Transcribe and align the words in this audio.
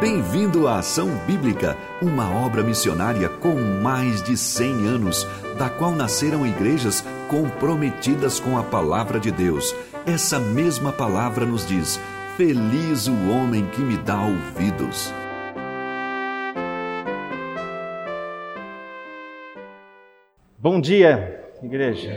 Bem-vindo 0.00 0.68
à 0.68 0.78
Ação 0.78 1.08
Bíblica, 1.26 1.76
uma 2.00 2.30
obra 2.46 2.62
missionária 2.62 3.28
com 3.28 3.56
mais 3.56 4.22
de 4.22 4.36
100 4.36 4.86
anos, 4.86 5.26
da 5.58 5.68
qual 5.68 5.90
nasceram 5.90 6.46
igrejas 6.46 7.04
comprometidas 7.28 8.38
com 8.38 8.56
a 8.56 8.62
palavra 8.62 9.18
de 9.18 9.32
Deus. 9.32 9.74
Essa 10.06 10.38
mesma 10.38 10.92
palavra 10.92 11.44
nos 11.44 11.66
diz: 11.66 11.98
Feliz 12.36 13.08
o 13.08 13.28
homem 13.28 13.68
que 13.70 13.80
me 13.80 13.96
dá 13.96 14.22
ouvidos. 14.22 15.12
Bom 20.56 20.80
dia, 20.80 21.44
igreja. 21.60 22.08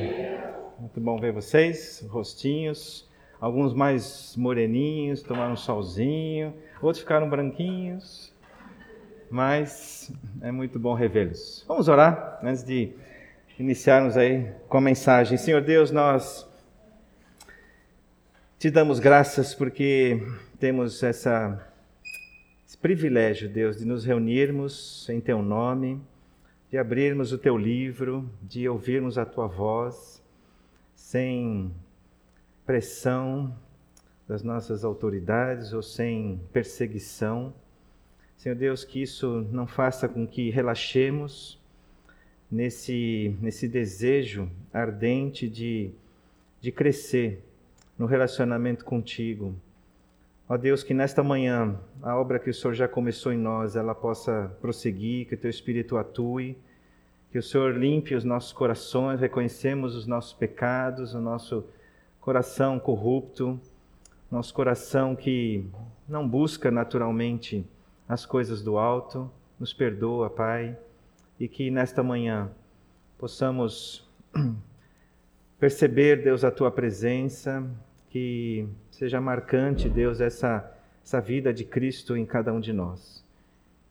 Muito 0.79 1.01
bom 1.01 1.19
ver 1.19 1.33
vocês, 1.33 2.05
rostinhos, 2.07 3.09
alguns 3.41 3.73
mais 3.73 4.35
moreninhos, 4.37 5.21
tomaram 5.21 5.53
um 5.53 5.57
solzinho 5.57 6.53
outros 6.81 7.01
ficaram 7.01 7.29
branquinhos, 7.29 8.33
mas 9.29 10.11
é 10.41 10.51
muito 10.51 10.79
bom 10.79 10.93
revê-los. 10.93 11.63
Vamos 11.67 11.87
orar 11.87 12.39
antes 12.43 12.63
de 12.63 12.91
iniciarmos 13.57 14.17
aí 14.17 14.51
com 14.67 14.77
a 14.77 14.81
mensagem. 14.81 15.37
Senhor 15.37 15.61
Deus, 15.61 15.91
nós 15.91 16.49
te 18.57 18.69
damos 18.71 18.99
graças 18.99 19.53
porque 19.53 20.21
temos 20.59 21.03
essa, 21.03 21.65
esse 22.67 22.77
privilégio, 22.77 23.47
Deus, 23.47 23.77
de 23.77 23.85
nos 23.85 24.03
reunirmos 24.03 25.07
em 25.09 25.21
Teu 25.21 25.41
nome, 25.41 26.01
de 26.69 26.77
abrirmos 26.77 27.31
o 27.31 27.37
Teu 27.37 27.57
livro, 27.57 28.29
de 28.41 28.67
ouvirmos 28.67 29.17
a 29.17 29.25
Tua 29.25 29.47
voz, 29.47 30.21
sem 30.95 31.71
pressão, 32.71 33.53
das 34.25 34.43
nossas 34.43 34.85
autoridades 34.85 35.73
ou 35.73 35.83
sem 35.83 36.39
perseguição. 36.53 37.53
Senhor 38.37 38.55
Deus, 38.55 38.85
que 38.85 39.01
isso 39.01 39.45
não 39.51 39.67
faça 39.67 40.07
com 40.07 40.25
que 40.25 40.49
relaxemos 40.49 41.59
nesse, 42.49 43.35
nesse 43.41 43.67
desejo 43.67 44.49
ardente 44.71 45.49
de, 45.49 45.91
de 46.61 46.71
crescer 46.71 47.43
no 47.99 48.05
relacionamento 48.05 48.85
contigo. 48.85 49.53
Ó 50.47 50.55
Deus, 50.55 50.81
que 50.81 50.93
nesta 50.93 51.21
manhã 51.21 51.77
a 52.01 52.15
obra 52.15 52.39
que 52.39 52.49
o 52.49 52.53
Senhor 52.53 52.73
já 52.73 52.87
começou 52.87 53.33
em 53.33 53.37
nós, 53.37 53.75
ela 53.75 53.93
possa 53.93 54.49
prosseguir, 54.61 55.27
que 55.27 55.35
o 55.35 55.37
teu 55.37 55.49
Espírito 55.49 55.97
atue, 55.97 56.57
que 57.33 57.37
o 57.37 57.43
Senhor 57.43 57.77
limpe 57.77 58.15
os 58.15 58.23
nossos 58.23 58.53
corações, 58.53 59.19
reconhecemos 59.19 59.93
os 59.93 60.07
nossos 60.07 60.31
pecados, 60.31 61.13
o 61.13 61.19
nosso 61.19 61.65
coração 62.21 62.79
corrupto, 62.79 63.59
nosso 64.29 64.53
coração 64.53 65.15
que 65.15 65.65
não 66.07 66.27
busca 66.27 66.69
naturalmente 66.69 67.65
as 68.07 68.25
coisas 68.25 68.61
do 68.61 68.77
alto, 68.77 69.29
nos 69.59 69.73
perdoa, 69.73 70.29
Pai, 70.29 70.77
e 71.39 71.47
que 71.47 71.71
nesta 71.71 72.03
manhã 72.03 72.51
possamos 73.17 74.07
perceber, 75.59 76.23
Deus, 76.23 76.43
a 76.43 76.51
tua 76.51 76.71
presença, 76.71 77.67
que 78.09 78.67
seja 78.91 79.19
marcante, 79.19 79.89
Deus, 79.89 80.21
essa, 80.21 80.71
essa 81.03 81.19
vida 81.19 81.51
de 81.51 81.65
Cristo 81.65 82.15
em 82.15 82.25
cada 82.25 82.53
um 82.53 82.59
de 82.59 82.71
nós. 82.71 83.25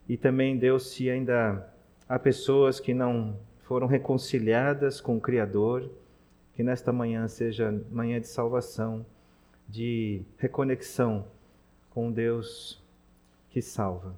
E 0.09 0.17
também, 0.17 0.57
Deus, 0.57 0.91
se 0.91 1.11
ainda 1.11 1.69
há 2.09 2.19
pessoas 2.19 2.79
que 2.79 2.95
não 2.95 3.37
foram 3.63 3.87
reconciliadas 3.87 5.01
com 5.01 5.17
o 5.17 5.21
Criador, 5.21 5.91
que 6.61 6.65
nesta 6.65 6.93
manhã 6.93 7.27
seja 7.27 7.73
manhã 7.91 8.21
de 8.21 8.29
salvação 8.29 9.07
de 9.67 10.21
reconexão 10.37 11.27
com 11.89 12.13
Deus 12.13 12.85
que 13.49 13.63
salva. 13.63 14.15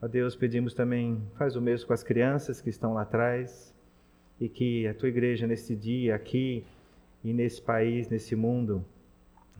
A 0.00 0.08
Deus 0.08 0.34
pedimos 0.34 0.74
também, 0.74 1.22
faz 1.38 1.54
o 1.54 1.60
mesmo 1.60 1.86
com 1.86 1.92
as 1.92 2.02
crianças 2.02 2.60
que 2.60 2.68
estão 2.68 2.94
lá 2.94 3.02
atrás 3.02 3.72
e 4.40 4.48
que 4.48 4.88
a 4.88 4.94
tua 4.94 5.08
igreja 5.08 5.46
nesse 5.46 5.76
dia, 5.76 6.16
aqui 6.16 6.64
e 7.22 7.32
nesse 7.32 7.62
país, 7.62 8.08
nesse 8.08 8.34
mundo, 8.34 8.84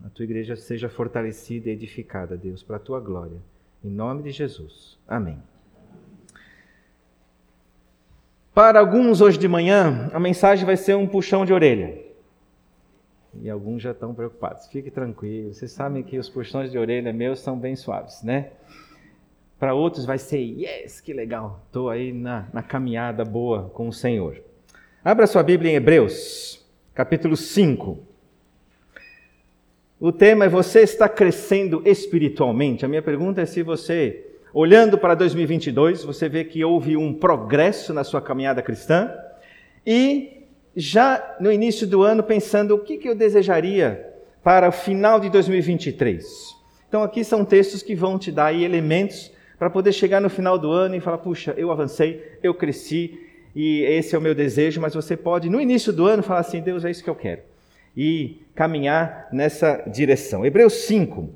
a 0.05 0.09
tua 0.09 0.25
igreja 0.25 0.57
seja 0.57 0.89
fortalecida 0.89 1.69
e 1.69 1.73
edificada, 1.73 2.37
Deus, 2.37 2.65
para 2.65 2.79
a 2.79 2.81
tua 2.81 2.99
glória. 2.99 3.41
Em 3.85 3.91
nome 3.91 4.25
de 4.25 4.33
Jesus. 4.33 4.99
Amém. 5.07 5.41
Para 8.55 8.81
alguns 8.81 9.23
hoje 9.23 9.39
de 9.39 9.49
manhã, 9.49 10.11
a 10.13 10.21
mensagem 10.21 10.67
vai 10.67 10.77
ser 10.77 10.95
um 10.95 11.07
puxão 11.07 11.47
de 11.47 11.55
orelha. 11.55 11.99
E 13.41 13.49
alguns 13.49 13.81
já 13.81 13.93
estão 13.93 14.13
preocupados. 14.13 14.67
Fique 14.67 14.91
tranquilo, 14.91 15.55
vocês 15.55 15.73
sabem 15.73 16.03
que 16.03 16.19
os 16.19 16.29
puxões 16.29 16.71
de 16.71 16.77
orelha 16.77 17.15
meus 17.15 17.41
são 17.41 17.59
bem 17.59 17.75
suaves, 17.75 18.23
né? 18.23 18.51
Para 19.59 19.73
outros 19.73 20.05
vai 20.05 20.19
ser, 20.19 20.39
yes, 20.39 21.01
que 21.01 21.15
legal, 21.15 21.63
estou 21.67 21.89
aí 21.89 22.13
na, 22.13 22.47
na 22.53 22.63
caminhada 22.63 23.25
boa 23.25 23.71
com 23.73 23.89
o 23.89 23.93
Senhor. 23.93 24.39
Abra 25.03 25.27
sua 25.27 25.43
Bíblia 25.43 25.73
em 25.73 25.77
Hebreus, 25.77 26.63
capítulo 26.93 27.39
5. 27.39 27.99
O 29.99 30.13
tema 30.13 30.45
é 30.45 30.49
Você 30.51 30.81
está 30.81 31.09
crescendo 31.09 31.83
espiritualmente? 31.87 32.85
A 32.85 32.89
minha 32.89 33.01
pergunta 33.01 33.41
é 33.41 33.47
se 33.47 33.63
você, 33.63 34.32
olhando 34.55 34.99
para 34.99 35.15
2022, 35.15 36.05
você 36.05 36.29
vê 36.29 36.45
que 36.45 36.65
houve 36.65 36.97
um 36.97 37.13
progresso 37.13 37.95
na 37.95 38.05
sua 38.05 38.21
caminhada 38.21 38.61
cristã 38.61 39.11
e 39.87 40.45
já 40.77 41.37
no 41.41 41.51
início 41.51 41.87
do 41.87 42.03
ano 42.03 42.23
pensando 42.23 42.75
o 42.75 42.79
que, 42.79 43.01
eu 43.07 43.15
desejaria 43.15 44.09
para 44.43 44.69
o 44.69 44.73
final 44.73 45.19
de 45.21 45.31
2023. 45.31 46.57
Então 46.89 47.03
aqui 47.03 47.25
são 47.25 47.45
textos 47.45 47.83
que 47.83 47.95
vão 47.95 48.19
te 48.19 48.31
dar 48.31 48.53
elementos 48.55 49.33
para 49.59 49.71
poder 49.71 49.93
chegar 49.93 50.21
no 50.21 50.29
final 50.29 50.59
do 50.59 50.71
ano 50.71 50.97
e 50.97 51.01
falar, 51.01 51.19
puxa, 51.19 51.55
eu 51.57 51.71
avancei, 51.71 52.37
eu 52.43 52.53
cresci 52.53 53.19
e 53.55 53.83
esse 53.83 54.15
é 54.15 54.19
o 54.19 54.23
meu 54.23 54.35
desejo, 54.35 54.81
mas 54.81 54.95
você 54.95 55.17
pode 55.17 55.49
no 55.49 55.61
início 55.61 55.93
do 55.93 56.07
ano 56.07 56.23
falar 56.23 56.41
assim, 56.41 56.61
Deus, 56.61 56.85
é 56.85 56.91
isso 56.91 57.05
que 57.05 57.11
eu 57.11 57.15
quero. 57.15 57.43
E 57.97 58.43
caminhar 58.55 59.29
nessa 59.33 59.85
direção. 59.87 60.45
Hebreus 60.45 60.73
5, 60.87 61.29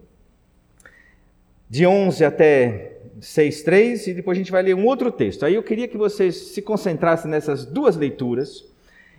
de 1.68 1.86
11 1.86 2.24
até 2.24 2.95
6:3 3.20 4.06
e 4.08 4.14
depois 4.14 4.36
a 4.36 4.40
gente 4.40 4.52
vai 4.52 4.62
ler 4.62 4.74
um 4.74 4.86
outro 4.86 5.10
texto. 5.10 5.44
Aí 5.44 5.54
eu 5.54 5.62
queria 5.62 5.88
que 5.88 5.96
vocês 5.96 6.36
se 6.36 6.62
concentrassem 6.62 7.30
nessas 7.30 7.64
duas 7.64 7.96
leituras 7.96 8.64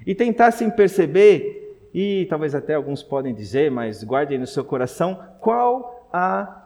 e 0.05 0.13
tentassem 0.13 0.69
perceber, 0.69 1.77
e 1.93 2.27
talvez 2.29 2.53
até 2.53 2.75
alguns 2.75 3.01
podem 3.01 3.33
dizer, 3.33 3.71
mas 3.71 4.03
guardem 4.03 4.37
no 4.37 4.47
seu 4.47 4.63
coração, 4.63 5.19
qual 5.39 6.09
a 6.13 6.63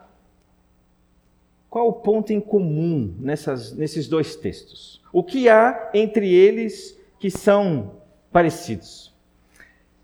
qual 1.69 1.87
o 1.87 1.93
ponto 1.93 2.33
em 2.33 2.41
comum 2.41 3.15
nessas, 3.17 3.71
nesses 3.71 4.05
dois 4.05 4.35
textos? 4.35 5.01
O 5.13 5.23
que 5.23 5.47
há 5.47 5.89
entre 5.93 6.29
eles 6.29 6.99
que 7.17 7.31
são 7.31 7.93
parecidos? 8.29 9.13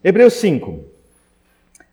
Hebreus 0.01 0.35
5. 0.35 0.79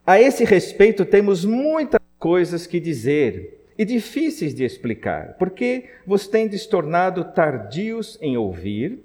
A 0.06 0.20
esse 0.20 0.44
respeito 0.44 1.04
temos 1.04 1.44
muitas 1.44 2.00
coisas 2.20 2.68
que 2.68 2.78
dizer 2.78 3.63
e 3.76 3.84
difíceis 3.84 4.54
de 4.54 4.64
explicar, 4.64 5.36
porque 5.38 5.84
vos 6.06 6.26
tendes 6.26 6.66
tornado 6.66 7.24
tardios 7.24 8.18
em 8.20 8.36
ouvir, 8.36 9.00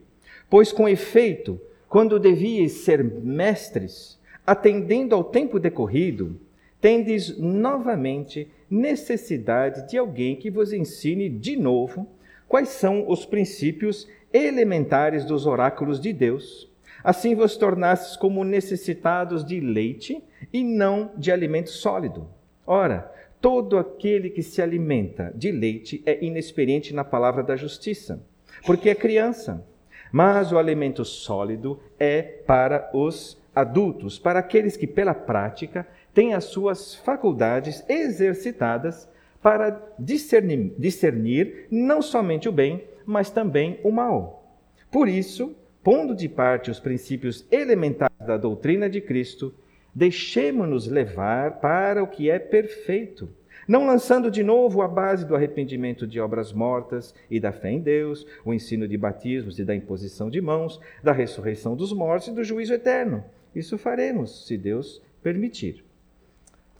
pois 0.50 0.72
com 0.72 0.88
efeito 0.88 1.60
quando 1.88 2.20
devíeis 2.20 2.74
ser 2.84 3.04
mestres, 3.04 4.20
atendendo 4.46 5.16
ao 5.16 5.24
tempo 5.24 5.60
decorrido, 5.60 6.40
tendes 6.80 7.38
novamente 7.38 8.48
necessidade 8.70 9.90
de 9.90 9.98
alguém 9.98 10.36
que 10.36 10.52
vos 10.52 10.72
ensine 10.72 11.28
de 11.28 11.58
novo 11.58 12.08
quais 12.48 12.70
são 12.70 13.10
os 13.10 13.26
princípios 13.26 14.08
elementares 14.32 15.26
dos 15.26 15.46
oráculos 15.46 16.00
de 16.00 16.14
Deus. 16.14 16.70
Assim 17.04 17.34
vos 17.34 17.58
tornastes 17.58 18.16
como 18.16 18.44
necessitados 18.44 19.44
de 19.44 19.60
leite 19.60 20.22
e 20.52 20.64
não 20.64 21.12
de 21.18 21.32
alimento 21.32 21.70
sólido. 21.70 22.28
Ora, 22.66 23.12
todo 23.42 23.78
aquele 23.78 24.30
que 24.30 24.44
se 24.44 24.62
alimenta 24.62 25.32
de 25.36 25.52
leite 25.52 26.02
é 26.06 26.24
inexperiente 26.24 26.94
na 26.94 27.04
palavra 27.04 27.44
da 27.44 27.56
justiça, 27.56 28.22
porque 28.66 28.90
é 28.90 28.96
criança. 28.96 29.66
Mas 30.12 30.52
o 30.52 30.58
alimento 30.58 31.06
sólido 31.06 31.80
é 32.00 32.22
para 32.22 32.90
os 32.94 33.40
adultos, 33.56 34.18
para 34.18 34.40
aqueles 34.40 34.76
que, 34.76 34.88
pela 34.88 35.14
prática, 35.14 35.88
têm 36.14 36.34
as 36.34 36.46
suas 36.46 36.96
faculdades 36.96 37.84
exercitadas 37.88 39.08
para 39.42 39.82
discernir, 39.98 40.74
discernir 40.78 41.68
não 41.70 42.02
somente 42.02 42.50
o 42.50 42.52
bem, 42.52 42.84
mas 43.06 43.30
também 43.30 43.80
o 43.84 43.92
mal. 43.92 44.44
Por 44.92 45.08
isso, 45.08 45.56
pondo 45.84 46.16
de 46.16 46.28
parte 46.28 46.72
os 46.72 46.80
princípios 46.80 47.46
elementares 47.52 48.18
da 48.20 48.38
doutrina 48.38 48.90
de 48.90 49.00
Cristo, 49.00 49.54
deixemo-nos 49.94 50.88
levar 50.88 51.60
para 51.60 52.04
o 52.04 52.08
que 52.08 52.30
é 52.30 52.40
perfeito 52.40 53.30
não 53.70 53.86
lançando 53.86 54.32
de 54.32 54.42
novo 54.42 54.82
a 54.82 54.88
base 54.88 55.24
do 55.24 55.36
arrependimento 55.36 56.08
de 56.08 56.20
obras 56.20 56.52
mortas 56.52 57.14
e 57.30 57.40
da 57.40 57.52
fé 57.52 57.70
em 57.70 57.80
Deus, 57.80 58.26
o 58.44 58.52
ensino 58.52 58.88
de 58.88 58.98
batismos 58.98 59.60
e 59.60 59.64
da 59.64 59.76
imposição 59.76 60.28
de 60.28 60.42
mãos, 60.42 60.82
da 61.04 61.12
ressurreição 61.12 61.76
dos 61.76 61.94
mortos 61.94 62.30
e 62.30 62.32
do 62.32 62.44
juízo 62.44 62.74
eterno. 62.74 63.24
Isso 63.54 63.78
faremos, 63.78 64.48
se 64.48 64.58
Deus 64.58 65.00
permitir. 65.22 65.86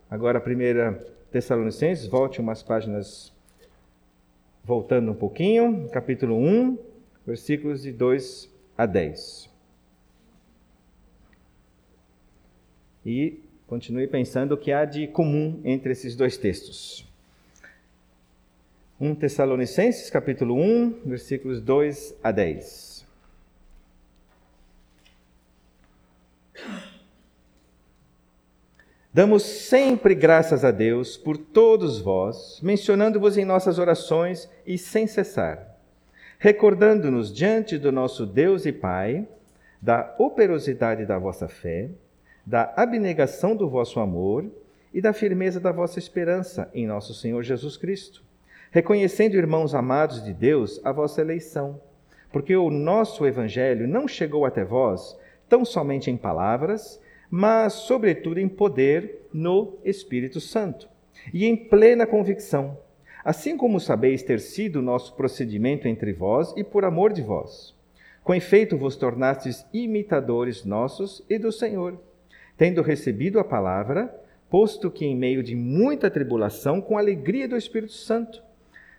Agora, 0.10 0.40
a 0.40 0.42
primeira 0.42 0.94
Tessalonicenses, 1.32 2.08
volte 2.08 2.42
umas 2.42 2.64
páginas 2.64 3.32
voltando 4.64 5.12
um 5.12 5.16
pouquinho, 5.16 5.88
capítulo 5.92 6.36
1, 6.36 6.76
versículos 7.24 7.84
de 7.84 7.92
2 7.92 8.52
a 8.76 8.88
10. 8.88 9.59
E 13.06 13.42
continue 13.68 14.08
pensando 14.08 14.54
o 14.54 14.58
que 14.58 14.72
há 14.72 14.86
de 14.86 15.08
comum 15.08 15.62
entre 15.64 15.92
esses 15.92 16.16
dois 16.16 16.38
textos. 16.38 17.08
1 19.00 19.16
Tessalonicenses, 19.16 20.10
capítulo 20.10 20.56
1, 20.56 21.04
versículos 21.06 21.62
2 21.62 22.16
a 22.22 22.32
10. 22.32 23.08
Damos 29.14 29.44
sempre 29.44 30.14
graças 30.14 30.64
a 30.64 30.72
Deus 30.72 31.18
por 31.18 31.38
todos 31.38 32.00
vós, 32.00 32.60
mencionando-vos 32.62 33.38
em 33.38 33.46
nossas 33.46 33.80
orações 33.80 34.50
e 34.68 34.78
sem 34.78 35.08
cessar, 35.08 35.78
recordando-nos 36.38 37.34
diante 37.34 37.78
do 37.78 37.92
nosso 37.92 38.26
Deus 38.26 38.66
e 38.66 38.72
Pai 38.72 39.28
da 39.82 40.14
operosidade 40.20 41.06
da 41.06 41.18
vossa 41.18 41.48
fé, 41.48 41.90
da 42.50 42.74
abnegação 42.76 43.56
do 43.56 43.70
vosso 43.70 44.00
amor 44.00 44.50
e 44.92 45.00
da 45.00 45.14
firmeza 45.14 45.60
da 45.60 45.72
vossa 45.72 46.00
esperança 46.00 46.70
em 46.74 46.88
nosso 46.88 47.14
Senhor 47.14 47.44
Jesus 47.44 47.78
Cristo 47.78 48.28
reconhecendo, 48.72 49.36
irmãos 49.36 49.74
amados 49.74 50.24
de 50.24 50.34
Deus, 50.34 50.80
a 50.84 50.92
vossa 50.92 51.22
eleição, 51.22 51.82
porque 52.32 52.56
o 52.56 52.70
nosso 52.70 53.26
evangelho 53.26 53.88
não 53.88 54.08
chegou 54.08 54.46
até 54.46 54.64
vós 54.64 55.18
tão 55.48 55.66
somente 55.66 56.12
em 56.12 56.18
palavras, 56.18 57.02
mas 57.30 57.74
sobretudo 57.74 58.40
em 58.40 58.48
poder 58.48 59.28
no 59.34 59.78
Espírito 59.84 60.40
Santo 60.40 60.88
e 61.34 61.46
em 61.46 61.56
plena 61.56 62.06
convicção, 62.06 62.78
assim 63.24 63.58
como 63.58 63.80
sabeis 63.80 64.22
ter 64.22 64.40
sido 64.40 64.82
nosso 64.82 65.16
procedimento 65.16 65.88
entre 65.88 66.14
vós 66.14 66.54
e 66.56 66.64
por 66.64 66.86
amor 66.86 67.12
de 67.12 67.22
vós. 67.22 67.76
Com 68.24 68.36
efeito 68.36 68.78
vos 68.78 68.96
tornastes 68.96 69.66
imitadores 69.74 70.64
nossos 70.64 71.24
e 71.28 71.40
do 71.40 71.52
Senhor, 71.52 72.00
tendo 72.60 72.82
recebido 72.82 73.40
a 73.40 73.44
palavra, 73.46 74.14
posto 74.50 74.92
que 74.92 75.06
em 75.06 75.16
meio 75.16 75.42
de 75.42 75.56
muita 75.56 76.12
tribulação, 76.12 76.82
com 76.82 76.98
alegria 76.98 77.48
do 77.48 77.56
Espírito 77.56 77.94
Santo, 77.94 78.44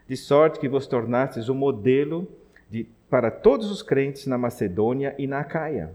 de 0.08 0.16
sorte 0.16 0.58
que 0.58 0.66
vos 0.66 0.86
tornastes 0.86 1.50
o 1.50 1.52
um 1.52 1.56
modelo 1.56 2.26
de, 2.70 2.88
para 3.10 3.30
todos 3.30 3.70
os 3.70 3.82
crentes 3.82 4.26
na 4.26 4.38
Macedônia 4.38 5.14
e 5.18 5.26
na 5.26 5.40
Acaia. 5.40 5.94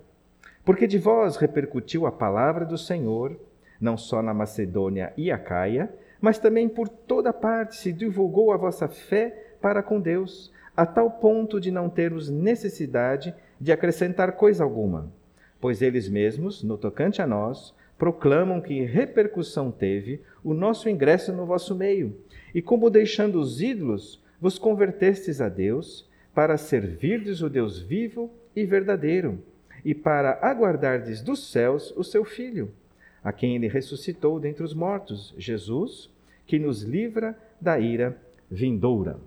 Porque 0.63 0.85
de 0.85 0.99
vós 0.99 1.37
repercutiu 1.37 2.05
a 2.05 2.11
palavra 2.11 2.65
do 2.65 2.77
Senhor, 2.77 3.35
não 3.81 3.97
só 3.97 4.21
na 4.21 4.33
Macedônia 4.33 5.11
e 5.17 5.31
Acaia, 5.31 5.91
mas 6.21 6.37
também 6.37 6.69
por 6.69 6.87
toda 6.87 7.33
parte 7.33 7.77
se 7.77 7.91
divulgou 7.91 8.53
a 8.53 8.57
vossa 8.57 8.87
fé 8.87 9.55
para 9.59 9.81
com 9.81 9.99
Deus, 9.99 10.53
a 10.77 10.85
tal 10.85 11.09
ponto 11.09 11.59
de 11.59 11.71
não 11.71 11.89
termos 11.89 12.29
necessidade 12.29 13.33
de 13.59 13.71
acrescentar 13.71 14.33
coisa 14.33 14.63
alguma. 14.63 15.11
Pois 15.65 15.81
eles 15.81 16.07
mesmos, 16.07 16.61
no 16.61 16.77
tocante 16.77 17.23
a 17.23 17.25
nós, 17.25 17.73
proclamam 17.97 18.61
que 18.61 18.83
repercussão 18.83 19.71
teve 19.71 20.21
o 20.43 20.53
nosso 20.53 20.87
ingresso 20.87 21.33
no 21.33 21.43
vosso 21.43 21.73
meio 21.73 22.15
e 22.53 22.61
como 22.61 22.87
deixando 22.87 23.39
os 23.39 23.59
ídolos, 23.59 24.23
vos 24.39 24.59
convertestes 24.59 25.41
a 25.41 25.49
Deus, 25.49 26.07
para 26.35 26.55
servirdes 26.55 27.41
o 27.41 27.49
Deus 27.49 27.79
vivo 27.79 28.31
e 28.55 28.63
verdadeiro, 28.63 29.43
e 29.83 29.95
para 29.95 30.37
aguardardes 30.39 31.23
dos 31.23 31.51
céus 31.51 31.91
o 31.97 32.03
seu 32.03 32.23
Filho, 32.23 32.71
a 33.23 33.33
quem 33.33 33.55
ele 33.55 33.67
ressuscitou 33.67 34.39
dentre 34.39 34.63
os 34.63 34.75
mortos, 34.75 35.33
Jesus, 35.35 36.11
que 36.45 36.59
nos 36.59 36.83
livra 36.83 37.35
da 37.59 37.79
ira 37.79 38.15
vindoura. 38.51 39.19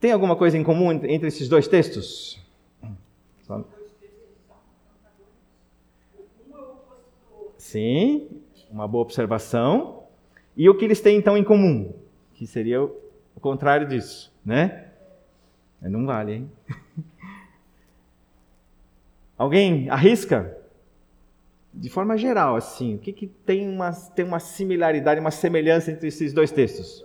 Tem 0.00 0.10
alguma 0.10 0.36
coisa 0.36 0.56
em 0.56 0.64
comum 0.64 0.90
entre 0.90 1.28
esses 1.28 1.50
dois 1.50 1.68
textos? 1.68 2.42
Sim, 7.74 8.28
uma 8.70 8.86
boa 8.86 9.02
observação. 9.02 10.04
E 10.56 10.70
o 10.70 10.76
que 10.76 10.84
eles 10.84 11.00
têm 11.00 11.16
então 11.18 11.36
em 11.36 11.42
comum? 11.42 11.92
Que 12.34 12.46
seria 12.46 12.80
o 12.80 13.40
contrário 13.40 13.88
disso, 13.88 14.32
né? 14.46 14.92
Não 15.82 16.06
vale, 16.06 16.34
hein? 16.34 16.52
Alguém 19.36 19.90
arrisca? 19.90 20.56
De 21.72 21.90
forma 21.90 22.16
geral, 22.16 22.54
assim, 22.54 22.94
o 22.94 22.98
que, 22.98 23.12
que 23.12 23.26
tem, 23.26 23.68
uma, 23.68 23.90
tem 23.90 24.24
uma 24.24 24.38
similaridade, 24.38 25.18
uma 25.18 25.32
semelhança 25.32 25.90
entre 25.90 26.06
esses 26.06 26.32
dois 26.32 26.52
textos? 26.52 27.04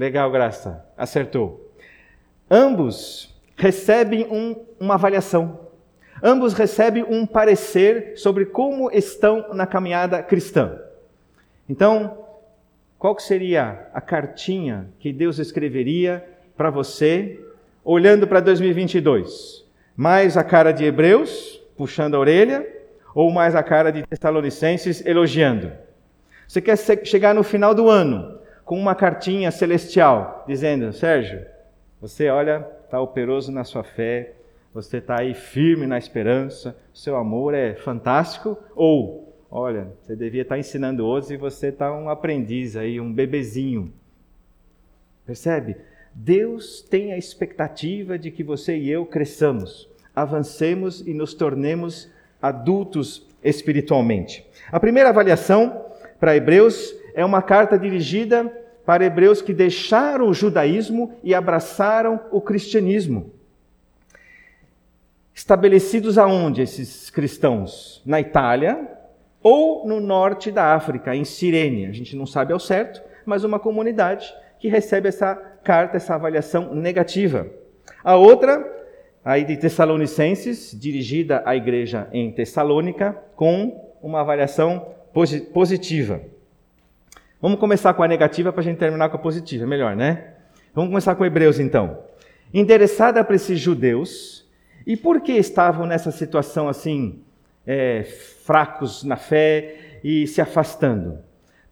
Legal, 0.00 0.30
Graça. 0.30 0.82
Acertou. 0.96 1.74
Ambos 2.50 3.38
recebem 3.54 4.26
um, 4.30 4.56
uma 4.80 4.94
avaliação. 4.94 5.68
Ambos 6.22 6.54
recebem 6.54 7.04
um 7.04 7.26
parecer 7.26 8.14
sobre 8.16 8.46
como 8.46 8.90
estão 8.90 9.52
na 9.52 9.66
caminhada 9.66 10.22
cristã. 10.22 10.80
Então, 11.68 12.16
qual 12.98 13.18
seria 13.18 13.88
a 13.92 14.00
cartinha 14.00 14.88
que 14.98 15.12
Deus 15.12 15.38
escreveria 15.38 16.26
para 16.56 16.70
você 16.70 17.38
olhando 17.84 18.26
para 18.26 18.40
2022? 18.40 19.66
Mais 19.94 20.34
a 20.34 20.42
cara 20.42 20.72
de 20.72 20.82
Hebreus, 20.82 21.60
puxando 21.76 22.14
a 22.14 22.18
orelha, 22.18 22.66
ou 23.14 23.30
mais 23.30 23.54
a 23.54 23.62
cara 23.62 23.92
de 23.92 24.02
Tessalonicenses, 24.06 25.04
elogiando? 25.04 25.70
Você 26.48 26.62
quer 26.62 26.78
chegar 27.04 27.34
no 27.34 27.42
final 27.42 27.74
do 27.74 27.86
ano 27.86 28.39
com 28.70 28.78
uma 28.78 28.94
cartinha 28.94 29.50
celestial 29.50 30.44
dizendo: 30.46 30.92
Sérgio, 30.92 31.44
você 32.00 32.28
olha, 32.28 32.64
está 32.84 33.00
operoso 33.00 33.50
na 33.50 33.64
sua 33.64 33.82
fé, 33.82 34.34
você 34.72 34.98
está 34.98 35.18
aí 35.18 35.34
firme 35.34 35.88
na 35.88 35.98
esperança, 35.98 36.78
seu 36.94 37.16
amor 37.16 37.52
é 37.52 37.74
fantástico, 37.74 38.56
ou 38.76 39.36
olha, 39.50 39.88
você 40.00 40.14
devia 40.14 40.42
estar 40.42 40.54
tá 40.54 40.58
ensinando 40.60 41.04
outros 41.04 41.32
e 41.32 41.36
você 41.36 41.66
está 41.66 41.92
um 41.92 42.08
aprendiz 42.08 42.76
aí, 42.76 43.00
um 43.00 43.12
bebezinho. 43.12 43.92
Percebe? 45.26 45.76
Deus 46.14 46.80
tem 46.80 47.12
a 47.12 47.18
expectativa 47.18 48.16
de 48.16 48.30
que 48.30 48.44
você 48.44 48.76
e 48.76 48.88
eu 48.88 49.04
cresçamos, 49.04 49.90
avancemos 50.14 51.04
e 51.04 51.12
nos 51.12 51.34
tornemos 51.34 52.08
adultos 52.40 53.26
espiritualmente. 53.42 54.46
A 54.70 54.78
primeira 54.78 55.08
avaliação 55.08 55.86
para 56.20 56.36
Hebreus 56.36 56.99
é 57.14 57.24
uma 57.24 57.42
carta 57.42 57.78
dirigida 57.78 58.46
para 58.84 59.04
hebreus 59.04 59.40
que 59.40 59.52
deixaram 59.52 60.28
o 60.28 60.34
judaísmo 60.34 61.12
e 61.22 61.34
abraçaram 61.34 62.20
o 62.30 62.40
cristianismo. 62.40 63.30
Estabelecidos 65.34 66.18
aonde 66.18 66.62
esses 66.62 67.08
cristãos? 67.10 68.02
Na 68.04 68.20
Itália 68.20 68.88
ou 69.42 69.86
no 69.86 70.00
norte 70.00 70.50
da 70.50 70.74
África, 70.74 71.14
em 71.14 71.24
Cirene. 71.24 71.86
A 71.86 71.92
gente 71.92 72.14
não 72.14 72.26
sabe 72.26 72.52
ao 72.52 72.60
certo, 72.60 73.02
mas 73.24 73.44
uma 73.44 73.58
comunidade 73.58 74.34
que 74.58 74.68
recebe 74.68 75.08
essa 75.08 75.34
carta, 75.64 75.96
essa 75.96 76.14
avaliação 76.14 76.74
negativa. 76.74 77.46
A 78.04 78.16
outra, 78.16 78.64
aí 79.24 79.44
de 79.44 79.56
Tessalonicenses, 79.56 80.78
dirigida 80.78 81.42
à 81.46 81.56
igreja 81.56 82.08
em 82.12 82.30
Tessalônica, 82.30 83.16
com 83.34 83.96
uma 84.02 84.20
avaliação 84.20 84.94
positiva. 85.52 86.20
Vamos 87.42 87.58
começar 87.58 87.94
com 87.94 88.02
a 88.02 88.08
negativa 88.08 88.52
para 88.52 88.60
a 88.60 88.64
gente 88.64 88.76
terminar 88.76 89.08
com 89.08 89.16
a 89.16 89.18
positiva, 89.18 89.66
melhor, 89.66 89.96
né? 89.96 90.34
Vamos 90.74 90.90
começar 90.90 91.14
com 91.14 91.24
Hebreus 91.24 91.58
então. 91.58 92.00
Endereçada 92.52 93.24
para 93.24 93.34
esses 93.34 93.58
judeus, 93.58 94.46
e 94.86 94.94
por 94.94 95.22
que 95.22 95.32
estavam 95.32 95.86
nessa 95.86 96.10
situação 96.10 96.68
assim, 96.68 97.22
é, 97.66 98.02
fracos 98.44 99.04
na 99.04 99.16
fé 99.16 100.00
e 100.04 100.26
se 100.26 100.42
afastando? 100.42 101.18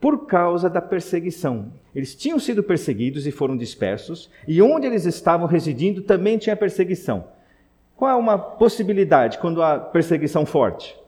Por 0.01 0.25
causa 0.25 0.71
da 0.71 0.81
perseguição. 0.81 1.71
Eles 1.95 2.15
tinham 2.15 2.39
sido 2.39 2.63
perseguidos 2.63 3.27
e 3.27 3.31
foram 3.31 3.55
dispersos, 3.55 4.31
e 4.47 4.63
onde 4.63 4.87
eles 4.87 5.05
estavam 5.05 5.47
residindo 5.47 6.01
também 6.01 6.39
tinha 6.39 6.57
perseguição. 6.57 7.27
Qual 7.95 8.11
é 8.11 8.15
uma 8.15 8.39
possibilidade 8.39 9.37
quando 9.37 9.63
há 9.63 9.79
perseguição 9.79 10.47
forte? 10.47 10.99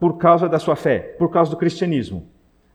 Por 0.00 0.16
causa 0.16 0.48
da 0.48 0.58
sua 0.58 0.74
fé, 0.74 1.00
por 1.18 1.30
causa 1.30 1.50
do 1.50 1.56
cristianismo. 1.58 2.26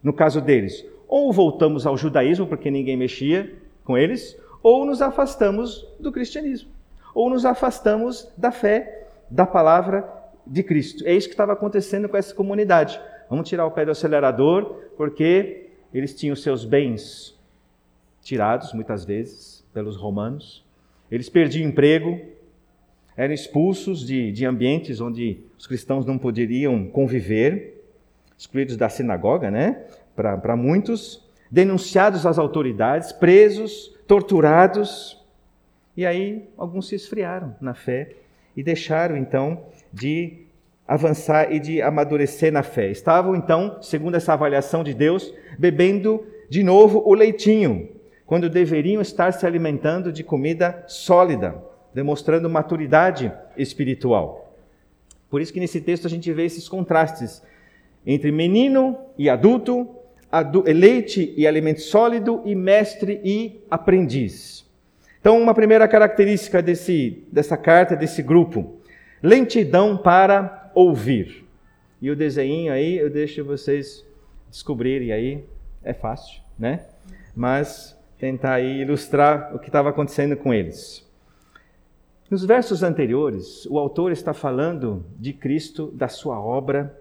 No 0.03 0.13
caso 0.13 0.39
deles, 0.39 0.85
ou 1.09 1.33
voltamos 1.33 1.87
ao 1.87 1.97
judaísmo, 1.97 2.45
porque 2.45 2.69
ninguém 2.69 2.95
mexia 2.95 3.51
com 3.83 3.97
eles, 3.97 4.39
ou 4.61 4.85
nos 4.85 5.01
afastamos 5.01 5.85
do 5.99 6.11
cristianismo. 6.11 6.69
ou 7.15 7.27
nos 7.29 7.43
afastamos 7.43 8.31
da 8.37 8.51
fé, 8.51 9.07
da 9.29 9.45
palavra 9.45 10.07
de 10.45 10.61
Cristo. 10.61 11.03
É 11.05 11.13
isso 11.13 11.27
que 11.27 11.33
estava 11.33 11.53
acontecendo 11.53 12.07
com 12.07 12.15
essa 12.15 12.33
comunidade. 12.33 13.01
Vamos 13.29 13.49
tirar 13.49 13.65
o 13.65 13.71
pé 13.71 13.83
do 13.83 13.91
acelerador, 13.91 14.75
porque 14.95 15.69
eles 15.91 16.15
tinham 16.15 16.35
seus 16.35 16.63
bens 16.63 17.37
tirados, 18.21 18.73
muitas 18.73 19.03
vezes, 19.03 19.65
pelos 19.73 19.97
romanos. 19.97 20.63
Eles 21.11 21.29
perdiam 21.29 21.67
emprego, 21.67 22.21
eram 23.17 23.33
expulsos 23.33 24.05
de, 24.05 24.31
de 24.31 24.45
ambientes 24.45 25.01
onde 25.01 25.39
os 25.57 25.65
cristãos 25.65 26.05
não 26.05 26.17
poderiam 26.17 26.85
conviver, 26.87 27.83
excluídos 28.37 28.77
da 28.77 28.87
sinagoga, 28.87 29.49
né? 29.51 29.83
Para 30.15 30.55
muitos, 30.55 31.23
denunciados 31.49 32.25
às 32.25 32.37
autoridades, 32.37 33.11
presos, 33.11 33.95
torturados. 34.07 35.23
E 35.95 36.05
aí 36.05 36.49
alguns 36.57 36.87
se 36.87 36.95
esfriaram 36.95 37.55
na 37.61 37.73
fé 37.73 38.15
e 38.55 38.63
deixaram 38.63 39.15
então 39.15 39.63
de 39.91 40.45
avançar 40.87 41.51
e 41.51 41.59
de 41.59 41.81
amadurecer 41.81 42.51
na 42.51 42.63
fé. 42.63 42.89
Estavam 42.89 43.35
então, 43.35 43.77
segundo 43.81 44.15
essa 44.15 44.33
avaliação 44.33 44.83
de 44.83 44.93
Deus, 44.93 45.33
bebendo 45.57 46.25
de 46.49 46.63
novo 46.63 47.03
o 47.05 47.13
leitinho, 47.13 47.89
quando 48.25 48.49
deveriam 48.49 49.01
estar 49.01 49.31
se 49.31 49.45
alimentando 49.45 50.11
de 50.11 50.23
comida 50.23 50.83
sólida, 50.87 51.63
demonstrando 51.93 52.49
maturidade 52.49 53.31
espiritual. 53.55 54.55
Por 55.29 55.41
isso 55.41 55.53
que 55.53 55.59
nesse 55.59 55.79
texto 55.79 56.07
a 56.07 56.09
gente 56.09 56.31
vê 56.33 56.45
esses 56.45 56.67
contrastes 56.67 57.43
entre 58.05 58.31
menino 58.31 58.97
e 59.17 59.29
adulto, 59.29 59.87
leite 60.65 61.33
e 61.35 61.47
alimento 61.47 61.81
sólido, 61.81 62.41
e 62.45 62.53
mestre 62.55 63.19
e 63.23 63.59
aprendiz. 63.69 64.65
Então, 65.19 65.41
uma 65.41 65.53
primeira 65.53 65.87
característica 65.87 66.61
desse, 66.61 67.23
dessa 67.31 67.57
carta, 67.57 67.95
desse 67.95 68.21
grupo, 68.21 68.79
lentidão 69.21 69.97
para 69.97 70.71
ouvir. 70.73 71.45
E 72.01 72.09
o 72.09 72.15
desenho 72.15 72.71
aí, 72.71 72.97
eu 72.97 73.09
deixo 73.09 73.43
vocês 73.43 74.05
descobrirem 74.49 75.11
aí, 75.11 75.43
é 75.83 75.93
fácil, 75.93 76.41
né? 76.57 76.85
Mas 77.35 77.97
tentar 78.17 78.53
aí 78.53 78.81
ilustrar 78.81 79.53
o 79.55 79.59
que 79.59 79.67
estava 79.67 79.89
acontecendo 79.89 80.35
com 80.37 80.53
eles. 80.53 81.05
Nos 82.29 82.45
versos 82.45 82.83
anteriores, 82.83 83.65
o 83.65 83.79
autor 83.79 84.11
está 84.11 84.33
falando 84.33 85.03
de 85.17 85.33
Cristo, 85.33 85.87
da 85.87 86.07
sua 86.07 86.39
obra, 86.39 86.95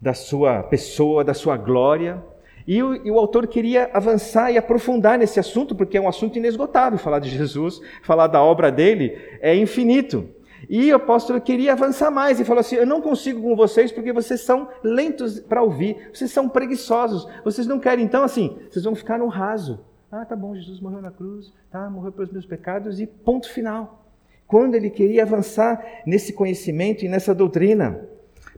da 0.00 0.14
sua 0.14 0.62
pessoa, 0.62 1.24
da 1.24 1.34
sua 1.34 1.56
glória. 1.56 2.22
E 2.66 2.82
o, 2.82 2.94
e 3.06 3.10
o, 3.10 3.18
autor 3.18 3.46
queria 3.46 3.90
avançar 3.92 4.52
e 4.52 4.58
aprofundar 4.58 5.18
nesse 5.18 5.40
assunto, 5.40 5.74
porque 5.74 5.96
é 5.96 6.00
um 6.00 6.08
assunto 6.08 6.38
inesgotável. 6.38 6.98
Falar 6.98 7.18
de 7.18 7.30
Jesus, 7.30 7.80
falar 8.02 8.26
da 8.26 8.42
obra 8.42 8.70
dele, 8.70 9.18
é 9.40 9.54
infinito. 9.56 10.28
E 10.68 10.92
o 10.92 10.96
apóstolo 10.96 11.40
queria 11.40 11.72
avançar 11.72 12.10
mais 12.10 12.38
e 12.38 12.44
falou 12.44 12.60
assim: 12.60 12.76
Eu 12.76 12.86
não 12.86 13.00
consigo 13.00 13.40
com 13.40 13.56
vocês 13.56 13.90
porque 13.90 14.12
vocês 14.12 14.42
são 14.42 14.68
lentos 14.82 15.40
para 15.40 15.62
ouvir, 15.62 16.10
vocês 16.12 16.30
são 16.30 16.48
preguiçosos, 16.48 17.26
vocês 17.44 17.66
não 17.66 17.80
querem, 17.80 18.04
então, 18.04 18.22
assim, 18.22 18.56
vocês 18.70 18.84
vão 18.84 18.94
ficar 18.94 19.18
no 19.18 19.28
raso. 19.28 19.80
Ah, 20.12 20.24
tá 20.24 20.36
bom, 20.36 20.54
Jesus 20.54 20.80
morreu 20.80 21.00
na 21.00 21.10
cruz, 21.10 21.52
tá, 21.70 21.88
morreu 21.88 22.12
pelos 22.12 22.30
meus 22.30 22.44
pecados 22.44 23.00
e 23.00 23.06
ponto 23.06 23.48
final. 23.48 24.04
Quando 24.46 24.74
ele 24.74 24.90
queria 24.90 25.22
avançar 25.22 25.84
nesse 26.04 26.32
conhecimento 26.32 27.04
e 27.04 27.08
nessa 27.08 27.34
doutrina. 27.34 28.00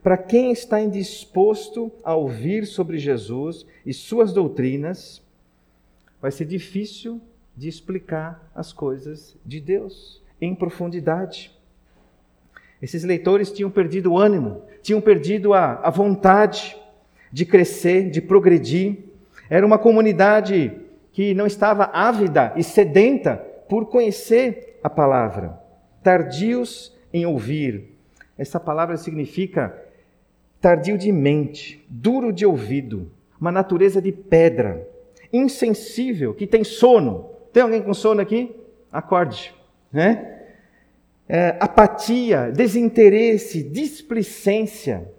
Para 0.03 0.19
quem 0.19 0.51
está 0.51 0.81
indisposto 0.81 1.93
a 2.03 2.15
ouvir 2.15 2.67
sobre 2.67 2.99
Jesus 2.99 3.65
e 3.87 3.95
suas 3.95 4.33
doutrinas, 4.33 5.23
vai 6.21 6.33
ser 6.33 6.45
difícil 6.45 7.21
de 7.57 7.69
explicar 7.69 8.51
as 8.55 8.73
coisas 8.73 9.37
de 9.47 9.61
Deus 9.61 10.21
em 10.41 10.55
profundidade. 10.55 11.57
Esses 12.81 13.05
leitores 13.05 13.53
tinham 13.53 13.71
perdido 13.71 14.13
o 14.13 14.19
ânimo, 14.19 14.63
tinham 14.83 15.01
perdido 15.01 15.55
a, 15.55 15.75
a 15.75 15.91
vontade 15.91 16.77
de 17.31 17.47
crescer, 17.47 18.11
de 18.11 18.21
progredir. 18.21 18.99
Era 19.49 19.65
uma 19.65 19.79
comunidade 19.79 20.73
que 21.13 21.33
não 21.33 21.47
estava 21.47 21.91
ávida 21.93 22.53
e 22.57 22.65
sedenta 22.65 23.37
por 23.69 23.87
conhecer 23.87 24.81
a 24.83 24.91
palavra, 24.91 25.61
tardios 26.03 26.93
em 27.13 27.25
ouvir. 27.25 27.97
Essa 28.37 28.59
palavra 28.59 28.97
significa 28.97 29.82
tardio 30.63 30.97
de 30.97 31.11
mente, 31.11 31.85
duro 31.89 32.33
de 32.33 32.47
ouvido, 32.47 33.11
uma 33.39 33.51
natureza 33.51 34.01
de 34.01 34.13
pedra, 34.13 34.89
insensível, 35.33 36.33
que 36.33 36.47
tem 36.47 36.63
sono. 36.63 37.29
Tem 37.53 37.65
alguém 37.65 37.83
com 37.83 37.93
sono 37.93 38.21
aqui? 38.21 38.55
Acorde, 38.93 39.53
né? 39.93 40.41
É, 41.29 41.57
apatia, 41.59 42.53
desinteresse, 42.53 43.63
displicência. 43.65 45.11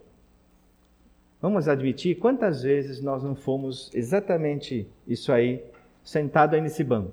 Vamos 1.41 1.67
admitir 1.67 2.15
quantas 2.19 2.63
vezes 2.63 3.01
nós 3.01 3.21
não 3.21 3.35
fomos 3.35 3.91
exatamente 3.93 4.87
isso 5.05 5.33
aí, 5.33 5.61
sentado 6.03 6.55
aí 6.55 6.61
nesse 6.61 6.85
banco? 6.85 7.11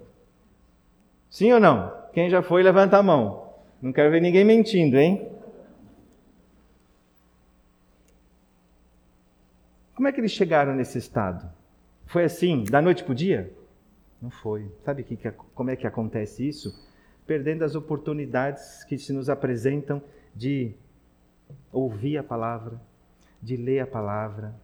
Sim 1.29 1.53
ou 1.53 1.59
não? 1.59 1.93
Quem 2.13 2.31
já 2.31 2.43
foi, 2.43 2.63
levanta 2.63 2.97
a 2.97 3.03
mão. 3.03 3.49
Não 3.83 3.93
quero 3.93 4.11
ver 4.11 4.21
ninguém 4.21 4.45
mentindo, 4.45 4.97
hein? 4.97 5.27
Como 10.01 10.09
é 10.09 10.13
que 10.13 10.19
eles 10.19 10.33
chegaram 10.33 10.75
nesse 10.75 10.97
estado? 10.97 11.47
Foi 12.07 12.25
assim, 12.25 12.65
da 12.65 12.81
noite 12.81 13.05
para 13.05 13.13
o 13.13 13.15
dia? 13.15 13.53
Não 14.19 14.31
foi. 14.31 14.65
Sabe 14.83 15.03
que, 15.03 15.15
que, 15.15 15.31
como 15.55 15.69
é 15.69 15.77
que 15.77 15.87
acontece 15.87 16.49
isso? 16.49 16.89
Perdendo 17.27 17.67
as 17.67 17.75
oportunidades 17.75 18.83
que 18.85 18.97
se 18.97 19.13
nos 19.13 19.29
apresentam 19.29 20.03
de 20.35 20.73
ouvir 21.71 22.17
a 22.17 22.23
palavra, 22.23 22.81
de 23.43 23.59
ler 23.59 23.81
a 23.81 23.87
palavra, 23.87 24.55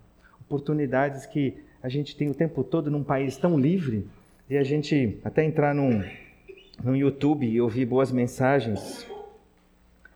oportunidades 0.41 1.27
que 1.27 1.63
a 1.83 1.89
gente 1.91 2.17
tem 2.17 2.31
o 2.31 2.35
tempo 2.35 2.65
todo 2.65 2.91
num 2.91 3.05
país 3.05 3.37
tão 3.37 3.61
livre, 3.61 4.09
e 4.49 4.57
a 4.57 4.65
gente 4.65 5.21
até 5.23 5.45
entrar 5.45 5.75
num, 5.75 6.03
no 6.83 6.97
YouTube 6.97 7.47
e 7.47 7.61
ouvir 7.61 7.85
boas 7.85 8.11
mensagens, 8.11 9.07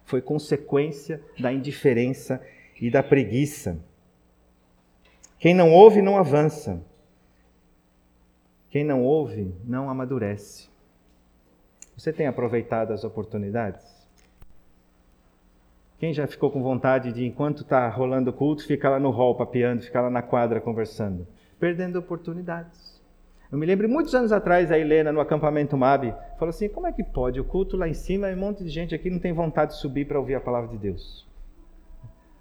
foi 0.06 0.22
consequência 0.22 1.20
da 1.38 1.52
indiferença 1.52 2.42
e 2.80 2.90
da 2.90 3.02
preguiça. 3.02 3.78
Quem 5.40 5.54
não 5.54 5.72
ouve 5.72 6.02
não 6.02 6.18
avança. 6.18 6.84
Quem 8.68 8.84
não 8.84 9.02
ouve 9.02 9.54
não 9.64 9.88
amadurece. 9.88 10.68
Você 11.96 12.12
tem 12.12 12.26
aproveitado 12.26 12.92
as 12.92 13.04
oportunidades? 13.04 13.82
Quem 15.98 16.12
já 16.12 16.26
ficou 16.26 16.50
com 16.50 16.62
vontade 16.62 17.10
de, 17.10 17.24
enquanto 17.24 17.62
está 17.62 17.88
rolando 17.88 18.28
o 18.28 18.32
culto, 18.34 18.66
ficar 18.66 18.90
lá 18.90 19.00
no 19.00 19.08
hall 19.08 19.34
papeando, 19.34 19.82
ficar 19.82 20.02
lá 20.02 20.10
na 20.10 20.20
quadra 20.20 20.60
conversando? 20.60 21.26
Perdendo 21.58 21.98
oportunidades. 21.98 23.00
Eu 23.50 23.56
me 23.56 23.64
lembro 23.64 23.88
muitos 23.88 24.14
anos 24.14 24.32
atrás, 24.32 24.70
a 24.70 24.78
Helena, 24.78 25.10
no 25.10 25.20
acampamento 25.20 25.74
MAB, 25.74 26.14
falou 26.38 26.50
assim: 26.50 26.68
como 26.68 26.86
é 26.86 26.92
que 26.92 27.02
pode? 27.02 27.40
O 27.40 27.44
culto 27.44 27.78
lá 27.78 27.88
em 27.88 27.94
cima 27.94 28.30
e 28.30 28.34
um 28.34 28.38
monte 28.38 28.62
de 28.62 28.68
gente 28.68 28.94
aqui 28.94 29.08
não 29.08 29.18
tem 29.18 29.32
vontade 29.32 29.72
de 29.72 29.78
subir 29.78 30.06
para 30.06 30.20
ouvir 30.20 30.34
a 30.34 30.40
palavra 30.40 30.68
de 30.68 30.76
Deus. 30.76 31.29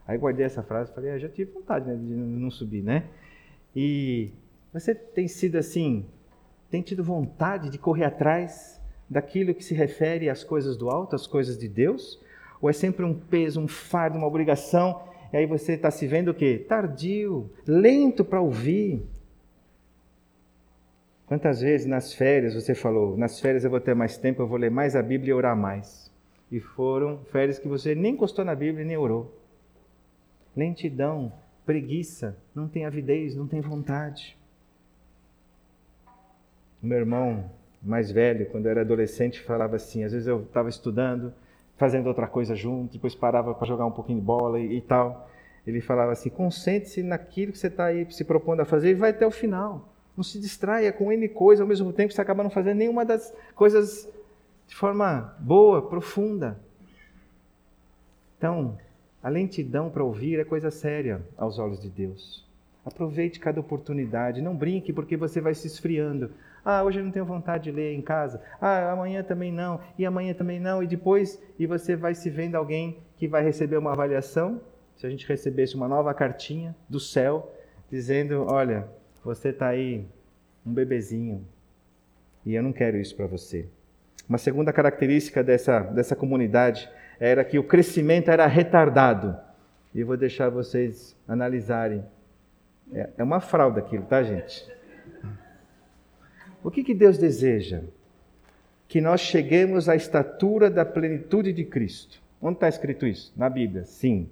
Aí 0.10 0.18
guardei 0.18 0.44
essa 0.44 0.64
frase 0.64 0.90
e 0.90 0.96
falei, 0.96 1.12
ah, 1.12 1.20
já 1.20 1.30
tive 1.30 1.52
vontade 1.52 1.88
né, 1.88 1.96
de 1.96 2.16
não 2.16 2.50
subir, 2.50 2.82
né? 2.82 3.04
E 3.76 4.32
você 4.74 4.96
tem 4.96 5.28
sido 5.28 5.56
assim, 5.56 6.04
tem 6.68 6.82
tido 6.82 7.04
vontade 7.04 7.70
de 7.70 7.78
correr 7.78 8.06
atrás 8.06 8.82
daquilo 9.08 9.54
que 9.54 9.64
se 9.64 9.76
refere 9.76 10.28
às 10.28 10.44
coisas 10.44 10.76
do 10.76 10.90
alto, 10.90 11.16
às 11.16 11.28
coisas 11.28 11.60
de 11.60 11.68
Deus? 11.68 12.20
Ou 12.60 12.72
é 12.72 12.74
sempre 12.74 13.06
um 13.06 13.14
peso, 13.14 13.62
um 13.62 13.68
fardo, 13.68 14.18
uma 14.18 14.26
obrigação? 14.26 15.00
E 15.32 15.38
aí 15.38 15.46
você 15.46 15.74
está 15.74 15.92
se 15.92 16.08
vendo 16.08 16.30
o 16.30 16.34
quê? 16.34 16.66
Tardio, 16.68 17.48
lento 17.68 18.26
para 18.26 18.42
ouvir. 18.42 19.06
Quantas 21.28 21.62
vezes 21.62 21.86
nas 21.86 22.16
férias 22.16 22.56
você 22.56 22.74
falou, 22.74 23.16
nas 23.16 23.40
férias 23.40 23.64
eu 23.64 23.70
vou 23.70 23.80
ter 23.80 23.94
mais 23.94 24.18
tempo, 24.18 24.42
eu 24.42 24.48
vou 24.48 24.58
ler 24.58 24.72
mais 24.72 24.96
a 24.96 25.04
Bíblia 25.04 25.30
e 25.30 25.34
orar 25.36 25.56
mais? 25.56 26.12
E 26.52 26.60
foram 26.60 27.20
férias 27.32 27.60
que 27.60 27.68
você 27.68 27.94
nem 27.94 28.14
encostou 28.14 28.44
na 28.44 28.56
Bíblia 28.56 28.84
e 28.84 28.88
nem 28.88 28.98
orou 28.98 29.38
lentidão, 30.56 31.32
preguiça, 31.66 32.38
não 32.54 32.68
tem 32.68 32.86
avidez, 32.86 33.36
não 33.36 33.48
tem 33.48 33.62
vontade. 33.62 34.38
Meu 36.82 36.98
irmão 36.98 37.50
mais 37.82 38.12
velho, 38.12 38.46
quando 38.48 38.66
eu 38.66 38.72
era 38.72 38.82
adolescente, 38.82 39.42
falava 39.42 39.76
assim: 39.76 40.04
às 40.04 40.12
vezes 40.12 40.28
eu 40.28 40.44
estava 40.44 40.70
estudando, 40.70 41.34
fazendo 41.78 42.08
outra 42.08 42.28
coisa 42.28 42.56
junto, 42.56 42.94
depois 42.94 43.16
parava 43.16 43.54
para 43.54 43.68
jogar 43.68 43.86
um 43.86 43.92
pouquinho 43.92 44.20
de 44.20 44.26
bola 44.26 44.60
e, 44.60 44.78
e 44.78 44.82
tal. 44.82 45.30
Ele 45.66 45.82
falava 45.82 46.12
assim: 46.12 46.30
concentre-se 46.30 47.04
naquilo 47.04 47.52
que 47.52 47.58
você 47.58 47.68
está 47.68 47.86
aí 47.86 48.10
se 48.12 48.24
propondo 48.24 48.62
a 48.62 48.66
fazer 48.66 48.92
e 48.92 48.96
vai 48.96 49.12
até 49.12 49.26
o 49.26 49.32
final. 49.32 49.90
Não 50.16 50.24
se 50.24 50.40
distraia 50.40 50.92
com 50.92 51.12
N 51.12 51.30
coisa 51.30 51.64
ao 51.64 51.68
mesmo 51.68 51.94
tempo 51.94 52.12
você 52.12 52.22
acaba 52.22 52.44
não 52.44 52.50
fazendo 52.50 52.78
nenhuma 52.78 53.06
das 53.06 53.34
coisas 53.56 54.10
de 54.68 54.76
forma 54.76 55.36
boa, 55.40 55.82
profunda. 55.82 56.60
Então, 58.38 58.78
a 59.22 59.30
lentidão 59.30 59.90
para 59.90 60.04
ouvir 60.04 60.40
é 60.40 60.46
coisa 60.46 60.72
séria 60.72 61.22
aos 61.38 61.60
olhos 61.60 61.82
de 61.82 61.90
Deus. 61.90 62.48
Aproveite 62.86 63.40
cada 63.40 63.60
oportunidade, 63.60 64.42
não 64.42 64.56
brinque 64.56 64.94
porque 64.94 65.18
você 65.18 65.42
vai 65.42 65.54
se 65.54 65.68
esfriando. 65.68 66.32
Ah, 66.64 66.84
hoje 66.84 67.00
eu 67.00 67.04
não 67.04 67.12
tenho 67.12 67.26
vontade 67.26 67.66
de 67.66 67.72
ler 67.72 67.94
em 67.94 68.02
casa. 68.02 68.42
Ah, 68.60 68.92
amanhã 68.92 69.22
também 69.22 69.52
não. 69.52 69.80
E 69.98 70.06
amanhã 70.06 70.34
também 70.34 70.60
não. 70.60 70.82
E 70.82 70.88
depois, 70.88 71.42
e 71.58 71.66
você 71.66 71.96
vai 71.96 72.16
se 72.16 72.30
vendo 72.30 72.56
alguém 72.56 73.00
que 73.18 73.28
vai 73.28 73.44
receber 73.44 73.78
uma 73.78 73.92
avaliação. 73.92 74.62
Se 74.96 75.06
a 75.06 75.10
gente 75.10 75.28
recebesse 75.28 75.76
uma 75.76 75.88
nova 75.88 76.14
cartinha 76.14 76.76
do 76.88 77.00
céu, 77.00 77.54
dizendo: 77.90 78.46
Olha, 78.50 78.88
você 79.24 79.50
está 79.50 79.68
aí, 79.68 80.06
um 80.66 80.74
bebezinho, 80.74 81.46
e 82.46 82.56
eu 82.56 82.64
não 82.64 82.74
quero 82.74 82.98
isso 82.98 83.16
para 83.16 83.28
você. 83.28 83.68
Uma 84.28 84.38
segunda 84.38 84.72
característica 84.72 85.44
dessa, 85.44 85.80
dessa 85.80 86.16
comunidade 86.16 86.90
era 87.20 87.44
que 87.44 87.60
o 87.60 87.64
crescimento 87.64 88.32
era 88.32 88.48
retardado. 88.48 89.38
E 89.94 90.04
vou 90.04 90.16
deixar 90.16 90.50
vocês 90.50 91.16
analisarem. 91.28 92.04
É, 92.94 93.10
é 93.18 93.24
uma 93.24 93.42
fraude 93.42 93.80
aquilo, 93.80 94.06
tá, 94.06 94.24
gente? 94.24 94.66
O 96.64 96.72
que, 96.72 96.84
que 96.84 96.94
Deus 96.94 97.18
deseja? 97.18 97.82
Que 98.88 99.02
nós 99.02 99.22
cheguemos 99.22 99.90
à 99.90 99.96
estatura 99.96 100.70
da 100.70 100.86
plenitude 100.86 101.54
de 101.54 101.64
Cristo. 101.64 102.22
Onde 102.42 102.56
está 102.56 102.70
escrito 102.70 103.06
isso? 103.06 103.34
Na 103.36 103.50
Bíblia, 103.50 103.84
sim. 103.84 104.30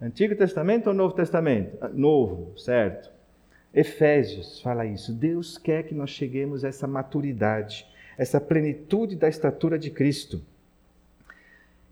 Antigo 0.00 0.34
Testamento 0.36 0.88
ou 0.88 0.94
Novo 0.94 1.14
Testamento? 1.14 1.76
Ah, 1.80 1.88
novo, 1.88 2.58
certo. 2.58 3.10
Efésios 3.74 4.60
fala 4.60 4.84
isso. 4.84 5.12
Deus 5.12 5.56
quer 5.56 5.84
que 5.84 5.94
nós 5.94 6.10
cheguemos 6.10 6.64
a 6.64 6.68
essa 6.68 6.86
maturidade, 6.86 7.86
essa 8.18 8.40
plenitude 8.40 9.16
da 9.16 9.28
estatura 9.28 9.78
de 9.78 9.90
Cristo. 9.90 10.42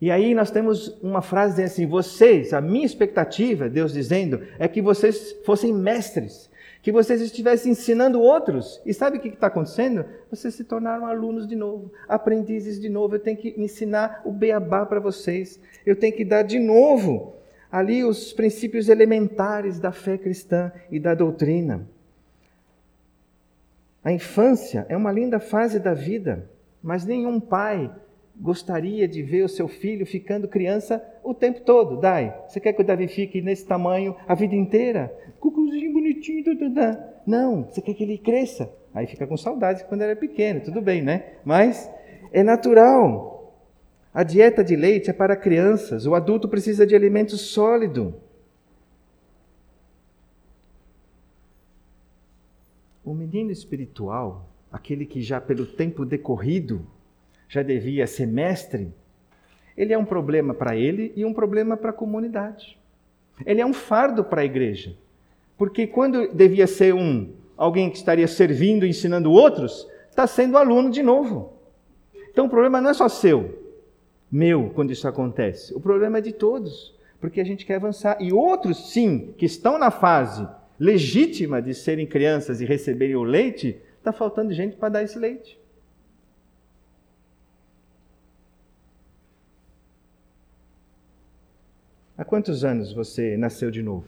E 0.00 0.10
aí 0.10 0.34
nós 0.34 0.50
temos 0.50 0.98
uma 1.02 1.20
frase 1.20 1.62
assim: 1.62 1.86
vocês, 1.86 2.54
a 2.54 2.60
minha 2.60 2.86
expectativa, 2.86 3.68
Deus 3.68 3.92
dizendo, 3.92 4.40
é 4.58 4.66
que 4.66 4.80
vocês 4.80 5.36
fossem 5.44 5.72
mestres, 5.72 6.48
que 6.80 6.90
vocês 6.90 7.20
estivessem 7.20 7.72
ensinando 7.72 8.20
outros. 8.20 8.80
E 8.86 8.94
sabe 8.94 9.18
o 9.18 9.20
que 9.20 9.28
está 9.28 9.48
acontecendo? 9.48 10.06
Vocês 10.30 10.54
se 10.54 10.64
tornaram 10.64 11.04
alunos 11.04 11.46
de 11.46 11.54
novo, 11.54 11.92
aprendizes 12.08 12.80
de 12.80 12.88
novo. 12.88 13.16
Eu 13.16 13.20
tenho 13.20 13.36
que 13.36 13.54
ensinar 13.58 14.22
o 14.24 14.32
beabá 14.32 14.86
para 14.86 15.00
vocês. 15.00 15.60
Eu 15.84 15.94
tenho 15.94 16.16
que 16.16 16.24
dar 16.24 16.42
de 16.42 16.58
novo 16.58 17.34
ali 17.70 18.02
os 18.02 18.32
princípios 18.32 18.88
elementares 18.88 19.78
da 19.78 19.92
fé 19.92 20.16
cristã 20.16 20.72
e 20.90 20.98
da 20.98 21.14
doutrina. 21.14 21.86
A 24.02 24.10
infância 24.10 24.86
é 24.88 24.96
uma 24.96 25.12
linda 25.12 25.38
fase 25.38 25.78
da 25.78 25.92
vida, 25.92 26.48
mas 26.82 27.04
nenhum 27.04 27.38
pai 27.38 27.90
gostaria 28.40 29.06
de 29.06 29.22
ver 29.22 29.44
o 29.44 29.48
seu 29.48 29.68
filho 29.68 30.06
ficando 30.06 30.48
criança 30.48 31.04
o 31.22 31.34
tempo 31.34 31.60
todo. 31.60 32.00
Dai, 32.00 32.34
você 32.48 32.58
quer 32.58 32.72
que 32.72 32.80
o 32.80 32.84
Davi 32.84 33.06
fique 33.06 33.42
nesse 33.42 33.66
tamanho 33.66 34.16
a 34.26 34.34
vida 34.34 34.54
inteira? 34.54 35.14
Cucuzinho 35.38 35.92
bonitinho, 35.92 36.42
tududã. 36.42 36.98
Não, 37.26 37.64
você 37.64 37.82
quer 37.82 37.92
que 37.92 38.02
ele 38.02 38.16
cresça. 38.16 38.72
Aí 38.94 39.06
fica 39.06 39.26
com 39.26 39.36
saudade 39.36 39.84
quando 39.84 40.00
era 40.00 40.16
pequeno, 40.16 40.60
tudo 40.60 40.80
bem, 40.80 41.02
né? 41.02 41.34
Mas 41.44 41.88
é 42.32 42.42
natural. 42.42 43.54
A 44.12 44.24
dieta 44.24 44.64
de 44.64 44.74
leite 44.74 45.10
é 45.10 45.12
para 45.12 45.36
crianças, 45.36 46.06
o 46.06 46.14
adulto 46.14 46.48
precisa 46.48 46.86
de 46.86 46.96
alimento 46.96 47.36
sólido. 47.36 48.14
O 53.04 53.14
menino 53.14 53.52
espiritual, 53.52 54.48
aquele 54.72 55.06
que 55.06 55.22
já 55.22 55.40
pelo 55.40 55.64
tempo 55.64 56.04
decorrido 56.04 56.84
já 57.50 57.62
devia 57.62 58.06
ser 58.06 58.26
mestre, 58.26 58.94
ele 59.76 59.92
é 59.92 59.98
um 59.98 60.04
problema 60.04 60.54
para 60.54 60.76
ele 60.76 61.12
e 61.16 61.24
um 61.24 61.34
problema 61.34 61.76
para 61.76 61.90
a 61.90 61.92
comunidade. 61.92 62.78
Ele 63.44 63.60
é 63.60 63.66
um 63.66 63.72
fardo 63.72 64.22
para 64.22 64.42
a 64.42 64.44
igreja. 64.44 64.94
Porque 65.58 65.86
quando 65.86 66.32
devia 66.32 66.68
ser 66.68 66.94
um 66.94 67.32
alguém 67.56 67.90
que 67.90 67.96
estaria 67.96 68.28
servindo, 68.28 68.86
ensinando 68.86 69.32
outros, 69.32 69.88
está 70.08 70.28
sendo 70.28 70.56
aluno 70.56 70.90
de 70.90 71.02
novo. 71.02 71.54
Então 72.30 72.46
o 72.46 72.48
problema 72.48 72.80
não 72.80 72.90
é 72.90 72.94
só 72.94 73.08
seu, 73.08 73.58
meu, 74.30 74.70
quando 74.72 74.92
isso 74.92 75.08
acontece. 75.08 75.74
O 75.74 75.80
problema 75.80 76.18
é 76.18 76.20
de 76.20 76.32
todos, 76.32 76.94
porque 77.20 77.40
a 77.40 77.44
gente 77.44 77.66
quer 77.66 77.74
avançar. 77.74 78.16
E 78.20 78.32
outros, 78.32 78.92
sim, 78.92 79.34
que 79.36 79.44
estão 79.44 79.76
na 79.76 79.90
fase 79.90 80.46
legítima 80.78 81.60
de 81.60 81.74
serem 81.74 82.06
crianças 82.06 82.60
e 82.60 82.64
receberem 82.64 83.16
o 83.16 83.24
leite, 83.24 83.76
está 83.98 84.12
faltando 84.12 84.52
gente 84.54 84.76
para 84.76 84.88
dar 84.88 85.02
esse 85.02 85.18
leite. 85.18 85.59
Há 92.20 92.24
quantos 92.26 92.66
anos 92.66 92.92
você 92.92 93.34
nasceu 93.38 93.70
de 93.70 93.82
novo? 93.82 94.06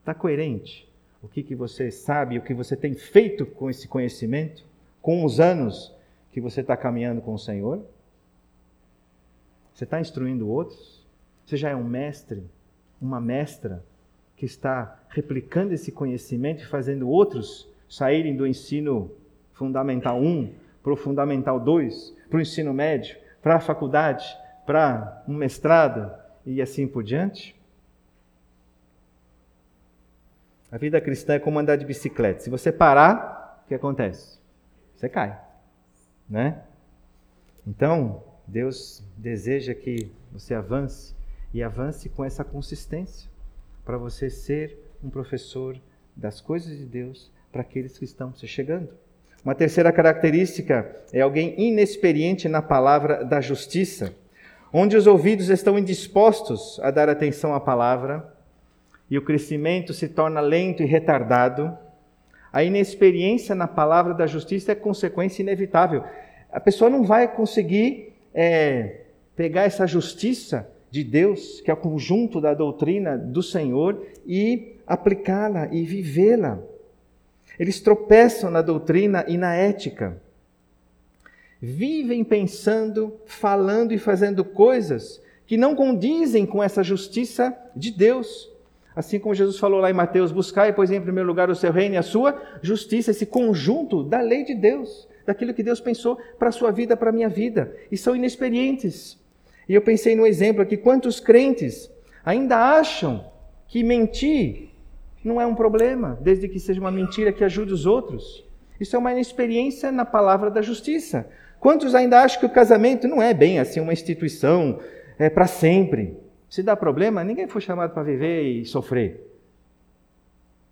Está 0.00 0.12
coerente? 0.12 0.86
O 1.22 1.28
que, 1.28 1.42
que 1.42 1.54
você 1.54 1.90
sabe, 1.90 2.36
o 2.36 2.42
que 2.42 2.52
você 2.52 2.76
tem 2.76 2.92
feito 2.92 3.46
com 3.46 3.70
esse 3.70 3.88
conhecimento, 3.88 4.62
com 5.00 5.24
os 5.24 5.40
anos 5.40 5.94
que 6.30 6.38
você 6.38 6.60
está 6.60 6.76
caminhando 6.76 7.22
com 7.22 7.32
o 7.32 7.38
Senhor? 7.38 7.82
Você 9.72 9.84
está 9.84 9.98
instruindo 9.98 10.46
outros? 10.46 11.02
Você 11.46 11.56
já 11.56 11.70
é 11.70 11.74
um 11.74 11.82
mestre, 11.82 12.44
uma 13.00 13.18
mestra 13.18 13.82
que 14.36 14.44
está 14.44 15.00
replicando 15.08 15.72
esse 15.72 15.90
conhecimento 15.90 16.64
e 16.64 16.66
fazendo 16.66 17.08
outros 17.08 17.66
saírem 17.88 18.36
do 18.36 18.46
ensino 18.46 19.10
fundamental 19.54 20.20
1 20.20 20.52
para 20.82 20.92
o 20.92 20.96
fundamental 20.96 21.58
2, 21.58 22.14
para 22.28 22.36
o 22.36 22.42
ensino 22.42 22.74
médio, 22.74 23.16
para 23.40 23.56
a 23.56 23.60
faculdade, 23.60 24.26
para 24.66 25.24
um 25.26 25.32
mestrado, 25.32 26.25
e 26.46 26.62
assim 26.62 26.86
por 26.86 27.02
diante? 27.02 27.54
A 30.70 30.78
vida 30.78 31.00
cristã 31.00 31.34
é 31.34 31.38
como 31.38 31.58
andar 31.58 31.76
de 31.76 31.84
bicicleta. 31.84 32.40
Se 32.40 32.50
você 32.50 32.70
parar, 32.70 33.62
o 33.64 33.68
que 33.68 33.74
acontece? 33.74 34.38
Você 34.94 35.08
cai, 35.08 35.38
né? 36.28 36.62
Então, 37.66 38.22
Deus 38.46 39.02
deseja 39.16 39.74
que 39.74 40.10
você 40.32 40.54
avance 40.54 41.14
e 41.52 41.62
avance 41.62 42.08
com 42.08 42.24
essa 42.24 42.44
consistência 42.44 43.28
para 43.84 43.98
você 43.98 44.30
ser 44.30 44.78
um 45.02 45.10
professor 45.10 45.76
das 46.14 46.40
coisas 46.40 46.76
de 46.76 46.84
Deus 46.84 47.30
para 47.50 47.62
aqueles 47.62 47.98
que 47.98 48.04
estão 48.04 48.34
se 48.34 48.46
chegando. 48.46 48.90
Uma 49.44 49.54
terceira 49.54 49.92
característica 49.92 51.04
é 51.12 51.20
alguém 51.20 51.54
inexperiente 51.60 52.48
na 52.48 52.60
palavra 52.60 53.24
da 53.24 53.40
justiça 53.40 54.14
onde 54.72 54.96
os 54.96 55.06
ouvidos 55.06 55.48
estão 55.48 55.78
indispostos 55.78 56.80
a 56.82 56.90
dar 56.90 57.08
atenção 57.08 57.54
à 57.54 57.60
palavra 57.60 58.32
e 59.10 59.16
o 59.16 59.22
crescimento 59.22 59.92
se 59.92 60.08
torna 60.08 60.40
lento 60.40 60.82
e 60.82 60.86
retardado, 60.86 61.76
a 62.52 62.64
inexperiência 62.64 63.54
na 63.54 63.68
palavra 63.68 64.14
da 64.14 64.26
justiça 64.26 64.72
é 64.72 64.74
consequência 64.74 65.42
inevitável. 65.42 66.02
A 66.50 66.58
pessoa 66.58 66.88
não 66.90 67.04
vai 67.04 67.28
conseguir 67.28 68.14
é, 68.34 69.02
pegar 69.36 69.64
essa 69.64 69.86
justiça 69.86 70.68
de 70.90 71.04
Deus, 71.04 71.60
que 71.60 71.70
é 71.70 71.74
o 71.74 71.76
conjunto 71.76 72.40
da 72.40 72.54
doutrina 72.54 73.18
do 73.18 73.42
Senhor, 73.42 74.06
e 74.26 74.76
aplicá-la 74.86 75.68
e 75.70 75.84
vivê-la. 75.84 76.58
Eles 77.58 77.80
tropeçam 77.80 78.50
na 78.50 78.62
doutrina 78.62 79.24
e 79.28 79.36
na 79.36 79.54
ética 79.54 80.20
vivem 81.66 82.22
pensando, 82.22 83.18
falando 83.26 83.92
e 83.92 83.98
fazendo 83.98 84.44
coisas 84.44 85.20
que 85.46 85.56
não 85.56 85.74
condizem 85.74 86.46
com 86.46 86.62
essa 86.62 86.80
justiça 86.80 87.56
de 87.74 87.90
Deus. 87.90 88.48
Assim 88.94 89.18
como 89.18 89.34
Jesus 89.34 89.58
falou 89.58 89.80
lá 89.80 89.90
em 89.90 89.94
Mateus: 89.94 90.30
buscai, 90.30 90.72
pois, 90.72 90.92
em 90.92 91.00
primeiro 91.00 91.28
lugar 91.28 91.50
o 91.50 91.56
seu 91.56 91.72
reino 91.72 91.96
e 91.96 91.98
a 91.98 92.02
sua 92.02 92.40
justiça, 92.62 93.10
esse 93.10 93.26
conjunto 93.26 94.04
da 94.04 94.20
lei 94.20 94.44
de 94.44 94.54
Deus, 94.54 95.08
daquilo 95.26 95.52
que 95.52 95.62
Deus 95.62 95.80
pensou 95.80 96.16
para 96.38 96.50
a 96.50 96.52
sua 96.52 96.70
vida, 96.70 96.96
para 96.96 97.10
a 97.10 97.12
minha 97.12 97.28
vida, 97.28 97.76
e 97.90 97.96
são 97.96 98.14
inexperientes. 98.14 99.18
E 99.68 99.74
eu 99.74 99.82
pensei 99.82 100.14
no 100.14 100.24
exemplo 100.24 100.62
aqui: 100.62 100.76
quantos 100.76 101.18
crentes 101.18 101.90
ainda 102.24 102.56
acham 102.56 103.26
que 103.66 103.82
mentir 103.82 104.70
não 105.24 105.40
é 105.40 105.46
um 105.46 105.54
problema, 105.56 106.16
desde 106.20 106.48
que 106.48 106.60
seja 106.60 106.80
uma 106.80 106.92
mentira 106.92 107.32
que 107.32 107.42
ajude 107.42 107.72
os 107.72 107.86
outros? 107.86 108.46
Isso 108.78 108.94
é 108.94 108.98
uma 108.98 109.10
inexperiência 109.10 109.90
na 109.90 110.04
palavra 110.04 110.48
da 110.50 110.62
justiça. 110.62 111.28
Quantos 111.60 111.94
ainda 111.94 112.20
acham 112.20 112.40
que 112.40 112.46
o 112.46 112.50
casamento 112.50 113.08
não 113.08 113.22
é 113.22 113.32
bem 113.32 113.58
assim 113.58 113.80
uma 113.80 113.92
instituição 113.92 114.80
é, 115.18 115.30
para 115.30 115.46
sempre? 115.46 116.16
Se 116.48 116.62
dá 116.62 116.76
problema, 116.76 117.24
ninguém 117.24 117.48
foi 117.48 117.60
chamado 117.60 117.92
para 117.92 118.02
viver 118.02 118.42
e 118.42 118.64
sofrer. 118.64 119.26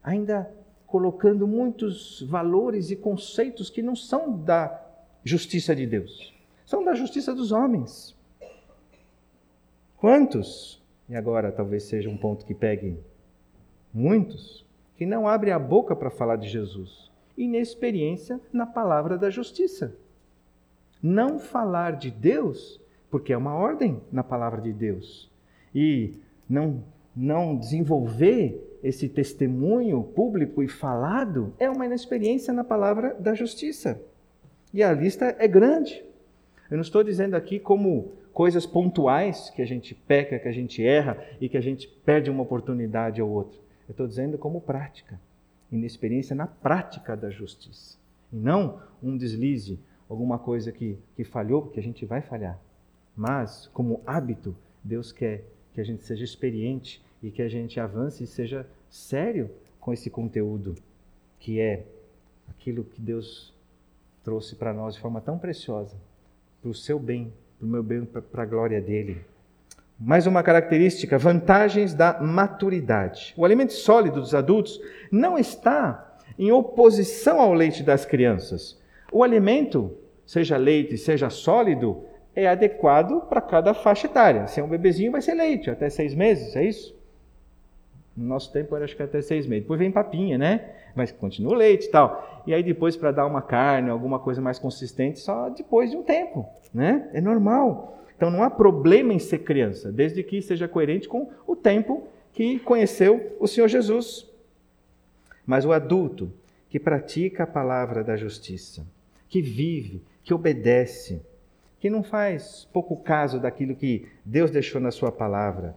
Ainda 0.03 0.51
colocando 0.87 1.47
muitos 1.47 2.23
valores 2.23 2.91
e 2.91 2.97
conceitos 2.97 3.71
que 3.71 3.83
não 3.83 3.97
são 3.97 4.39
da 4.39 4.81
justiça 5.25 5.75
de 5.75 5.87
Deus, 5.87 6.33
são 6.65 6.85
da 6.85 6.95
justiça 6.95 7.35
dos 7.35 7.51
homens. 7.51 8.15
Quantos, 9.97 10.83
e 11.09 11.17
agora 11.17 11.51
talvez 11.51 11.85
seja 11.85 12.11
um 12.11 12.17
ponto 12.17 12.45
que 12.45 12.55
pegue 12.55 12.99
muitos, 13.93 14.65
que 14.97 15.07
não 15.07 15.27
abrem 15.27 15.53
a 15.53 15.59
boca 15.59 15.97
para 15.97 16.11
falar 16.11 16.37
de 16.37 16.49
Jesus, 16.49 17.11
inexperiência 17.37 18.39
na 18.53 18.67
palavra 18.67 19.19
da 19.19 19.31
justiça 19.31 19.97
não 21.05 21.39
falar 21.39 21.97
de 21.97 22.11
Deus, 22.11 22.81
porque 23.11 23.35
é 23.35 23.37
uma 23.37 23.55
ordem 23.55 24.01
na 24.11 24.25
palavra 24.25 24.63
de 24.63 24.73
Deus, 24.73 25.31
e 25.75 26.15
não, 26.49 26.83
não 27.15 27.55
desenvolver 27.55 28.79
esse 28.83 29.07
testemunho 29.07 30.03
público 30.03 30.63
e 30.63 30.69
falado 30.69 31.53
é 31.59 31.69
uma 31.69 31.85
inexperiência 31.85 32.55
na 32.55 32.65
palavra 32.65 33.15
da 33.21 33.35
justiça. 33.35 34.01
E 34.73 34.83
a 34.83 34.93
lista 34.93 35.37
é 35.39 35.47
grande. 35.47 36.03
Eu 36.71 36.79
não 36.79 36.83
estou 36.83 37.05
dizendo 37.05 37.35
aqui 37.35 37.59
como 37.59 38.13
coisas 38.33 38.65
pontuais 38.65 39.51
que 39.51 39.61
a 39.61 39.67
gente 39.67 39.95
peca, 39.95 40.39
que 40.39 40.49
a 40.49 40.53
gente 40.53 40.85
erra 40.85 41.23
e 41.39 41.51
que 41.51 41.59
a 41.59 41.61
gente 41.61 41.87
perde 41.87 42.31
uma 42.31 42.43
oportunidade 42.43 43.21
ou 43.21 43.31
outra. 43.31 43.59
Eu 43.87 43.93
estou 43.93 44.07
dizendo 44.07 44.39
como 44.39 44.61
prática, 44.61 45.21
inexperiência 45.71 46.35
na 46.35 46.47
prática 46.47 47.15
da 47.15 47.29
justiça. 47.29 47.99
E 48.33 48.37
não 48.37 48.81
um 49.03 49.17
deslize, 49.17 49.79
alguma 50.09 50.39
coisa 50.39 50.71
que, 50.73 50.99
que 51.17 51.25
falhou, 51.25 51.63
porque 51.63 51.81
a 51.81 51.83
gente 51.83 52.05
vai 52.05 52.21
falhar. 52.21 52.59
Mas, 53.17 53.69
como 53.73 54.01
hábito, 54.07 54.57
Deus 54.83 55.13
quer 55.13 55.45
que 55.73 55.81
a 55.81 55.85
gente 55.85 56.05
seja 56.05 56.25
experiente 56.25 57.03
e 57.23 57.31
que 57.31 57.43
a 57.43 57.49
gente 57.49 57.81
avance 57.81 58.23
e 58.25 58.27
seja 58.27 58.67
sério 58.91 59.51
com 59.81 59.93
esse 59.93 60.11
conteúdo, 60.11 60.75
que 61.39 61.61
é 61.61 61.85
aquilo 62.49 62.85
que 62.85 63.01
Deus 63.01 63.53
trouxe 64.23 64.57
para 64.57 64.73
nós 64.73 64.95
de 64.95 65.01
forma 65.01 65.21
tão 65.21 65.39
preciosa, 65.39 65.97
para 66.61 66.71
o 66.71 66.75
seu 66.75 66.99
bem, 66.99 67.33
para 67.59 67.67
o 67.67 67.69
meu 67.69 67.83
bem, 67.83 68.05
para 68.05 68.43
a 68.43 68.47
glória 68.47 68.81
dele. 68.81 69.25
Mais 69.99 70.27
uma 70.27 70.43
característica: 70.43 71.19
vantagens 71.19 71.95
da 71.95 72.21
maturidade. 72.21 73.35
O 73.37 73.45
alimento 73.45 73.73
sólido 73.73 74.21
dos 74.21 74.35
adultos 74.35 74.81
não 75.11 75.39
está 75.39 76.19
em 76.39 76.51
oposição 76.51 77.41
ao 77.41 77.55
leite 77.55 77.83
das 77.83 78.05
crianças. 78.05 78.81
O 79.15 79.23
alimento, 79.23 79.97
seja 80.27 80.57
leite, 80.57 80.99
seja 80.99 81.31
sólido, 81.31 82.03
é 82.35 82.49
adequado 82.49 83.21
para 83.29 83.41
cada 83.41 83.73
faixa 83.73 84.09
etária. 84.09 84.49
Se 84.49 84.59
é 84.59 84.65
um 84.65 84.67
bebezinho, 84.67 85.13
vai 85.13 85.23
ser 85.23 85.35
leite, 85.35 85.71
até 85.71 85.89
seis 85.89 86.13
meses, 86.17 86.57
é 86.57 86.65
isso? 86.65 86.93
No 88.17 88.27
nosso 88.27 88.53
tempo 88.53 88.75
era 88.75 88.85
acho 88.85 88.97
que 88.97 89.03
até 89.05 89.23
seis 89.23 89.47
meses. 89.47 89.63
Depois 89.63 89.79
vem 89.79 89.93
papinha, 89.93 90.37
né? 90.37 90.69
Mas 90.97 91.13
continua 91.13 91.53
o 91.53 91.55
leite 91.55 91.87
e 91.87 91.91
tal. 91.93 92.43
E 92.45 92.53
aí 92.53 92.61
depois 92.61 92.97
para 92.97 93.13
dar 93.13 93.25
uma 93.25 93.41
carne, 93.41 93.89
alguma 93.89 94.19
coisa 94.19 94.41
mais 94.41 94.59
consistente, 94.59 95.21
só 95.21 95.49
depois 95.49 95.93
de 95.93 95.97
um 95.97 96.03
tempo, 96.03 96.45
né? 96.75 97.09
É 97.13 97.21
normal. 97.21 98.01
Então 98.17 98.33
não 98.33 98.43
há 98.43 98.51
problema 98.51 99.15
em 99.15 99.21
ser 99.21 99.39
criança, 99.39 99.93
desde 99.93 100.25
que 100.25 100.43
seja 100.43 100.67
coerente 100.67 101.09
com 101.09 101.31
o 101.47 101.55
tempo 101.55 102.09
que 102.33 102.59
conheceu 102.59 103.37
o 103.39 103.47
Senhor 103.47 103.69
Jesus. 103.69 104.29
Mas 105.47 105.65
o 105.65 105.71
adulto 105.71 106.33
que 106.69 106.81
pratica 106.81 107.45
a 107.45 107.47
palavra 107.47 108.03
da 108.03 108.17
justiça, 108.17 108.85
que 109.35 109.43
vive, 109.43 110.01
que 110.23 110.33
obedece, 110.33 111.21
que 111.81 111.91
não 111.91 112.05
faz 112.05 112.69
pouco 112.73 112.97
caso 112.97 113.41
daquilo 113.41 113.75
que 113.75 114.07
Deus 114.25 114.49
deixou 114.49 114.81
na 114.81 114.93
sua 114.93 115.11
palavra, 115.11 115.77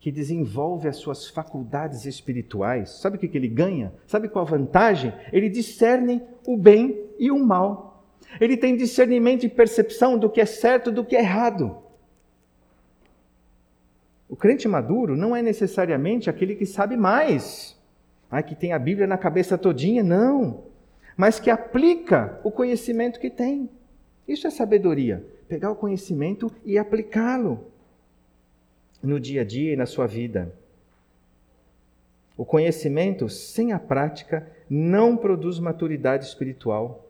que 0.00 0.10
desenvolve 0.10 0.88
as 0.88 0.96
suas 0.96 1.28
faculdades 1.28 2.06
espirituais, 2.06 2.88
sabe 3.02 3.18
o 3.18 3.20
que, 3.20 3.36
ele 3.36 3.46
ganha? 3.46 3.92
Sabe 4.06 4.26
qual 4.26 4.46
a 4.46 4.48
vantagem? 4.48 5.12
Ele 5.30 5.50
discerne 5.50 6.22
o 6.46 6.56
bem 6.56 6.98
e 7.18 7.30
o 7.30 7.38
mal. 7.38 8.02
Ele 8.40 8.56
tem 8.56 8.74
discernimento 8.74 9.44
e 9.44 9.50
percepção 9.50 10.16
do 10.16 10.30
que 10.30 10.40
é 10.40 10.46
certo 10.46 10.90
do 10.90 11.04
que 11.04 11.14
é 11.14 11.20
errado. 11.20 11.76
O 14.26 14.34
crente 14.34 14.66
maduro 14.66 15.14
não 15.14 15.36
é 15.36 15.42
necessariamente 15.42 16.30
aquele 16.30 16.54
que 16.54 16.64
sabe 16.64 16.96
mais, 16.96 17.78
ah, 18.30 18.42
que 18.42 18.54
tem 18.54 18.72
a 18.72 18.78
Bíblia 18.78 19.06
na 19.06 19.18
cabeça 19.18 19.58
todinha, 19.58 20.02
não. 20.02 20.72
Mas 21.16 21.38
que 21.38 21.50
aplica 21.50 22.40
o 22.42 22.50
conhecimento 22.50 23.20
que 23.20 23.30
tem. 23.30 23.70
Isso 24.26 24.46
é 24.46 24.50
sabedoria. 24.50 25.24
Pegar 25.48 25.70
o 25.70 25.76
conhecimento 25.76 26.50
e 26.64 26.78
aplicá-lo 26.78 27.66
no 29.02 29.20
dia 29.20 29.42
a 29.42 29.44
dia 29.44 29.72
e 29.72 29.76
na 29.76 29.86
sua 29.86 30.06
vida. 30.06 30.52
O 32.36 32.44
conhecimento 32.44 33.28
sem 33.28 33.72
a 33.72 33.78
prática 33.78 34.50
não 34.68 35.16
produz 35.16 35.58
maturidade 35.58 36.24
espiritual. 36.24 37.06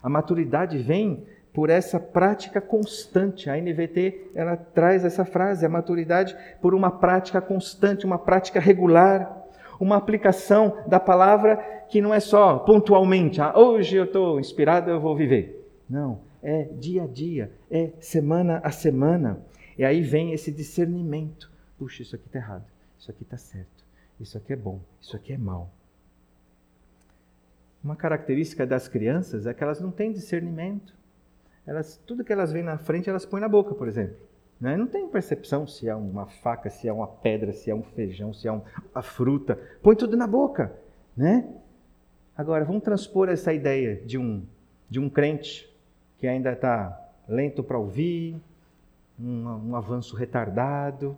A 0.00 0.08
maturidade 0.08 0.78
vem 0.78 1.26
por 1.52 1.70
essa 1.70 1.98
prática 1.98 2.60
constante. 2.60 3.50
A 3.50 3.56
NVT 3.56 4.30
ela 4.34 4.56
traz 4.56 5.04
essa 5.04 5.24
frase, 5.24 5.66
a 5.66 5.68
maturidade 5.68 6.36
por 6.60 6.74
uma 6.74 6.90
prática 6.90 7.40
constante, 7.40 8.06
uma 8.06 8.18
prática 8.18 8.60
regular, 8.60 9.37
uma 9.78 9.96
aplicação 9.96 10.84
da 10.86 10.98
palavra 10.98 11.56
que 11.88 12.00
não 12.00 12.12
é 12.12 12.20
só 12.20 12.58
pontualmente, 12.58 13.40
ah, 13.40 13.56
hoje 13.56 13.96
eu 13.96 14.04
estou 14.04 14.38
inspirado, 14.38 14.90
eu 14.90 15.00
vou 15.00 15.16
viver. 15.16 15.68
Não, 15.88 16.20
é 16.42 16.64
dia 16.64 17.04
a 17.04 17.06
dia, 17.06 17.50
é 17.70 17.90
semana 18.00 18.60
a 18.62 18.70
semana. 18.70 19.40
E 19.76 19.84
aí 19.84 20.02
vem 20.02 20.32
esse 20.32 20.50
discernimento. 20.52 21.50
Puxa, 21.78 22.02
isso 22.02 22.14
aqui 22.14 22.26
está 22.26 22.38
errado, 22.38 22.64
isso 22.98 23.10
aqui 23.10 23.22
está 23.22 23.36
certo, 23.36 23.84
isso 24.20 24.36
aqui 24.36 24.52
é 24.52 24.56
bom, 24.56 24.80
isso 25.00 25.16
aqui 25.16 25.32
é 25.32 25.38
mal. 25.38 25.70
Uma 27.82 27.94
característica 27.94 28.66
das 28.66 28.88
crianças 28.88 29.46
é 29.46 29.54
que 29.54 29.62
elas 29.62 29.80
não 29.80 29.90
têm 29.90 30.12
discernimento. 30.12 30.92
Elas, 31.64 32.00
tudo 32.06 32.24
que 32.24 32.32
elas 32.32 32.50
veem 32.50 32.64
na 32.64 32.76
frente, 32.76 33.08
elas 33.08 33.24
põem 33.24 33.40
na 33.40 33.48
boca, 33.48 33.74
por 33.74 33.86
exemplo. 33.86 34.16
Né? 34.60 34.76
Não 34.76 34.86
tem 34.86 35.06
percepção 35.08 35.66
se 35.66 35.88
é 35.88 35.94
uma 35.94 36.26
faca, 36.26 36.68
se 36.68 36.88
é 36.88 36.92
uma 36.92 37.06
pedra, 37.06 37.52
se 37.52 37.70
é 37.70 37.74
um 37.74 37.82
feijão, 37.82 38.32
se 38.32 38.48
é 38.48 38.52
um, 38.52 38.60
uma 38.92 39.02
fruta. 39.02 39.58
Põe 39.82 39.94
tudo 39.94 40.16
na 40.16 40.26
boca. 40.26 40.72
Né? 41.16 41.48
Agora, 42.36 42.64
vamos 42.64 42.82
transpor 42.82 43.28
essa 43.28 43.52
ideia 43.52 43.96
de 43.96 44.18
um, 44.18 44.42
de 44.88 44.98
um 44.98 45.08
crente 45.08 45.68
que 46.18 46.26
ainda 46.26 46.52
está 46.52 47.08
lento 47.28 47.62
para 47.62 47.78
ouvir, 47.78 48.36
um, 49.18 49.70
um 49.70 49.76
avanço 49.76 50.16
retardado, 50.16 51.16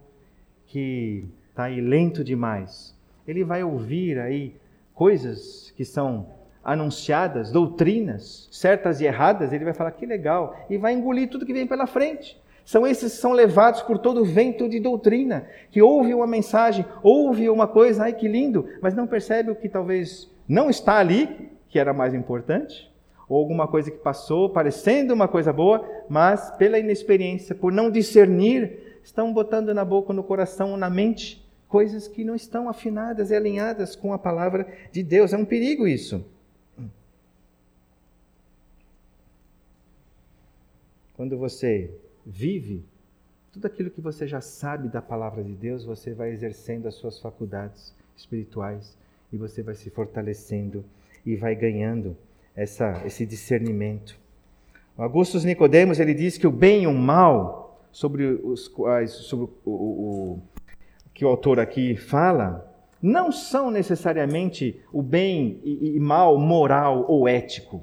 que 0.66 1.26
está 1.48 1.64
aí 1.64 1.80
lento 1.80 2.22
demais. 2.22 2.94
Ele 3.26 3.44
vai 3.44 3.62
ouvir 3.62 4.18
aí 4.18 4.56
coisas 4.94 5.72
que 5.76 5.84
são 5.84 6.26
anunciadas, 6.62 7.50
doutrinas 7.50 8.48
certas 8.50 9.00
e 9.00 9.04
erradas, 9.04 9.52
ele 9.52 9.64
vai 9.64 9.72
falar 9.72 9.92
que 9.92 10.04
legal 10.04 10.54
e 10.68 10.76
vai 10.76 10.92
engolir 10.92 11.28
tudo 11.28 11.46
que 11.46 11.52
vem 11.52 11.66
pela 11.66 11.86
frente. 11.86 12.40
São 12.70 12.86
esses 12.86 13.14
que 13.14 13.18
são 13.18 13.32
levados 13.32 13.82
por 13.82 13.98
todo 13.98 14.24
vento 14.24 14.68
de 14.68 14.78
doutrina, 14.78 15.44
que 15.72 15.82
ouve 15.82 16.14
uma 16.14 16.24
mensagem, 16.24 16.86
ouve 17.02 17.50
uma 17.50 17.66
coisa, 17.66 18.04
ai 18.04 18.12
que 18.12 18.28
lindo, 18.28 18.64
mas 18.80 18.94
não 18.94 19.08
percebe 19.08 19.50
o 19.50 19.56
que 19.56 19.68
talvez 19.68 20.30
não 20.46 20.70
está 20.70 20.98
ali, 20.98 21.50
que 21.68 21.80
era 21.80 21.92
mais 21.92 22.14
importante, 22.14 22.88
ou 23.28 23.38
alguma 23.38 23.66
coisa 23.66 23.90
que 23.90 23.98
passou 23.98 24.50
parecendo 24.50 25.12
uma 25.12 25.26
coisa 25.26 25.52
boa, 25.52 25.84
mas 26.08 26.52
pela 26.52 26.78
inexperiência, 26.78 27.56
por 27.56 27.72
não 27.72 27.90
discernir, 27.90 29.00
estão 29.02 29.32
botando 29.32 29.74
na 29.74 29.84
boca, 29.84 30.12
no 30.12 30.22
coração, 30.22 30.76
na 30.76 30.88
mente, 30.88 31.44
coisas 31.66 32.06
que 32.06 32.22
não 32.22 32.36
estão 32.36 32.68
afinadas 32.68 33.32
e 33.32 33.34
alinhadas 33.34 33.96
com 33.96 34.12
a 34.12 34.18
palavra 34.18 34.64
de 34.92 35.02
Deus. 35.02 35.32
É 35.32 35.36
um 35.36 35.44
perigo 35.44 35.88
isso. 35.88 36.24
Quando 41.16 41.36
você 41.36 41.90
vive 42.30 42.84
tudo 43.52 43.66
aquilo 43.66 43.90
que 43.90 44.00
você 44.00 44.28
já 44.28 44.40
sabe 44.40 44.88
da 44.88 45.02
palavra 45.02 45.42
de 45.42 45.52
Deus, 45.52 45.84
você 45.84 46.14
vai 46.14 46.30
exercendo 46.30 46.86
as 46.86 46.94
suas 46.94 47.18
faculdades 47.18 47.92
espirituais 48.16 48.96
e 49.32 49.36
você 49.36 49.60
vai 49.60 49.74
se 49.74 49.90
fortalecendo 49.90 50.84
e 51.26 51.34
vai 51.34 51.56
ganhando 51.56 52.16
essa, 52.54 53.02
esse 53.04 53.26
discernimento. 53.26 54.16
O 54.96 55.02
Augustus 55.02 55.44
Nicodemos 55.44 55.98
ele 55.98 56.14
diz 56.14 56.38
que 56.38 56.46
o 56.46 56.52
bem 56.52 56.84
e 56.84 56.86
o 56.86 56.94
mal, 56.94 57.84
sobre, 57.90 58.24
os, 58.24 58.70
sobre 59.08 59.46
o, 59.64 59.70
o, 59.70 59.72
o 59.72 60.42
que 61.12 61.24
o 61.24 61.28
autor 61.28 61.58
aqui 61.58 61.96
fala, 61.96 62.72
não 63.02 63.32
são 63.32 63.70
necessariamente 63.70 64.80
o 64.92 65.02
bem 65.02 65.60
e, 65.64 65.96
e 65.96 66.00
mal 66.00 66.38
moral 66.38 67.04
ou 67.08 67.26
ético, 67.26 67.82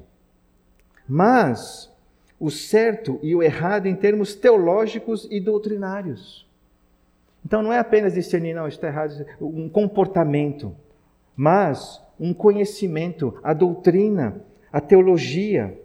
mas 1.06 1.92
o 2.38 2.50
certo 2.50 3.18
e 3.22 3.34
o 3.34 3.42
errado 3.42 3.86
em 3.86 3.94
termos 3.94 4.34
teológicos 4.34 5.26
e 5.30 5.40
doutrinários. 5.40 6.46
Então 7.44 7.62
não 7.62 7.72
é 7.72 7.78
apenas 7.78 8.14
discernir, 8.14 8.54
não, 8.54 8.68
está 8.68 8.88
errado, 8.88 9.24
um 9.40 9.68
comportamento, 9.68 10.74
mas 11.36 12.02
um 12.18 12.34
conhecimento, 12.34 13.38
a 13.42 13.52
doutrina, 13.52 14.42
a 14.72 14.80
teologia. 14.80 15.80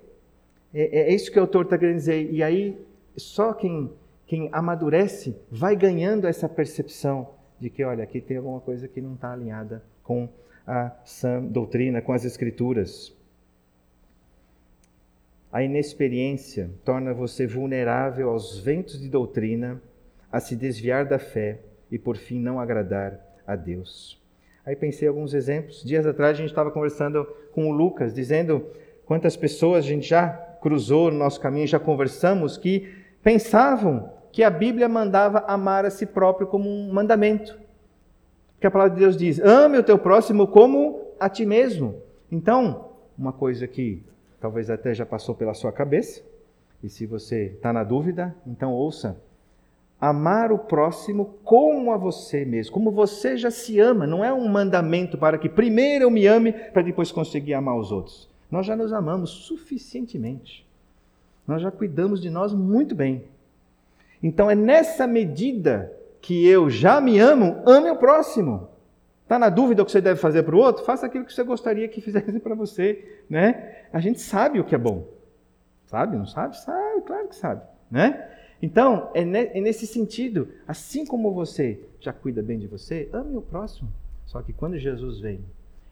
É, 0.74 1.12
é 1.12 1.14
isso 1.14 1.32
que 1.32 1.38
o 1.38 1.42
autor 1.42 1.66
está 1.66 1.78
querendo 1.78 1.98
dizer. 1.98 2.32
E 2.32 2.42
aí, 2.42 2.78
só 3.16 3.54
quem, 3.54 3.92
quem 4.26 4.50
amadurece 4.52 5.36
vai 5.52 5.76
ganhando 5.76 6.28
essa 6.28 6.50
percepção 6.50 7.30
de 7.60 7.70
que, 7.70 7.84
olha, 7.84 8.04
aqui 8.04 8.20
tem 8.20 8.38
alguma 8.38 8.60
coisa 8.60 8.88
que 8.88 9.00
não 9.00 9.14
está 9.14 9.32
alinhada 9.32 9.84
com 10.04 10.28
a 10.66 10.92
sã 11.06 11.42
doutrina, 11.42 12.02
com 12.02 12.14
as 12.14 12.26
escrituras. 12.26 13.16
A 15.54 15.62
inexperiência 15.62 16.72
torna 16.84 17.14
você 17.14 17.46
vulnerável 17.46 18.32
aos 18.32 18.58
ventos 18.58 19.00
de 19.00 19.08
doutrina, 19.08 19.80
a 20.32 20.40
se 20.40 20.56
desviar 20.56 21.06
da 21.06 21.20
fé 21.20 21.60
e, 21.92 22.00
por 22.00 22.18
fim, 22.18 22.40
não 22.40 22.60
agradar 22.60 23.20
a 23.46 23.56
Deus. 23.56 24.20
Aí 24.66 24.76
pensei 24.76 25.08
alguns 25.08 25.32
exemplos. 25.36 25.84
Dias 25.84 26.08
atrás 26.08 26.32
a 26.32 26.42
gente 26.42 26.50
estava 26.50 26.72
conversando 26.72 27.24
com 27.52 27.70
o 27.70 27.72
Lucas, 27.72 28.16
dizendo 28.16 28.66
quantas 29.06 29.38
pessoas 29.38 29.86
a 29.86 29.88
gente 29.88 30.08
já 30.08 30.28
cruzou 30.60 31.12
no 31.12 31.20
nosso 31.20 31.40
caminho, 31.40 31.68
já 31.68 31.80
conversamos, 31.80 32.58
que 32.58 32.92
pensavam 33.22 34.12
que 34.32 34.42
a 34.42 34.50
Bíblia 34.50 34.90
mandava 34.90 35.46
amar 35.46 35.86
a 35.86 35.92
si 35.92 36.08
próprio 36.08 36.48
como 36.48 36.68
um 36.68 36.92
mandamento. 36.92 37.60
que 38.60 38.66
a 38.66 38.72
palavra 38.72 38.96
de 38.96 39.02
Deus 39.02 39.16
diz: 39.16 39.40
ame 39.40 39.78
o 39.78 39.84
teu 39.84 40.00
próximo 40.00 40.48
como 40.48 41.14
a 41.20 41.30
ti 41.30 41.46
mesmo. 41.46 42.02
Então, 42.32 42.90
uma 43.16 43.32
coisa 43.32 43.68
que 43.68 44.04
talvez 44.44 44.70
até 44.70 44.94
já 44.94 45.06
passou 45.06 45.34
pela 45.34 45.54
sua 45.54 45.72
cabeça, 45.72 46.22
e 46.84 46.90
se 46.90 47.06
você 47.06 47.54
está 47.56 47.72
na 47.72 47.82
dúvida, 47.82 48.36
então 48.46 48.74
ouça. 48.74 49.18
Amar 50.02 50.52
o 50.52 50.60
próximo 50.60 51.36
como 51.46 51.94
a 51.94 51.98
você 51.98 52.44
mesmo, 52.44 52.74
como 52.74 52.92
você 52.92 53.38
já 53.38 53.50
se 53.50 53.80
ama, 53.80 54.06
não 54.06 54.22
é 54.22 54.34
um 54.34 54.46
mandamento 54.50 55.18
para 55.18 55.38
que 55.38 55.48
primeiro 55.48 56.04
eu 56.04 56.12
me 56.12 56.28
ame 56.28 56.52
para 56.52 56.82
depois 56.82 57.10
conseguir 57.10 57.54
amar 57.54 57.78
os 57.78 57.90
outros. 57.90 58.30
Nós 58.52 58.66
já 58.66 58.76
nos 58.76 58.92
amamos 58.92 59.30
suficientemente. 59.30 60.68
Nós 61.48 61.62
já 61.62 61.72
cuidamos 61.72 62.20
de 62.20 62.30
nós 62.30 62.54
muito 62.54 62.94
bem. 62.94 63.24
Então 64.22 64.52
é 64.52 64.56
nessa 64.56 65.08
medida 65.08 65.90
que 66.20 66.46
eu 66.46 66.70
já 66.70 67.00
me 67.00 67.18
amo, 67.18 67.64
ame 67.66 67.90
o 67.90 67.96
próximo. 67.96 68.68
Está 69.24 69.40
na 69.40 69.50
dúvida 69.50 69.82
o 69.82 69.86
que 69.86 69.92
você 69.92 70.02
deve 70.02 70.20
fazer 70.20 70.44
para 70.44 70.56
o 70.56 70.60
outro? 70.60 70.84
Faça 70.84 71.06
aquilo 71.06 71.26
que 71.26 71.34
você 71.34 71.44
gostaria 71.44 71.88
que 71.88 72.00
fizesse 72.02 72.40
para 72.40 72.54
você. 72.54 73.24
Né? 73.30 73.86
A 73.92 74.00
gente 74.00 74.20
sabe 74.20 74.60
o 74.60 74.64
que 74.64 74.76
é 74.76 74.78
bom. 74.78 75.08
Sabe? 75.86 76.18
Não 76.18 76.26
sabe? 76.26 76.58
Sabe, 76.58 77.02
claro 77.02 77.28
que 77.28 77.36
sabe. 77.36 77.62
Né? 77.90 78.30
Então, 78.62 79.10
é, 79.14 79.22
é 79.22 79.62
nesse 79.62 79.86
sentido, 79.88 80.50
assim 80.68 81.06
como 81.06 81.34
você 81.34 81.80
já 82.00 82.14
cuida 82.14 82.42
bem 82.42 82.60
de 82.60 82.68
você, 82.68 83.10
ame 83.12 83.36
o 83.36 83.42
próximo. 83.42 83.90
Só 84.26 84.42
que 84.42 84.54
quando 84.54 84.78
Jesus 84.78 85.20
vem 85.20 85.44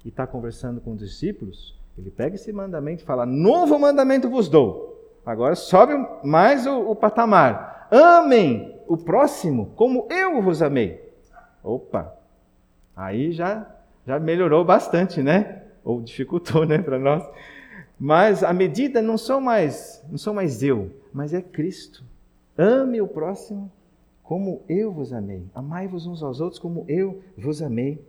e 0.03 0.09
está 0.09 0.25
conversando 0.25 0.81
com 0.81 0.91
os 0.91 0.99
discípulos, 0.99 1.77
ele 1.97 2.09
pega 2.09 2.35
esse 2.35 2.51
mandamento 2.51 3.03
e 3.03 3.05
fala: 3.05 3.25
Novo 3.25 3.77
mandamento 3.77 4.29
vos 4.29 4.49
dou. 4.49 5.19
Agora 5.25 5.55
sobe 5.55 5.93
mais 6.23 6.65
o, 6.65 6.91
o 6.91 6.95
patamar. 6.95 7.87
Amem 7.91 8.79
o 8.87 8.97
próximo 8.97 9.73
como 9.75 10.07
eu 10.09 10.41
vos 10.41 10.61
amei. 10.61 11.13
Opa! 11.63 12.20
Aí 12.95 13.31
já, 13.31 13.69
já 14.05 14.19
melhorou 14.19 14.63
bastante, 14.63 15.21
né? 15.21 15.63
Ou 15.83 16.01
dificultou, 16.01 16.65
né, 16.67 16.77
para 16.79 16.99
nós. 16.99 17.27
Mas 17.99 18.43
a 18.43 18.51
medida 18.51 19.01
não 19.01 19.17
sou 19.17 19.39
mais, 19.39 20.03
não 20.09 20.17
sou 20.17 20.33
mais 20.33 20.63
eu, 20.63 20.91
mas 21.13 21.33
é 21.33 21.41
Cristo. 21.41 22.03
Ame 22.57 22.99
o 23.01 23.07
próximo 23.07 23.71
como 24.23 24.63
eu 24.67 24.91
vos 24.91 25.11
amei. 25.11 25.45
Amai-vos 25.53 26.07
uns 26.07 26.23
aos 26.23 26.39
outros 26.39 26.59
como 26.59 26.85
eu 26.87 27.21
vos 27.37 27.61
amei. 27.61 28.03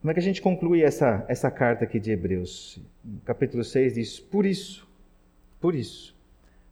Como 0.00 0.10
é 0.10 0.14
que 0.14 0.20
a 0.20 0.22
gente 0.22 0.40
conclui 0.40 0.82
essa, 0.82 1.24
essa 1.28 1.50
carta 1.50 1.84
aqui 1.84 2.00
de 2.00 2.10
Hebreus? 2.10 2.80
capítulo 3.24 3.62
6 3.62 3.94
diz: 3.94 4.18
Por 4.18 4.46
isso, 4.46 4.88
por 5.60 5.74
isso, 5.74 6.16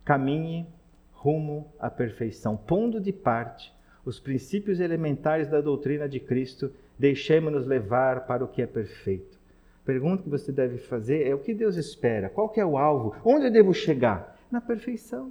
caminhe 0.05 0.66
rumo 1.12 1.71
à 1.79 1.90
perfeição, 1.90 2.57
pondo 2.57 3.01
de 3.01 3.12
parte 3.12 3.75
os 4.09 4.18
princípios 4.18 4.81
elementares 4.81 5.49
da 5.49 5.61
doutrina 5.61 6.09
de 6.09 6.18
Cristo, 6.18 6.73
deixemos-nos 6.99 7.66
levar 7.66 8.27
para 8.27 8.42
o 8.42 8.49
que 8.49 8.62
é 8.62 8.66
perfeito. 8.66 9.38
A 9.83 9.87
pergunta 9.87 10.23
que 10.23 10.31
você 10.31 10.51
deve 10.51 10.79
fazer 10.79 11.27
é 11.27 11.35
o 11.35 11.38
que 11.38 11.53
Deus 11.53 11.77
espera? 11.77 12.31
Qual 12.31 12.51
é 12.57 12.64
o 12.64 12.79
alvo? 12.79 13.14
Onde 13.23 13.47
eu 13.47 13.51
devo 13.51 13.75
chegar? 13.75 14.38
Na 14.51 14.62
perfeição. 14.62 15.31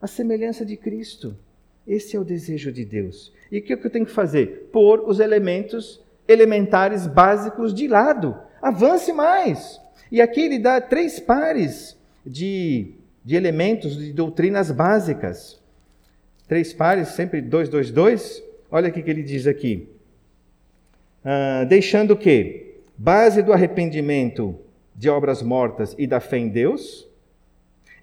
A 0.00 0.06
semelhança 0.06 0.64
de 0.64 0.78
Cristo. 0.78 1.36
Esse 1.86 2.16
é 2.16 2.18
o 2.18 2.24
desejo 2.24 2.72
de 2.72 2.86
Deus. 2.86 3.30
E 3.50 3.58
o 3.58 3.62
que 3.62 3.74
eu 3.74 3.90
tenho 3.90 4.06
que 4.06 4.12
fazer? 4.12 4.70
Pôr 4.72 5.00
os 5.06 5.20
elementos 5.20 6.02
elementares 6.26 7.06
básicos 7.06 7.74
de 7.74 7.86
lado. 7.86 8.34
Avance 8.62 9.12
mais. 9.12 9.78
E 10.10 10.22
aqui 10.22 10.40
ele 10.40 10.58
dá 10.58 10.80
três 10.80 11.20
pares 11.20 11.98
de, 12.24 12.94
de 13.22 13.36
elementos, 13.36 13.94
de 13.94 14.10
doutrinas 14.10 14.70
básicas. 14.70 15.61
Três 16.52 16.74
pares, 16.74 17.08
sempre 17.08 17.40
dois, 17.40 17.70
dois, 17.70 17.90
dois. 17.90 18.44
Olha 18.70 18.90
o 18.90 18.92
que 18.92 19.00
ele 19.08 19.22
diz 19.22 19.46
aqui. 19.46 19.88
Ah, 21.24 21.64
deixando 21.66 22.10
o 22.10 22.16
quê? 22.16 22.74
Base 22.94 23.40
do 23.40 23.54
arrependimento 23.54 24.60
de 24.94 25.08
obras 25.08 25.40
mortas 25.40 25.94
e 25.96 26.06
da 26.06 26.20
fé 26.20 26.36
em 26.36 26.50
Deus, 26.50 27.08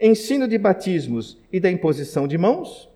ensino 0.02 0.48
de 0.48 0.58
batismos 0.58 1.38
e 1.54 1.60
da 1.60 1.70
imposição 1.70 2.28
de 2.28 2.40
mãos, 2.40 2.90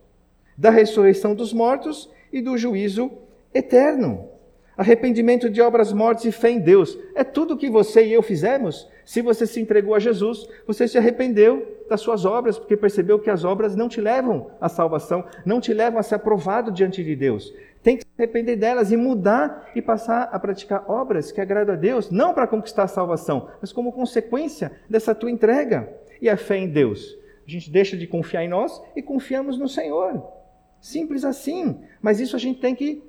da 0.58 0.72
ressurreição 0.72 1.36
dos 1.36 1.54
mortos 1.54 2.10
e 2.32 2.42
do 2.42 2.58
juízo 2.58 3.12
eterno. 3.54 4.28
Arrependimento 4.76 5.50
de 5.50 5.62
obras 5.62 5.94
mortas 5.94 6.26
e 6.26 6.32
fé 6.32 6.50
em 6.50 6.60
Deus. 6.60 6.98
É 7.14 7.24
tudo 7.24 7.54
o 7.54 7.58
que 7.58 7.70
você 7.70 8.06
e 8.06 8.14
eu 8.14 8.24
fizemos. 8.24 8.90
Se 9.06 9.22
você 9.22 9.46
se 9.46 9.62
entregou 9.62 9.94
a 9.94 10.00
Jesus, 10.00 10.48
você 10.66 10.88
se 10.88 10.98
arrependeu 10.98 11.86
das 11.90 12.02
suas 12.02 12.26
obras, 12.26 12.58
porque 12.58 12.76
percebeu 12.76 13.20
que 13.20 13.30
as 13.30 13.44
obras 13.44 13.76
não 13.76 13.88
te 13.88 14.02
levam 14.02 14.50
à 14.60 14.68
salvação, 14.68 15.26
não 15.46 15.60
te 15.60 15.74
levam 15.74 16.00
a 16.00 16.04
ser 16.04 16.16
aprovado 16.16 16.72
diante 16.72 17.04
de 17.04 17.16
Deus. 17.16 17.54
Tem 17.84 17.98
que 17.98 18.04
se 18.04 18.10
arrepender 18.18 18.56
delas 18.56 18.92
e 18.92 18.98
mudar 18.98 19.70
e 19.76 19.82
passar 19.82 20.30
a 20.32 20.40
praticar 20.40 20.90
obras 20.90 21.32
que 21.32 21.42
agradam 21.42 21.76
a 21.76 21.78
Deus, 21.78 22.10
não 22.10 22.34
para 22.34 22.48
conquistar 22.48 22.84
a 22.84 22.88
salvação, 22.88 23.50
mas 23.62 23.74
como 23.74 23.92
consequência 23.92 24.72
dessa 24.90 25.14
tua 25.14 25.30
entrega. 25.30 25.88
E 26.22 26.30
a 26.30 26.38
fé 26.38 26.58
em 26.58 26.70
Deus. 26.70 27.18
A 27.46 27.52
gente 27.52 27.70
deixa 27.70 27.98
de 27.98 28.08
confiar 28.08 28.44
em 28.44 28.48
nós 28.48 28.82
e 28.96 29.02
confiamos 29.02 29.60
no 29.60 29.68
Senhor. 29.68 30.26
Simples 30.80 31.26
assim. 31.26 31.82
Mas 32.02 32.22
isso 32.22 32.36
a 32.36 32.40
gente 32.40 32.62
tem 32.62 32.74
que 32.74 33.04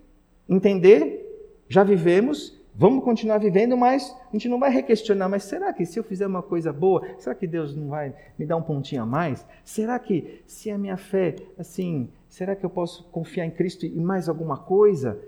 entender 0.48 1.23
já 1.68 1.82
vivemos, 1.82 2.58
vamos 2.74 3.04
continuar 3.04 3.38
vivendo, 3.38 3.76
mas 3.76 4.14
a 4.28 4.32
gente 4.32 4.48
não 4.48 4.58
vai 4.58 4.70
requestionar. 4.70 5.28
Mas 5.28 5.44
será 5.44 5.72
que 5.72 5.86
se 5.86 5.98
eu 5.98 6.04
fizer 6.04 6.26
uma 6.26 6.42
coisa 6.42 6.72
boa, 6.72 7.06
será 7.18 7.34
que 7.34 7.46
Deus 7.46 7.74
não 7.74 7.88
vai 7.88 8.14
me 8.38 8.44
dar 8.44 8.56
um 8.56 8.62
pontinho 8.62 9.02
a 9.02 9.06
mais? 9.06 9.46
Será 9.64 9.98
que 9.98 10.42
se 10.46 10.70
a 10.70 10.78
minha 10.78 10.96
fé, 10.96 11.36
assim, 11.58 12.08
será 12.28 12.54
que 12.54 12.64
eu 12.64 12.70
posso 12.70 13.04
confiar 13.04 13.46
em 13.46 13.50
Cristo 13.50 13.86
e 13.86 14.00
mais 14.00 14.28
alguma 14.28 14.58
coisa? 14.58 15.18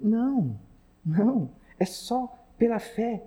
Não, 0.00 0.58
não. 1.04 1.50
É 1.78 1.84
só 1.84 2.32
pela 2.58 2.78
fé. 2.78 3.22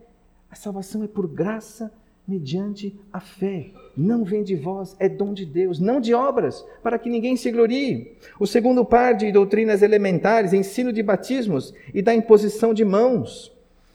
A 0.49 0.55
salvação 0.55 1.03
é 1.03 1.07
por 1.07 1.27
graça 1.27 1.91
mediante 2.29 2.95
a 3.11 3.19
fé. 3.19 3.71
Não 3.97 4.23
vem 4.23 4.43
de 4.43 4.55
vós, 4.55 4.95
é 4.99 5.09
dom 5.09 5.33
de 5.33 5.45
Deus, 5.45 5.79
não 5.79 5.99
de 5.99 6.13
obras, 6.13 6.63
para 6.83 6.99
que 6.99 7.09
ninguém 7.09 7.35
se 7.35 7.51
glorie. 7.51 8.15
O 8.39 8.45
segundo 8.45 8.85
par 8.85 9.15
de 9.15 9.31
doutrinas 9.31 9.81
elementares, 9.81 10.53
ensino 10.53 10.93
de 10.93 11.01
batismos 11.01 11.73
e 11.93 12.01
da 12.01 12.13
imposição 12.13 12.73
de 12.73 12.85
mãos. 12.85 13.51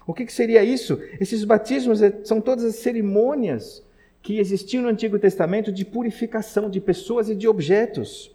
O 0.07 0.13
que, 0.13 0.27
que 0.27 0.33
seria 0.33 0.63
isso? 0.65 1.01
Esses 1.21 1.45
batismos 1.45 2.03
é, 2.03 2.13
são 2.25 2.41
todas 2.41 2.65
as 2.65 2.75
cerimônias 2.77 3.83
que 4.21 4.39
existiam 4.39 4.83
no 4.83 4.89
Antigo 4.89 5.19
Testamento 5.19 5.71
de 5.71 5.85
purificação 5.85 6.69
de 6.69 6.81
pessoas 6.81 7.31
e 7.31 7.35
de 7.35 7.47
objetos. 7.47 8.35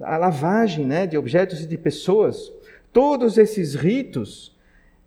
A 0.00 0.16
lavagem 0.16 0.84
né, 0.86 1.06
de 1.06 1.18
objetos 1.18 1.62
e 1.62 1.66
de 1.66 1.76
pessoas. 1.76 2.52
Todos 2.92 3.36
esses 3.36 3.74
ritos 3.74 4.56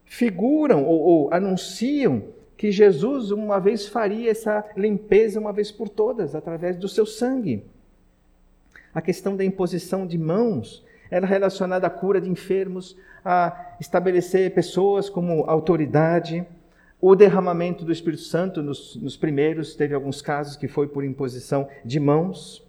figuram 0.05 0.85
ou, 0.85 0.99
ou 0.99 1.33
anunciam 1.33 2.23
que 2.59 2.73
Jesus 2.73 3.31
uma 3.31 3.57
vez 3.57 3.87
faria 3.87 4.29
essa 4.29 4.65
limpeza 4.75 5.39
uma 5.39 5.53
vez 5.53 5.71
por 5.71 5.87
todas, 5.87 6.35
através 6.35 6.75
do 6.75 6.89
seu 6.89 7.05
sangue. 7.05 7.63
A 8.93 9.01
questão 9.01 9.37
da 9.37 9.45
imposição 9.45 10.05
de 10.05 10.17
mãos 10.17 10.85
era 11.09 11.25
relacionada 11.25 11.87
à 11.87 11.89
cura 11.89 12.19
de 12.19 12.29
enfermos, 12.29 12.97
a 13.23 13.77
estabelecer 13.79 14.53
pessoas 14.53 15.09
como 15.09 15.45
autoridade. 15.45 16.45
O 16.99 17.15
derramamento 17.15 17.85
do 17.85 17.93
Espírito 17.93 18.23
Santo 18.23 18.61
nos, 18.61 18.93
nos 18.97 19.15
primeiros, 19.15 19.73
teve 19.73 19.95
alguns 19.95 20.21
casos 20.21 20.57
que 20.57 20.67
foi 20.67 20.85
por 20.85 21.05
imposição 21.05 21.65
de 21.85 21.97
mãos. 21.97 22.61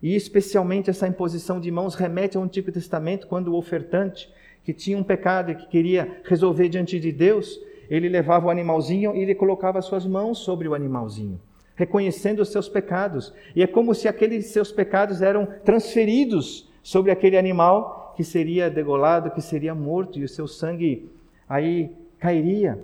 E 0.00 0.14
especialmente 0.14 0.88
essa 0.88 1.08
imposição 1.08 1.58
de 1.58 1.72
mãos 1.72 1.96
remete 1.96 2.36
ao 2.36 2.44
Antigo 2.44 2.70
Testamento, 2.70 3.26
quando 3.26 3.48
o 3.48 3.56
ofertante, 3.56 4.32
que 4.62 4.72
tinha 4.72 4.96
um 4.96 5.02
pecado 5.02 5.50
e 5.50 5.56
que 5.56 5.66
queria 5.66 6.20
resolver 6.22 6.68
diante 6.68 7.00
de 7.00 7.10
Deus, 7.10 7.58
ele 7.90 8.08
levava 8.08 8.46
o 8.46 8.50
animalzinho 8.50 9.14
e 9.14 9.20
ele 9.20 9.34
colocava 9.34 9.82
suas 9.82 10.06
mãos 10.06 10.38
sobre 10.38 10.68
o 10.68 10.74
animalzinho, 10.74 11.40
reconhecendo 11.74 12.40
os 12.40 12.50
seus 12.50 12.68
pecados. 12.68 13.32
E 13.54 13.62
é 13.62 13.66
como 13.66 13.94
se 13.94 14.08
aqueles 14.08 14.46
seus 14.46 14.72
pecados 14.72 15.22
eram 15.22 15.46
transferidos 15.64 16.68
sobre 16.82 17.10
aquele 17.10 17.36
animal 17.36 18.14
que 18.16 18.24
seria 18.24 18.70
degolado, 18.70 19.30
que 19.30 19.42
seria 19.42 19.74
morto, 19.74 20.18
e 20.18 20.24
o 20.24 20.28
seu 20.28 20.48
sangue 20.48 21.10
aí 21.48 21.90
cairia. 22.18 22.82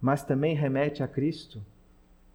Mas 0.00 0.22
também 0.22 0.54
remete 0.54 1.02
a 1.02 1.08
Cristo, 1.08 1.60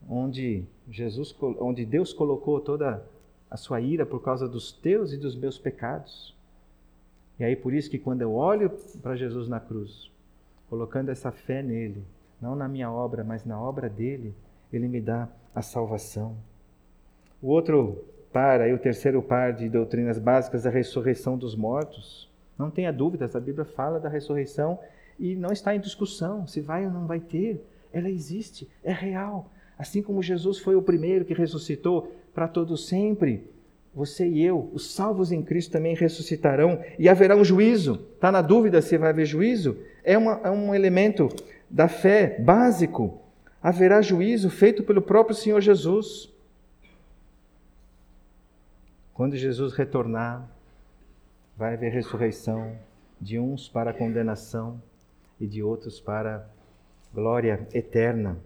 onde 0.10 0.64
Jesus, 0.90 1.36
onde 1.60 1.86
Deus 1.86 2.14
colocou 2.14 2.60
toda 2.60 3.04
a 3.50 3.58
sua 3.58 3.82
ira 3.82 4.06
por 4.06 4.22
causa 4.22 4.48
dos 4.48 4.72
teus 4.72 5.12
e 5.12 5.18
dos 5.18 5.36
meus 5.36 5.58
pecados. 5.58 6.36
E 7.40 7.44
aí 7.44 7.56
por 7.56 7.74
isso 7.74 7.90
que 7.90 7.98
quando 7.98 8.22
eu 8.22 8.34
olho 8.34 8.70
para 9.02 9.16
Jesus 9.16 9.48
na 9.48 9.60
cruz, 9.60 10.11
colocando 10.72 11.10
essa 11.10 11.34
fé 11.34 11.62
nele, 11.62 12.02
não 12.42 12.56
na 12.56 12.66
minha 12.66 12.90
obra, 12.90 13.26
mas 13.26 13.44
na 13.44 13.62
obra 13.62 13.90
dele, 13.90 14.34
ele 14.72 14.88
me 14.88 15.02
dá 15.02 15.28
a 15.54 15.62
salvação. 15.62 16.38
O 17.42 17.50
outro 17.50 18.06
par, 18.32 18.62
aí 18.62 18.72
o 18.72 18.80
terceiro 18.80 19.22
par 19.22 19.52
de 19.52 19.68
doutrinas 19.68 20.18
básicas, 20.18 20.66
a 20.66 20.70
ressurreição 20.70 21.38
dos 21.38 21.58
mortos. 21.58 22.32
Não 22.58 22.72
tenha 22.72 22.94
dúvidas, 22.94 23.36
a 23.36 23.40
Bíblia 23.42 23.66
fala 23.66 24.00
da 24.00 24.08
ressurreição 24.08 24.80
e 25.20 25.36
não 25.36 25.52
está 25.52 25.76
em 25.76 25.80
discussão 25.82 26.48
se 26.48 26.62
vai 26.62 26.86
ou 26.86 26.92
não 26.92 27.06
vai 27.06 27.20
ter. 27.20 27.62
Ela 27.92 28.10
existe, 28.10 28.66
é 28.82 28.94
real. 28.94 29.52
Assim 29.78 30.02
como 30.02 30.24
Jesus 30.24 30.60
foi 30.60 30.78
o 30.78 30.82
primeiro 30.82 31.26
que 31.26 31.34
ressuscitou 31.34 32.16
para 32.34 32.48
todo 32.48 32.78
sempre, 32.78 33.46
você 33.94 34.26
e 34.26 34.42
eu, 34.42 34.70
os 34.72 34.94
salvos 34.94 35.34
em 35.34 35.42
Cristo 35.42 35.74
também 35.74 35.96
ressuscitarão 35.96 36.82
e 36.98 37.10
haverá 37.10 37.36
um 37.36 37.44
juízo. 37.44 38.08
Está 38.16 38.32
na 38.32 38.42
dúvida 38.42 38.82
se 38.82 38.98
vai 38.98 39.10
haver 39.10 39.26
juízo? 39.26 39.78
É, 40.04 40.18
uma, 40.18 40.42
é 40.44 40.50
um 40.50 40.74
elemento 40.74 41.30
da 41.70 41.88
fé 41.88 42.40
básico. 42.40 43.22
Haverá 43.62 44.02
juízo 44.02 44.50
feito 44.50 44.84
pelo 44.84 45.02
próprio 45.02 45.36
Senhor 45.36 45.62
Jesus. 45.62 46.32
Quando 49.14 49.36
Jesus 49.36 49.74
retornar, 49.74 50.50
vai 51.56 51.76
haver 51.76 51.92
ressurreição 51.92 52.76
de 53.20 53.38
uns 53.38 53.70
para 53.70 53.94
condenação 53.94 54.82
e 55.40 55.46
de 55.46 55.62
outros 55.62 56.00
para 56.00 56.50
glória 57.14 57.68
eterna. 57.74 58.38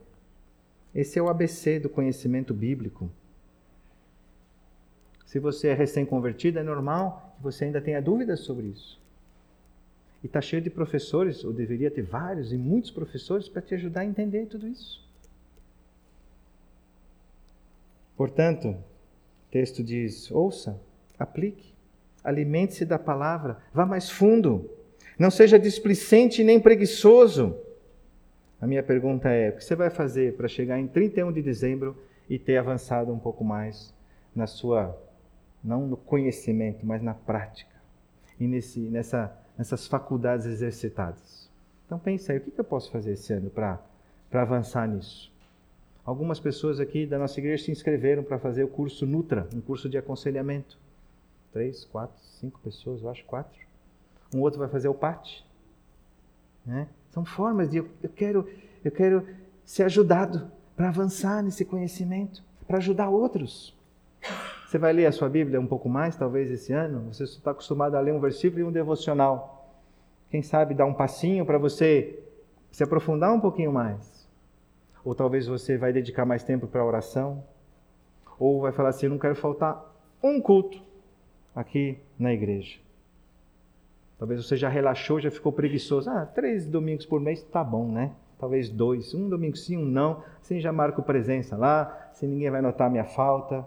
Esse 0.94 1.18
é 1.20 1.22
o 1.22 1.30
ABC 1.30 1.80
do 1.80 1.90
conhecimento 1.90 2.54
bíblico. 2.54 3.10
Se 5.26 5.40
você 5.40 5.70
é 5.70 5.74
recém-convertido, 5.74 6.60
é 6.60 6.64
normal 6.64 7.34
que 7.38 7.44
você 7.44 7.66
ainda 7.66 7.82
tenha 7.82 8.02
dúvidas 8.02 8.42
sobre 8.42 8.68
isso. 8.68 9.00
E 10.26 10.28
está 10.28 10.42
cheio 10.42 10.60
de 10.60 10.72
professores, 10.72 11.44
ou 11.44 11.54
deveria 11.54 11.92
ter 11.92 12.02
vários 12.02 12.52
e 12.52 12.58
muitos 12.58 12.90
professores 12.90 13.48
para 13.48 13.62
te 13.62 13.76
ajudar 13.76 14.02
a 14.02 14.06
entender 14.06 14.48
tudo 14.48 14.68
isso. 14.68 15.08
Portanto, 18.18 18.70
o 18.70 19.52
texto 19.52 19.84
diz: 19.84 20.32
ouça, 20.32 20.82
aplique, 21.20 21.76
alimente-se 22.24 22.86
da 22.86 22.98
palavra, 22.98 23.60
vá 23.72 23.86
mais 23.86 24.10
fundo, 24.10 24.68
não 25.20 25.30
seja 25.30 25.60
displicente 25.60 26.44
nem 26.44 26.60
preguiçoso. 26.60 27.56
A 28.60 28.66
minha 28.66 28.82
pergunta 28.82 29.30
é: 29.30 29.50
o 29.50 29.58
que 29.58 29.64
você 29.64 29.76
vai 29.76 29.92
fazer 29.92 30.36
para 30.36 30.48
chegar 30.48 30.80
em 30.80 30.88
31 30.88 31.32
de 31.32 31.44
dezembro 31.44 31.96
e 32.28 32.40
ter 32.40 32.58
avançado 32.58 33.14
um 33.14 33.20
pouco 33.20 33.44
mais 33.44 33.94
na 34.36 34.48
sua 34.48 35.00
não 35.64 35.86
no 35.86 35.96
conhecimento, 35.96 36.84
mas 36.84 37.04
na 37.04 37.14
prática 37.14 37.76
e 38.40 38.48
nesse, 38.48 38.80
nessa, 38.80 39.45
nessas 39.58 39.88
faculdades 39.88 40.46
exercitadas. 40.46 41.50
Então 41.86 42.00
pense 42.00 42.32
aí, 42.32 42.40
o 42.40 42.42
que 42.42 42.60
eu 42.60 42.64
posso 42.64 42.92
fazer 42.92 43.14
esse 43.14 43.32
ano 43.34 43.50
para 43.50 43.80
avançar 44.32 44.88
nisso? 44.88 45.32
Algumas 46.06 46.40
pessoas 46.40 46.80
aqui 46.80 47.06
da 47.06 47.18
nossa 47.18 47.40
igreja 47.40 47.66
se 47.66 47.72
inscreveram 47.72 48.24
para 48.24 48.38
fazer 48.38 48.64
o 48.64 48.68
curso 48.68 49.06
Nutra, 49.06 49.48
um 49.54 49.62
curso 49.62 49.90
de 49.90 49.98
aconselhamento. 49.98 50.78
Três, 51.52 51.86
quatro, 51.86 52.18
cinco 52.40 52.60
pessoas, 52.60 53.02
eu 53.02 53.10
acho 53.10 53.26
quatro. 53.26 53.60
Um 54.34 54.42
outro 54.42 54.60
vai 54.60 54.68
fazer 54.68 54.88
o 54.88 54.94
PAT. 54.94 55.44
Né? 56.66 56.88
São 57.12 57.24
formas 57.24 57.70
de 57.70 57.78
eu, 57.78 57.90
quero 58.16 58.48
eu 58.84 58.92
quero 58.92 59.28
ser 59.64 59.84
ajudado 59.84 60.52
para 60.76 60.90
avançar 60.90 61.42
nesse 61.42 61.66
conhecimento, 61.66 62.44
para 62.68 62.78
ajudar 62.78 63.10
outros. 63.10 63.76
Você 64.76 64.80
vai 64.80 64.92
ler 64.92 65.06
a 65.06 65.12
sua 65.14 65.30
Bíblia 65.30 65.58
um 65.58 65.66
pouco 65.66 65.88
mais, 65.88 66.18
talvez 66.18 66.52
esse 66.52 66.74
ano? 66.74 67.14
Você 67.14 67.24
está 67.24 67.52
acostumado 67.52 67.96
a 67.96 68.02
ler 68.02 68.14
um 68.14 68.20
versículo 68.20 68.60
e 68.60 68.64
um 68.66 68.74
devocional. 68.74 69.74
Quem 70.30 70.42
sabe 70.42 70.74
dar 70.74 70.86
um 70.86 70.94
passinho 70.94 71.46
para 71.46 71.58
você 71.58 72.22
se 72.70 72.84
aprofundar 72.84 73.32
um 73.32 73.40
pouquinho 73.40 73.72
mais. 73.72 74.28
Ou 75.06 75.16
talvez 75.16 75.48
você 75.48 75.78
vai 75.78 75.94
dedicar 75.94 76.26
mais 76.26 76.44
tempo 76.44 76.68
para 76.68 76.82
a 76.82 76.86
oração. 76.86 77.42
Ou 78.38 78.60
vai 78.60 78.74
falar 78.74 78.90
assim: 78.90 79.08
não 79.08 79.18
quero 79.18 79.34
faltar 79.34 79.82
um 80.22 80.42
culto 80.42 80.84
aqui 81.56 81.98
na 82.20 82.34
igreja. 82.34 82.78
Talvez 84.20 84.46
você 84.46 84.58
já 84.58 84.68
relaxou, 84.68 85.22
já 85.22 85.32
ficou 85.32 85.54
preguiçoso. 85.54 86.10
Ah, 86.10 86.26
três 86.26 86.68
domingos 86.68 87.06
por 87.06 87.22
mês 87.22 87.42
tá 87.44 87.64
bom, 87.64 87.90
né? 87.90 88.12
Talvez 88.38 88.70
dois. 88.70 89.14
Um 89.14 89.30
domingo 89.30 89.56
sim, 89.56 89.78
um 89.78 89.86
não. 89.86 90.22
Assim 90.42 90.60
já 90.60 90.74
marco 90.74 91.02
presença 91.02 91.56
lá. 91.56 92.10
Se 92.12 92.28
ninguém 92.28 92.52
vai 92.52 92.62
notar 92.62 92.92
minha 92.92 93.06
falta. 93.06 93.66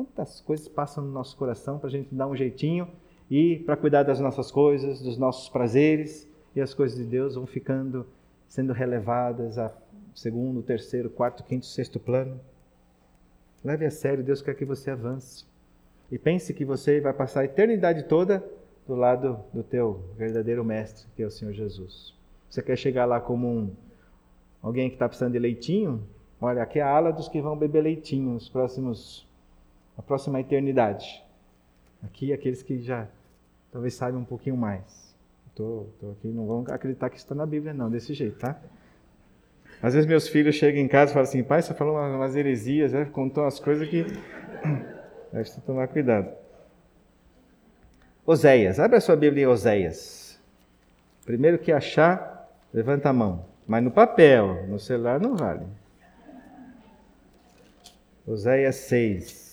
Quantas 0.00 0.40
coisas 0.40 0.66
passam 0.66 1.04
no 1.04 1.12
nosso 1.12 1.36
coração 1.36 1.78
para 1.78 1.88
a 1.88 1.90
gente 1.90 2.14
dar 2.14 2.26
um 2.26 2.34
jeitinho 2.34 2.88
e 3.30 3.58
para 3.58 3.76
cuidar 3.76 4.02
das 4.02 4.18
nossas 4.18 4.50
coisas, 4.50 5.02
dos 5.02 5.18
nossos 5.18 5.50
prazeres, 5.50 6.26
e 6.56 6.60
as 6.62 6.72
coisas 6.72 6.96
de 6.96 7.04
Deus 7.04 7.34
vão 7.34 7.46
ficando, 7.46 8.06
sendo 8.48 8.72
relevadas 8.72 9.58
a 9.58 9.70
segundo, 10.14 10.62
terceiro, 10.62 11.10
quarto, 11.10 11.44
quinto, 11.44 11.66
sexto 11.66 12.00
plano. 12.00 12.40
Leve 13.62 13.84
a 13.84 13.90
sério, 13.90 14.24
Deus 14.24 14.40
quer 14.40 14.54
que 14.54 14.64
você 14.64 14.90
avance. 14.90 15.44
E 16.10 16.18
pense 16.18 16.54
que 16.54 16.64
você 16.64 16.98
vai 16.98 17.12
passar 17.12 17.40
a 17.40 17.44
eternidade 17.44 18.04
toda 18.04 18.42
do 18.86 18.94
lado 18.94 19.38
do 19.52 19.62
teu 19.62 20.02
verdadeiro 20.16 20.64
mestre, 20.64 21.06
que 21.14 21.22
é 21.22 21.26
o 21.26 21.30
Senhor 21.30 21.52
Jesus. 21.52 22.14
Você 22.48 22.62
quer 22.62 22.76
chegar 22.76 23.04
lá 23.04 23.20
como 23.20 23.46
um 23.46 23.70
alguém 24.62 24.88
que 24.88 24.94
está 24.94 25.06
precisando 25.06 25.34
de 25.34 25.38
leitinho? 25.38 26.02
Olha, 26.40 26.62
aqui 26.62 26.78
é 26.78 26.82
a 26.82 26.88
ala 26.88 27.12
dos 27.12 27.28
que 27.28 27.42
vão 27.42 27.54
beber 27.54 27.82
leitinho 27.82 28.30
nos 28.30 28.48
próximos 28.48 29.28
a 30.00 30.02
próxima 30.02 30.40
eternidade. 30.40 31.22
Aqui, 32.02 32.32
aqueles 32.32 32.62
que 32.62 32.80
já 32.80 33.06
talvez 33.70 33.94
saibam 33.94 34.22
um 34.22 34.24
pouquinho 34.24 34.56
mais. 34.56 35.14
Estou 35.48 35.90
aqui, 36.12 36.28
não 36.28 36.46
vão 36.46 36.64
acreditar 36.68 37.10
que 37.10 37.18
está 37.18 37.34
na 37.34 37.44
Bíblia, 37.44 37.74
não, 37.74 37.90
desse 37.90 38.14
jeito, 38.14 38.38
tá? 38.38 38.58
Às 39.82 39.92
vezes 39.92 40.08
meus 40.08 40.26
filhos 40.26 40.54
chegam 40.54 40.80
em 40.80 40.88
casa 40.88 41.10
e 41.10 41.14
falam 41.14 41.28
assim: 41.28 41.42
pai, 41.42 41.60
você 41.60 41.74
falou 41.74 41.96
umas 41.96 42.34
heresias, 42.34 42.94
né? 42.94 43.04
contou 43.12 43.44
umas 43.44 43.60
coisas 43.60 43.86
que. 43.88 44.04
Deve 45.32 45.50
tomar 45.64 45.86
cuidado. 45.86 46.32
Oséias, 48.26 48.80
abre 48.80 48.96
a 48.96 49.00
sua 49.00 49.14
Bíblia 49.14 49.44
em 49.44 49.46
Oséias. 49.46 50.40
Primeiro 51.24 51.58
que 51.58 51.70
achar, 51.70 52.48
levanta 52.72 53.10
a 53.10 53.12
mão. 53.12 53.44
Mas 53.66 53.84
no 53.84 53.90
papel, 53.90 54.66
no 54.66 54.78
celular 54.80 55.20
não 55.20 55.36
vale. 55.36 55.66
Oséias 58.26 58.76
6. 58.76 59.49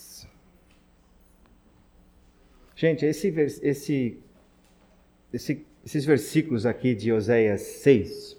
Gente, 2.78 3.08
esse, 3.08 3.30
esse, 3.64 4.20
esse, 5.34 5.66
esses 5.84 6.06
versículos 6.06 6.64
aqui 6.64 6.94
de 6.94 7.12
Oséias 7.12 7.62
6, 7.62 8.38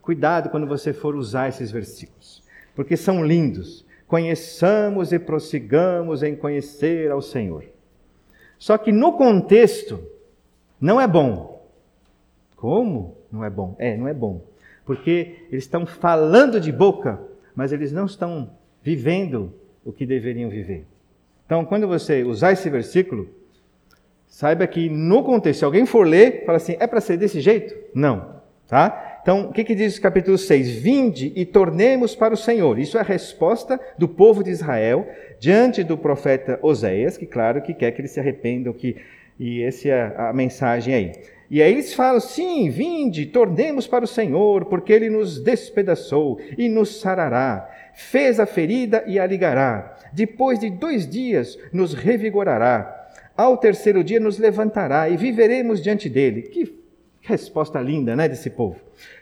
cuidado 0.00 0.48
quando 0.48 0.66
você 0.66 0.94
for 0.94 1.14
usar 1.14 1.50
esses 1.50 1.70
versículos, 1.70 2.42
porque 2.74 2.96
são 2.96 3.22
lindos. 3.22 3.84
Conheçamos 4.06 5.12
e 5.12 5.18
prossigamos 5.18 6.22
em 6.22 6.34
conhecer 6.34 7.10
ao 7.10 7.20
Senhor. 7.20 7.62
Só 8.58 8.78
que 8.78 8.90
no 8.90 9.18
contexto, 9.18 10.02
não 10.80 10.98
é 10.98 11.06
bom. 11.06 11.68
Como 12.56 13.18
não 13.30 13.44
é 13.44 13.50
bom? 13.50 13.76
É, 13.78 13.98
não 13.98 14.08
é 14.08 14.14
bom. 14.14 14.40
Porque 14.86 15.44
eles 15.50 15.64
estão 15.64 15.84
falando 15.84 16.58
de 16.58 16.72
boca, 16.72 17.20
mas 17.54 17.70
eles 17.70 17.92
não 17.92 18.06
estão 18.06 18.50
vivendo 18.82 19.52
o 19.84 19.92
que 19.92 20.06
deveriam 20.06 20.48
viver. 20.48 20.86
Então, 21.44 21.66
quando 21.66 21.86
você 21.86 22.24
usar 22.24 22.52
esse 22.52 22.70
versículo, 22.70 23.36
Saiba 24.28 24.66
que 24.66 24.88
no 24.88 25.24
contexto, 25.24 25.60
se 25.60 25.64
alguém 25.64 25.86
for 25.86 26.06
ler, 26.06 26.44
fala 26.44 26.56
assim, 26.56 26.76
é 26.78 26.86
para 26.86 27.00
ser 27.00 27.16
desse 27.16 27.40
jeito? 27.40 27.74
Não. 27.94 28.38
Tá? 28.68 29.18
Então, 29.22 29.48
o 29.48 29.52
que, 29.52 29.64
que 29.64 29.74
diz 29.74 29.96
o 29.96 30.02
capítulo 30.02 30.36
6? 30.36 30.70
Vinde 30.70 31.32
e 31.34 31.44
tornemos 31.46 32.14
para 32.14 32.34
o 32.34 32.36
Senhor. 32.36 32.78
Isso 32.78 32.98
é 32.98 33.00
a 33.00 33.04
resposta 33.04 33.80
do 33.96 34.06
povo 34.06 34.44
de 34.44 34.50
Israel 34.50 35.08
diante 35.40 35.82
do 35.82 35.96
profeta 35.96 36.58
Oséias, 36.62 37.16
que 37.16 37.26
claro 37.26 37.62
que 37.62 37.72
quer 37.72 37.90
que 37.92 38.02
eles 38.02 38.10
se 38.10 38.20
arrependam, 38.20 38.72
que, 38.72 38.96
e 39.40 39.62
essa 39.62 39.88
é 39.88 40.14
a 40.18 40.32
mensagem 40.32 40.94
aí. 40.94 41.12
E 41.50 41.62
aí 41.62 41.72
eles 41.72 41.94
falam: 41.94 42.20
sim, 42.20 42.68
vinde, 42.68 43.24
tornemos 43.26 43.86
para 43.86 44.04
o 44.04 44.08
Senhor, 44.08 44.66
porque 44.66 44.92
ele 44.92 45.08
nos 45.08 45.42
despedaçou 45.42 46.38
e 46.56 46.68
nos 46.68 47.00
sarará, 47.00 47.68
fez 47.94 48.38
a 48.38 48.46
ferida 48.46 49.02
e 49.06 49.18
a 49.18 49.26
ligará. 49.26 49.96
Depois 50.12 50.58
de 50.58 50.68
dois 50.68 51.08
dias 51.08 51.58
nos 51.72 51.94
revigorará 51.94 52.97
ao 53.38 53.56
terceiro 53.56 54.02
dia 54.02 54.18
nos 54.18 54.36
levantará 54.36 55.08
e 55.08 55.16
viveremos 55.16 55.80
diante 55.80 56.08
dele. 56.08 56.42
Que 56.42 56.76
resposta 57.20 57.80
linda, 57.80 58.16
né, 58.16 58.28
desse 58.28 58.50
povo. 58.50 58.80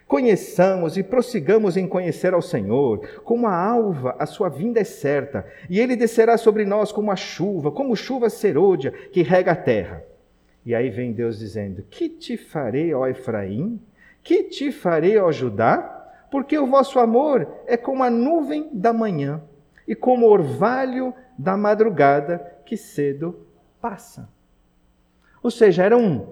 Conheçamos 0.08 0.96
e 0.96 1.02
prossigamos 1.02 1.76
em 1.76 1.86
conhecer 1.86 2.32
ao 2.32 2.40
Senhor. 2.40 3.06
Como 3.24 3.46
a 3.46 3.54
alva, 3.54 4.16
a 4.18 4.24
sua 4.24 4.48
vinda 4.48 4.80
é 4.80 4.84
certa, 4.84 5.44
e 5.68 5.78
ele 5.78 5.94
descerá 5.96 6.38
sobre 6.38 6.64
nós 6.64 6.90
como 6.90 7.10
a 7.10 7.16
chuva, 7.16 7.70
como 7.70 7.94
chuva 7.94 8.30
serôdia 8.30 8.90
que 8.90 9.20
rega 9.20 9.52
a 9.52 9.56
terra. 9.56 10.02
E 10.64 10.74
aí 10.74 10.88
vem 10.88 11.12
Deus 11.12 11.38
dizendo: 11.38 11.84
Que 11.90 12.08
te 12.08 12.38
farei, 12.38 12.94
ó 12.94 13.06
Efraim? 13.06 13.78
Que 14.22 14.44
te 14.44 14.72
farei, 14.72 15.18
ó 15.18 15.30
Judá? 15.30 15.92
Porque 16.30 16.58
o 16.58 16.66
vosso 16.66 16.98
amor 16.98 17.46
é 17.66 17.76
como 17.76 18.02
a 18.02 18.08
nuvem 18.08 18.70
da 18.72 18.94
manhã 18.94 19.42
e 19.86 19.94
como 19.94 20.26
o 20.26 20.30
orvalho 20.30 21.12
da 21.38 21.56
madrugada 21.56 22.60
que 22.64 22.76
cedo 22.76 23.45
passa. 23.86 24.28
Ou 25.40 25.50
seja, 25.50 25.84
era 25.84 25.96
um, 25.96 26.26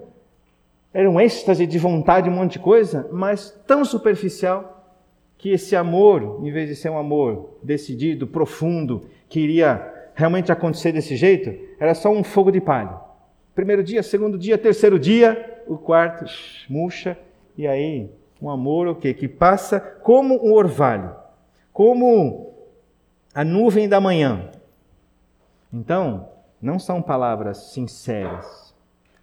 era 0.93 1.09
um 1.09 1.21
êxtase 1.21 1.65
de 1.65 1.79
vontade, 1.79 2.29
um 2.29 2.33
monte 2.33 2.53
de 2.53 2.59
coisa, 2.59 3.07
mas 3.13 3.49
tão 3.65 3.85
superficial 3.85 4.93
que 5.37 5.51
esse 5.51 5.73
amor, 5.73 6.41
em 6.43 6.51
vez 6.51 6.67
de 6.67 6.75
ser 6.75 6.89
um 6.89 6.97
amor 6.97 7.57
decidido, 7.63 8.27
profundo, 8.27 9.05
que 9.29 9.39
iria 9.39 10.09
realmente 10.13 10.51
acontecer 10.51 10.91
desse 10.91 11.15
jeito, 11.15 11.57
era 11.79 11.93
só 11.93 12.09
um 12.09 12.25
fogo 12.25 12.51
de 12.51 12.59
palha. 12.59 12.99
Primeiro 13.53 13.81
dia, 13.81 14.03
segundo 14.03 14.37
dia, 14.37 14.57
terceiro 14.57 14.99
dia, 14.99 15.63
o 15.65 15.77
quarto 15.77 16.25
murcha, 16.69 17.17
e 17.57 17.65
aí 17.65 18.09
um 18.41 18.49
amor 18.49 18.87
o 18.87 18.95
quê? 18.95 19.13
que 19.13 19.29
passa 19.29 19.79
como 19.79 20.45
um 20.45 20.51
orvalho, 20.51 21.15
como 21.71 22.53
a 23.33 23.45
nuvem 23.45 23.87
da 23.87 24.01
manhã, 24.01 24.51
Então, 25.71 26.34
não 26.65 26.79
são 26.79 26.99
palavras 26.99 27.57
sinceras, 27.73 28.73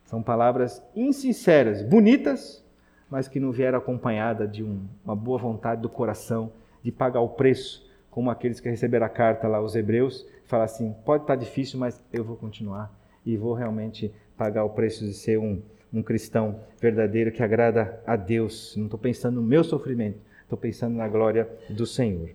são 0.05 0.23
palavras 0.23 0.81
insinceras, 0.95 1.83
bonitas, 1.83 2.65
mas 3.11 3.27
que 3.27 3.41
não 3.41 3.51
vieram 3.51 3.79
acompanhada 3.79 4.47
de 4.47 4.63
um, 4.63 4.87
uma 5.05 5.17
boa 5.17 5.39
vontade 5.39 5.83
do 5.83 5.89
coração 5.89 6.53
de 6.85 6.93
pagar 6.93 7.21
o 7.21 7.31
preço, 7.31 7.85
como 8.11 8.31
aqueles 8.31 8.61
que 8.61 8.69
receberam 8.69 9.07
a 9.07 9.09
carta 9.09 9.49
lá, 9.49 9.61
os 9.61 9.75
hebreus, 9.75 10.25
falar 10.45 10.65
assim: 10.65 10.95
pode 11.05 11.25
estar 11.25 11.35
difícil, 11.35 11.81
mas 11.81 12.01
eu 12.13 12.23
vou 12.23 12.37
continuar 12.37 12.97
e 13.27 13.37
vou 13.37 13.55
realmente 13.55 14.15
pagar 14.37 14.65
o 14.65 14.71
preço 14.71 15.05
de 15.05 15.13
ser 15.13 15.39
um, 15.39 15.61
um 15.93 16.01
cristão 16.01 16.61
verdadeiro 16.81 17.33
que 17.33 17.43
agrada 17.43 18.01
a 18.07 18.15
Deus. 18.15 18.75
Não 18.77 18.85
estou 18.85 19.01
pensando 19.01 19.41
no 19.41 19.47
meu 19.47 19.65
sofrimento, 19.65 20.21
estou 20.43 20.57
pensando 20.57 20.97
na 20.97 21.09
glória 21.09 21.49
do 21.69 21.87
Senhor. 21.87 22.31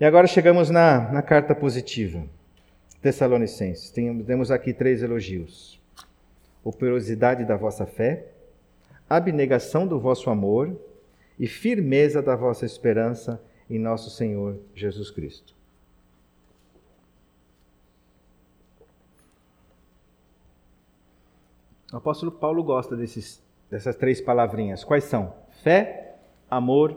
E 0.00 0.04
agora 0.06 0.26
chegamos 0.26 0.70
na, 0.70 1.12
na 1.12 1.20
carta 1.20 1.54
positiva. 1.54 2.24
Tessalonicenses. 3.00 3.90
Temos 3.90 4.50
aqui 4.50 4.72
três 4.72 5.02
elogios: 5.02 5.80
operosidade 6.62 7.44
da 7.44 7.56
vossa 7.56 7.86
fé, 7.86 8.26
abnegação 9.08 9.86
do 9.86 9.98
vosso 9.98 10.30
amor 10.30 10.78
e 11.38 11.46
firmeza 11.46 12.20
da 12.20 12.36
vossa 12.36 12.66
esperança 12.66 13.42
em 13.68 13.78
nosso 13.78 14.10
Senhor 14.10 14.58
Jesus 14.74 15.10
Cristo. 15.10 15.54
O 21.92 21.96
apóstolo 21.96 22.30
Paulo 22.30 22.62
gosta 22.62 22.96
desses, 22.96 23.42
dessas 23.68 23.96
três 23.96 24.20
palavrinhas. 24.20 24.84
Quais 24.84 25.04
são? 25.04 25.34
Fé, 25.62 26.14
amor 26.48 26.96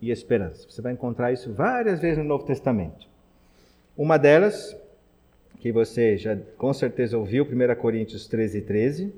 e 0.00 0.10
esperança. 0.10 0.66
Você 0.68 0.80
vai 0.80 0.92
encontrar 0.92 1.32
isso 1.32 1.52
várias 1.52 2.00
vezes 2.00 2.18
no 2.18 2.24
Novo 2.24 2.44
Testamento. 2.44 3.06
Uma 3.96 4.16
delas, 4.16 4.74
que 5.60 5.70
você 5.70 6.16
já 6.16 6.36
com 6.56 6.72
certeza 6.72 7.18
ouviu, 7.18 7.44
1 7.44 7.74
Coríntios 7.76 8.26
13, 8.26 8.62
13. 8.62 9.12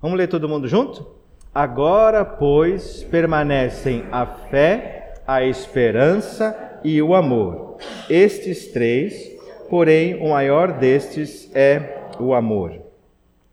Vamos 0.00 0.16
ler 0.16 0.28
todo 0.28 0.48
mundo 0.48 0.68
junto? 0.68 1.04
Agora, 1.52 2.24
pois, 2.24 3.02
permanecem 3.04 4.04
a 4.12 4.24
fé, 4.24 5.14
a 5.26 5.44
esperança 5.44 6.80
e 6.84 7.02
o 7.02 7.14
amor. 7.14 7.76
Estes 8.08 8.68
três, 8.68 9.36
porém, 9.68 10.14
o 10.14 10.30
maior 10.30 10.78
destes 10.78 11.50
é 11.54 12.08
o 12.20 12.34
amor. 12.34 12.80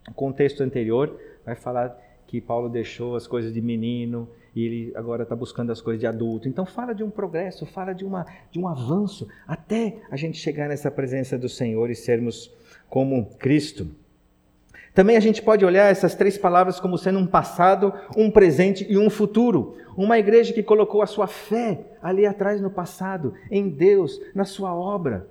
O 0.07 0.13
contexto 0.13 0.61
anterior 0.61 1.19
vai 1.43 1.55
falar 1.55 1.99
que 2.28 2.39
Paulo 2.39 2.69
deixou 2.69 3.15
as 3.15 3.26
coisas 3.26 3.51
de 3.51 3.61
menino 3.61 4.30
e 4.56 4.66
ele 4.66 4.91
agora 4.95 5.24
está 5.24 5.36
buscando 5.36 5.72
as 5.72 5.82
coisas 5.82 5.99
de 5.99 6.08
adulto. 6.08 6.47
Então 6.47 6.66
fala 6.66 6.93
de 6.93 7.04
um 7.04 7.10
progresso, 7.10 7.66
fala 7.66 7.93
de, 7.93 8.06
uma, 8.06 8.26
de 8.52 8.60
um 8.60 8.68
avanço 8.68 9.28
até 9.47 9.97
a 10.10 10.18
gente 10.18 10.38
chegar 10.38 10.68
nessa 10.68 10.91
presença 10.91 11.38
do 11.38 11.47
Senhor 11.47 11.89
e 11.89 11.95
sermos 11.95 12.52
como 12.89 13.26
Cristo. 13.38 13.88
Também 14.93 15.16
a 15.16 15.22
gente 15.22 15.41
pode 15.41 15.64
olhar 15.64 15.89
essas 15.89 16.16
três 16.16 16.38
palavras 16.38 16.80
como 16.80 16.97
sendo 16.97 17.20
um 17.20 17.26
passado, 17.26 17.93
um 18.16 18.30
presente 18.30 18.86
e 18.89 18.97
um 18.97 19.10
futuro. 19.10 19.78
Uma 19.95 20.20
igreja 20.20 20.54
que 20.54 20.62
colocou 20.62 21.02
a 21.02 21.08
sua 21.08 21.28
fé 21.28 21.80
ali 22.02 22.26
atrás 22.26 22.60
no 22.60 22.70
passado, 22.70 23.34
em 23.49 23.70
Deus, 23.70 24.20
na 24.36 24.43
sua 24.43 24.76
obra. 24.76 25.28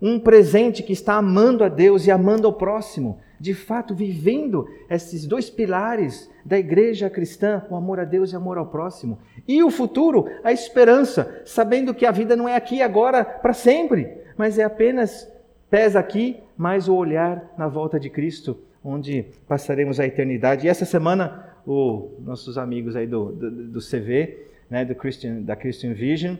Um 0.00 0.18
presente 0.18 0.82
que 0.82 0.92
está 0.92 1.14
amando 1.14 1.64
a 1.64 1.68
Deus 1.68 2.06
e 2.06 2.10
amando 2.10 2.46
ao 2.46 2.52
próximo 2.52 3.18
de 3.38 3.54
fato 3.54 3.94
vivendo 3.94 4.68
esses 4.88 5.26
dois 5.26 5.50
pilares 5.50 6.30
da 6.44 6.58
igreja 6.58 7.10
cristã, 7.10 7.64
o 7.70 7.76
amor 7.76 8.00
a 8.00 8.04
Deus 8.04 8.32
e 8.32 8.34
o 8.34 8.38
amor 8.38 8.58
ao 8.58 8.66
próximo. 8.66 9.18
E 9.46 9.62
o 9.62 9.70
futuro, 9.70 10.26
a 10.42 10.52
esperança, 10.52 11.42
sabendo 11.44 11.94
que 11.94 12.06
a 12.06 12.10
vida 12.10 12.34
não 12.34 12.48
é 12.48 12.56
aqui 12.56 12.80
agora 12.80 13.24
para 13.24 13.52
sempre, 13.52 14.08
mas 14.36 14.58
é 14.58 14.64
apenas 14.64 15.30
pés 15.70 15.96
aqui, 15.96 16.38
mais 16.56 16.88
o 16.88 16.94
olhar 16.94 17.52
na 17.58 17.68
volta 17.68 18.00
de 18.00 18.08
Cristo, 18.08 18.58
onde 18.82 19.26
passaremos 19.46 20.00
a 20.00 20.06
eternidade. 20.06 20.66
E 20.66 20.70
essa 20.70 20.84
semana, 20.84 21.54
os 21.66 22.24
nossos 22.24 22.56
amigos 22.56 22.96
aí 22.96 23.06
do, 23.06 23.32
do, 23.32 23.50
do 23.50 23.80
CV, 23.80 24.46
né, 24.70 24.84
do 24.84 24.94
Christian, 24.94 25.42
da 25.42 25.54
Christian 25.54 25.92
Vision, 25.92 26.36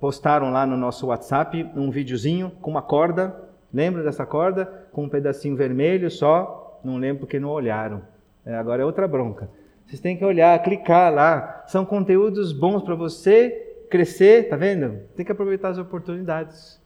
postaram 0.00 0.50
lá 0.50 0.66
no 0.66 0.76
nosso 0.76 1.06
WhatsApp 1.06 1.70
um 1.74 1.90
videozinho 1.90 2.50
com 2.60 2.70
uma 2.70 2.82
corda 2.82 3.48
Lembra 3.72 4.02
dessa 4.02 4.24
corda? 4.24 4.66
Com 4.92 5.04
um 5.04 5.08
pedacinho 5.08 5.56
vermelho 5.56 6.10
só? 6.10 6.80
Não 6.82 6.96
lembro 6.96 7.20
porque 7.20 7.38
não 7.38 7.50
olharam. 7.50 8.02
É, 8.44 8.54
agora 8.54 8.82
é 8.82 8.84
outra 8.84 9.06
bronca. 9.06 9.48
Vocês 9.86 10.00
têm 10.00 10.16
que 10.16 10.24
olhar, 10.24 10.62
clicar 10.62 11.12
lá. 11.12 11.64
São 11.66 11.84
conteúdos 11.84 12.52
bons 12.52 12.82
para 12.82 12.94
você 12.94 13.84
crescer, 13.90 14.48
tá 14.48 14.56
vendo? 14.56 15.00
Tem 15.16 15.24
que 15.24 15.32
aproveitar 15.32 15.68
as 15.68 15.78
oportunidades. 15.78 16.80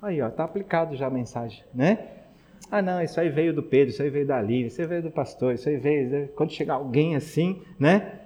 Aí, 0.00 0.20
ó, 0.22 0.28
tá 0.30 0.44
aplicado 0.44 0.94
já 0.94 1.06
a 1.06 1.10
mensagem, 1.10 1.64
né? 1.74 2.06
Ah, 2.70 2.82
não, 2.82 3.02
isso 3.02 3.18
aí 3.18 3.28
veio 3.28 3.52
do 3.52 3.62
Pedro, 3.62 3.90
isso 3.90 4.02
aí 4.02 4.10
veio 4.10 4.26
da 4.26 4.38
Aline, 4.38 4.66
isso 4.66 4.80
aí 4.80 4.86
veio 4.86 5.02
do 5.02 5.10
pastor, 5.10 5.54
isso 5.54 5.68
aí 5.68 5.76
veio. 5.76 6.08
Né? 6.08 6.28
Quando 6.36 6.52
chegar 6.52 6.74
alguém 6.74 7.16
assim, 7.16 7.62
né? 7.78 8.20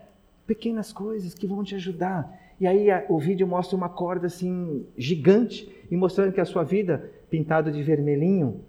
Pequenas 0.47 0.93
coisas 0.93 1.33
que 1.33 1.47
vão 1.47 1.63
te 1.63 1.75
ajudar. 1.77 2.42
E 2.61 2.67
aí 2.67 2.89
o 3.09 3.19
vídeo 3.19 3.47
mostra 3.47 3.77
uma 3.77 3.89
corda 3.89 4.27
assim 4.27 4.87
gigante 4.97 5.71
e 5.91 5.97
mostrando 5.97 6.33
que 6.33 6.41
a 6.41 6.45
sua 6.45 6.63
vida 6.63 7.11
pintado 7.31 7.71
de 7.73 7.83
vermelhinho, 7.83 8.61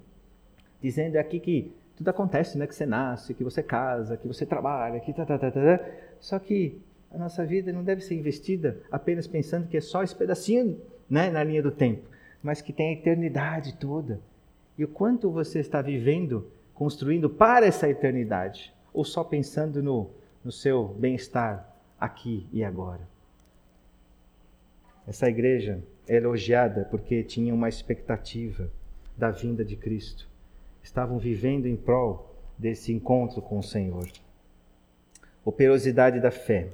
dizendo 0.82 1.18
aqui 1.18 1.40
que 1.40 1.72
tudo 1.96 2.10
acontece, 2.10 2.58
né? 2.58 2.66
Que 2.66 2.76
você 2.76 2.86
nasce, 2.86 3.34
que 3.34 3.44
você 3.44 3.62
casa, 3.62 4.18
que 4.18 4.28
você 4.28 4.46
trabalha, 4.46 5.00
que 5.00 5.14
tá, 5.14 5.26
tá, 5.26 5.38
tá, 5.38 5.52
tá, 5.52 5.78
tá. 5.78 5.86
Só 6.20 6.40
que 6.40 6.82
a 7.12 7.18
nossa 7.18 7.46
vida 7.46 7.72
não 7.72 7.84
deve 7.84 8.02
ser 8.02 8.16
investida 8.16 8.80
apenas 8.92 9.28
pensando 9.28 9.68
que 9.68 9.78
é 9.78 9.82
só 9.82 10.02
esse 10.02 10.16
pedacinho, 10.16 10.80
né, 11.10 11.30
na 11.30 11.44
linha 11.44 11.62
do 11.62 11.70
tempo, 11.70 12.08
mas 12.42 12.62
que 12.62 12.74
tem 12.74 12.90
a 12.90 12.94
eternidade 12.94 13.76
toda. 13.76 14.20
E 14.78 14.84
o 14.84 14.88
quanto 14.88 15.30
você 15.30 15.60
está 15.60 15.82
vivendo, 15.82 16.48
construindo 16.74 17.30
para 17.30 17.68
essa 17.68 17.88
eternidade, 17.88 18.74
ou 18.92 19.06
só 19.06 19.24
pensando 19.24 19.84
no, 19.84 20.10
no 20.44 20.52
seu 20.52 20.88
bem-estar 20.88 21.72
aqui 22.00 22.48
e 22.52 22.64
agora. 22.64 23.13
Essa 25.08 25.28
igreja 25.28 25.84
elogiada 26.08 26.86
porque 26.90 27.24
tinham 27.24 27.56
uma 27.56 27.70
expectativa 27.70 28.70
da 29.18 29.32
vinda 29.32 29.64
de 29.64 29.76
Cristo. 29.76 30.30
Estavam 30.82 31.18
vivendo 31.18 31.66
em 31.66 31.76
prol 31.76 32.36
desse 32.58 32.92
encontro 32.94 33.42
com 33.42 33.60
o 33.60 33.64
Senhor. 33.64 34.10
Operosidade 35.46 36.20
da 36.20 36.32
fé. 36.32 36.70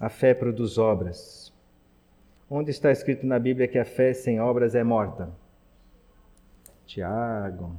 A 0.00 0.08
fé 0.08 0.34
produz 0.34 0.78
obras. 0.78 1.52
Onde 2.50 2.70
está 2.70 2.90
escrito 2.90 3.26
na 3.26 3.38
Bíblia 3.38 3.68
que 3.68 3.78
a 3.78 3.84
fé 3.84 4.12
sem 4.12 4.40
obras 4.40 4.74
é 4.74 4.82
morta? 4.82 5.30
Tiago. 6.86 7.74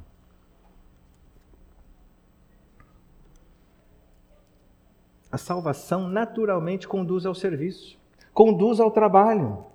A 5.32 5.38
salvação 5.38 6.08
naturalmente 6.08 6.88
conduz 6.88 7.26
ao 7.26 7.36
serviço, 7.36 8.00
conduz 8.36 8.82
ao 8.82 8.92
trabalho. 8.92 9.66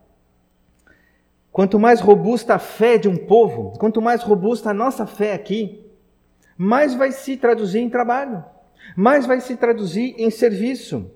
Quanto 1.51 1.81
mais 1.81 2.01
robusta 2.01 2.55
a 2.55 2.59
fé 2.59 2.99
de 2.99 3.09
um 3.09 3.17
povo, 3.17 3.73
quanto 3.79 4.01
mais 4.03 4.23
robusta 4.23 4.71
a 4.71 4.75
nossa 4.75 5.07
fé 5.07 5.33
aqui, 5.33 5.85
mais 6.57 6.95
vai 6.95 7.11
se 7.11 7.39
traduzir 7.39 7.81
em 7.81 7.89
trabalho, 7.89 8.45
mais 8.95 9.25
vai 9.25 9.41
se 9.41 9.57
traduzir 9.57 10.15
em 10.19 10.31
serviço, 10.31 11.11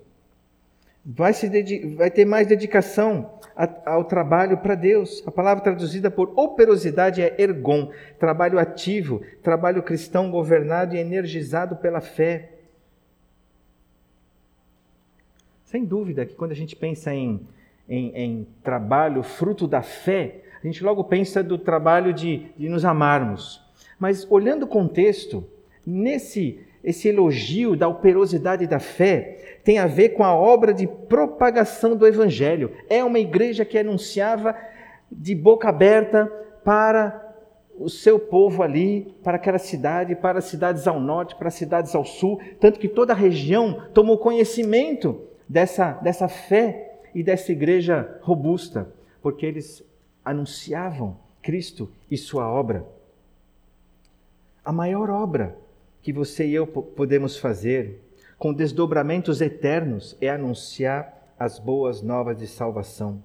vai, 1.05 1.33
se 1.33 1.47
vai 1.95 2.09
ter 2.09 2.25
mais 2.25 2.47
dedicação 2.47 3.39
ao 3.85 4.03
trabalho 4.03 4.57
para 4.57 4.73
Deus. 4.73 5.23
A 5.25 5.31
palavra 5.31 5.63
traduzida 5.63 6.09
por 6.09 6.33
operosidade 6.35 7.21
é 7.21 7.35
ergon, 7.37 7.91
trabalho 8.19 8.57
ativo, 8.57 9.21
trabalho 9.43 9.83
cristão 9.83 10.31
governado 10.31 10.95
e 10.95 10.99
energizado 10.99 11.75
pela 11.75 12.01
fé. 12.01 12.54
Sem 15.65 15.83
dúvida 15.83 16.25
que 16.25 16.35
quando 16.35 16.51
a 16.51 16.55
gente 16.55 16.75
pensa 16.75 17.13
em 17.13 17.45
em, 17.87 18.11
em 18.15 18.47
trabalho, 18.63 19.23
fruto 19.23 19.67
da 19.67 19.81
fé, 19.81 20.41
a 20.63 20.65
gente 20.65 20.83
logo 20.83 21.03
pensa 21.03 21.43
do 21.43 21.57
trabalho 21.57 22.13
de, 22.13 22.47
de 22.57 22.67
nos 22.67 22.83
amarmos. 22.83 23.63
Mas 23.99 24.29
olhando 24.29 24.63
o 24.63 24.67
contexto, 24.67 25.47
nesse 25.85 26.59
esse 26.83 27.07
elogio 27.07 27.75
da 27.75 27.87
operosidade 27.87 28.67
da 28.67 28.77
fé 28.77 29.59
tem 29.63 29.79
a 29.79 29.87
ver 29.87 30.09
com 30.09 30.23
a 30.23 30.35
obra 30.35 30.71
de 30.71 30.85
propagação 30.85 31.95
do 31.95 32.05
evangelho. 32.05 32.71
É 32.87 33.03
uma 33.03 33.17
igreja 33.17 33.65
que 33.65 33.75
anunciava 33.75 34.55
de 35.11 35.33
boca 35.33 35.67
aberta 35.67 36.27
para 36.63 37.23
o 37.75 37.89
seu 37.89 38.19
povo 38.19 38.61
ali, 38.61 39.15
para 39.23 39.37
aquela 39.37 39.57
cidade, 39.57 40.15
para 40.15 40.37
as 40.37 40.45
cidades 40.45 40.87
ao 40.87 40.99
norte, 40.99 41.35
para 41.35 41.47
as 41.47 41.55
cidades 41.55 41.95
ao 41.95 42.05
sul, 42.05 42.39
tanto 42.59 42.79
que 42.79 42.87
toda 42.87 43.13
a 43.13 43.15
região 43.15 43.87
tomou 43.91 44.19
conhecimento 44.19 45.19
dessa, 45.47 45.93
dessa 45.93 46.27
fé 46.27 47.01
e 47.13 47.23
dessa 47.23 47.51
igreja 47.51 48.19
robusta, 48.21 48.93
porque 49.21 49.45
eles 49.45 49.83
anunciavam 50.23 51.17
Cristo 51.41 51.91
e 52.09 52.17
sua 52.17 52.49
obra. 52.49 52.85
A 54.63 54.71
maior 54.71 55.09
obra 55.09 55.57
que 56.01 56.11
você 56.11 56.47
e 56.47 56.53
eu 56.53 56.65
podemos 56.67 57.37
fazer, 57.37 58.01
com 58.37 58.53
desdobramentos 58.53 59.41
eternos, 59.41 60.17
é 60.19 60.29
anunciar 60.29 61.33
as 61.37 61.59
boas 61.59 62.01
novas 62.01 62.37
de 62.37 62.47
salvação. 62.47 63.23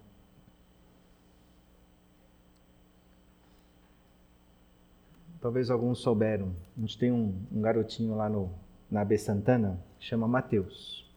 talvez 5.40 5.70
alguns 5.70 5.98
souberam. 6.00 6.54
A 6.76 6.80
gente 6.80 6.98
tem 6.98 7.10
um, 7.10 7.34
um 7.50 7.60
garotinho 7.60 8.14
lá 8.14 8.28
no, 8.28 8.52
na 8.90 9.04
B 9.04 9.16
Santana, 9.16 9.82
chama 9.98 10.28
Mateus. 10.28 11.09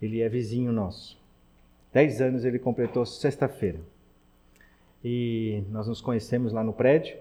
Ele 0.00 0.20
é 0.20 0.28
vizinho 0.28 0.72
nosso. 0.72 1.18
Dez 1.92 2.20
anos 2.20 2.44
ele 2.44 2.58
completou 2.58 3.06
sexta-feira. 3.06 3.80
E 5.04 5.62
nós 5.70 5.86
nos 5.86 6.00
conhecemos 6.00 6.52
lá 6.52 6.62
no 6.62 6.72
prédio. 6.72 7.16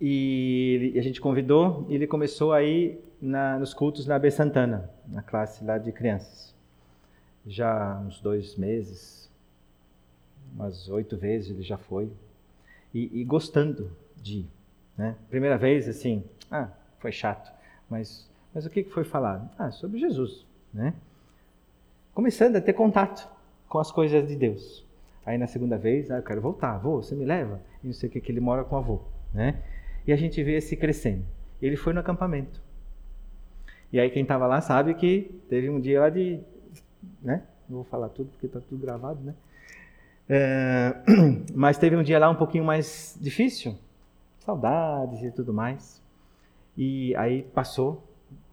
E 0.00 0.94
a 0.96 1.02
gente 1.02 1.20
convidou 1.20 1.84
e 1.88 1.94
ele 1.94 2.06
começou 2.06 2.52
aí 2.52 3.00
na, 3.20 3.58
nos 3.58 3.74
cultos 3.74 4.06
na 4.06 4.18
B 4.18 4.30
Santana, 4.30 4.88
na 5.06 5.22
classe 5.22 5.64
lá 5.64 5.76
de 5.76 5.90
crianças. 5.90 6.54
Já 7.44 7.98
uns 7.98 8.20
dois 8.20 8.56
meses, 8.56 9.28
umas 10.54 10.88
oito 10.88 11.16
vezes 11.16 11.50
ele 11.50 11.62
já 11.62 11.76
foi. 11.76 12.10
E, 12.94 13.20
e 13.20 13.24
gostando 13.24 13.90
de 14.16 14.38
ir. 14.38 14.46
Né? 14.96 15.16
Primeira 15.28 15.56
vez, 15.56 15.88
assim, 15.88 16.24
ah, 16.50 16.68
foi 16.98 17.12
chato. 17.12 17.52
Mas, 17.88 18.27
mas 18.54 18.66
o 18.66 18.70
que 18.70 18.84
foi 18.84 19.04
falado? 19.04 19.48
Ah, 19.58 19.70
sobre 19.70 19.98
Jesus. 19.98 20.46
Né? 20.72 20.94
Começando 22.14 22.56
a 22.56 22.60
ter 22.60 22.72
contato 22.72 23.28
com 23.68 23.78
as 23.78 23.90
coisas 23.90 24.26
de 24.26 24.36
Deus. 24.36 24.86
Aí 25.24 25.36
na 25.36 25.46
segunda 25.46 25.76
vez, 25.76 26.10
ah, 26.10 26.16
eu 26.16 26.22
quero 26.22 26.40
voltar, 26.40 26.74
avô, 26.74 27.02
você 27.02 27.14
me 27.14 27.24
leva? 27.24 27.60
E 27.82 27.86
não 27.86 27.94
sei 27.94 28.08
o 28.08 28.12
que, 28.12 28.20
que 28.20 28.32
ele 28.32 28.40
mora 28.40 28.64
com 28.64 28.76
o 28.76 28.78
avô. 28.78 29.00
Né? 29.32 29.62
E 30.06 30.12
a 30.12 30.16
gente 30.16 30.42
vê 30.42 30.56
esse 30.56 30.76
crescendo. 30.76 31.24
Ele 31.60 31.76
foi 31.76 31.92
no 31.92 32.00
acampamento. 32.00 32.60
E 33.92 33.98
aí 33.98 34.10
quem 34.10 34.22
estava 34.22 34.46
lá 34.46 34.60
sabe 34.60 34.94
que 34.94 35.40
teve 35.48 35.68
um 35.68 35.80
dia 35.80 36.00
lá 36.00 36.10
de, 36.10 36.40
né? 37.22 37.42
Não 37.68 37.76
vou 37.76 37.84
falar 37.84 38.08
tudo 38.08 38.30
porque 38.30 38.46
está 38.46 38.60
tudo 38.60 38.80
gravado, 38.80 39.20
né? 39.22 39.34
É, 40.28 40.94
mas 41.54 41.78
teve 41.78 41.96
um 41.96 42.02
dia 42.02 42.18
lá 42.18 42.28
um 42.28 42.34
pouquinho 42.34 42.64
mais 42.64 43.16
difícil, 43.20 43.76
saudades 44.40 45.22
e 45.22 45.30
tudo 45.30 45.54
mais. 45.54 46.02
E 46.76 47.14
aí 47.16 47.42
passou, 47.42 48.02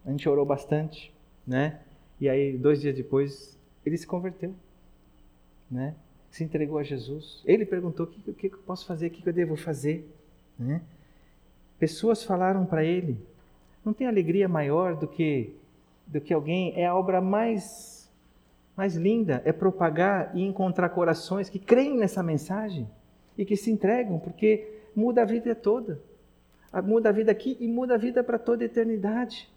a 0.05 0.11
gente 0.11 0.27
orou 0.29 0.45
bastante, 0.45 1.13
né? 1.45 1.79
E 2.19 2.29
aí 2.29 2.57
dois 2.57 2.81
dias 2.81 2.95
depois 2.95 3.57
ele 3.85 3.97
se 3.97 4.05
converteu, 4.05 4.53
né? 5.69 5.95
Se 6.29 6.43
entregou 6.43 6.77
a 6.77 6.83
Jesus. 6.83 7.41
Ele 7.45 7.65
perguntou: 7.65 8.05
o 8.05 8.33
que, 8.33 8.49
que 8.49 8.55
eu 8.55 8.59
posso 8.59 8.85
fazer? 8.85 9.07
O 9.07 9.09
que 9.09 9.27
eu 9.27 9.33
devo 9.33 9.55
fazer? 9.55 10.09
Né? 10.57 10.81
Pessoas 11.79 12.23
falaram 12.23 12.65
para 12.65 12.83
ele: 12.83 13.17
não 13.83 13.93
tem 13.93 14.07
alegria 14.07 14.47
maior 14.47 14.95
do 14.95 15.07
que 15.07 15.53
do 16.07 16.21
que 16.21 16.33
alguém 16.33 16.73
é 16.75 16.85
a 16.85 16.95
obra 16.95 17.19
mais 17.19 17.95
mais 18.77 18.95
linda 18.95 19.41
é 19.45 19.53
propagar 19.53 20.35
e 20.35 20.43
encontrar 20.43 20.89
corações 20.89 21.49
que 21.49 21.57
creem 21.57 21.97
nessa 21.97 22.21
mensagem 22.21 22.87
e 23.37 23.45
que 23.45 23.55
se 23.55 23.71
entregam, 23.71 24.19
porque 24.19 24.81
muda 24.95 25.21
a 25.21 25.25
vida 25.25 25.55
toda. 25.55 25.99
Muda 26.83 27.09
a 27.09 27.11
vida 27.11 27.31
aqui 27.31 27.55
e 27.59 27.67
muda 27.67 27.95
a 27.95 27.97
vida 27.97 28.21
para 28.21 28.37
toda 28.37 28.63
a 28.63 28.65
eternidade. 28.65 29.49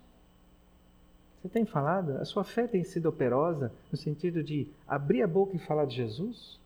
Você 1.41 1.49
tem 1.49 1.65
falado? 1.65 2.17
A 2.19 2.25
sua 2.25 2.43
fé 2.43 2.67
tem 2.67 2.83
sido 2.83 3.09
operosa 3.09 3.73
no 3.91 3.97
sentido 3.97 4.43
de 4.43 4.67
abrir 4.87 5.23
a 5.23 5.27
boca 5.27 5.55
e 5.55 5.59
falar 5.59 5.85
de 5.85 5.95
Jesus? 5.95 6.59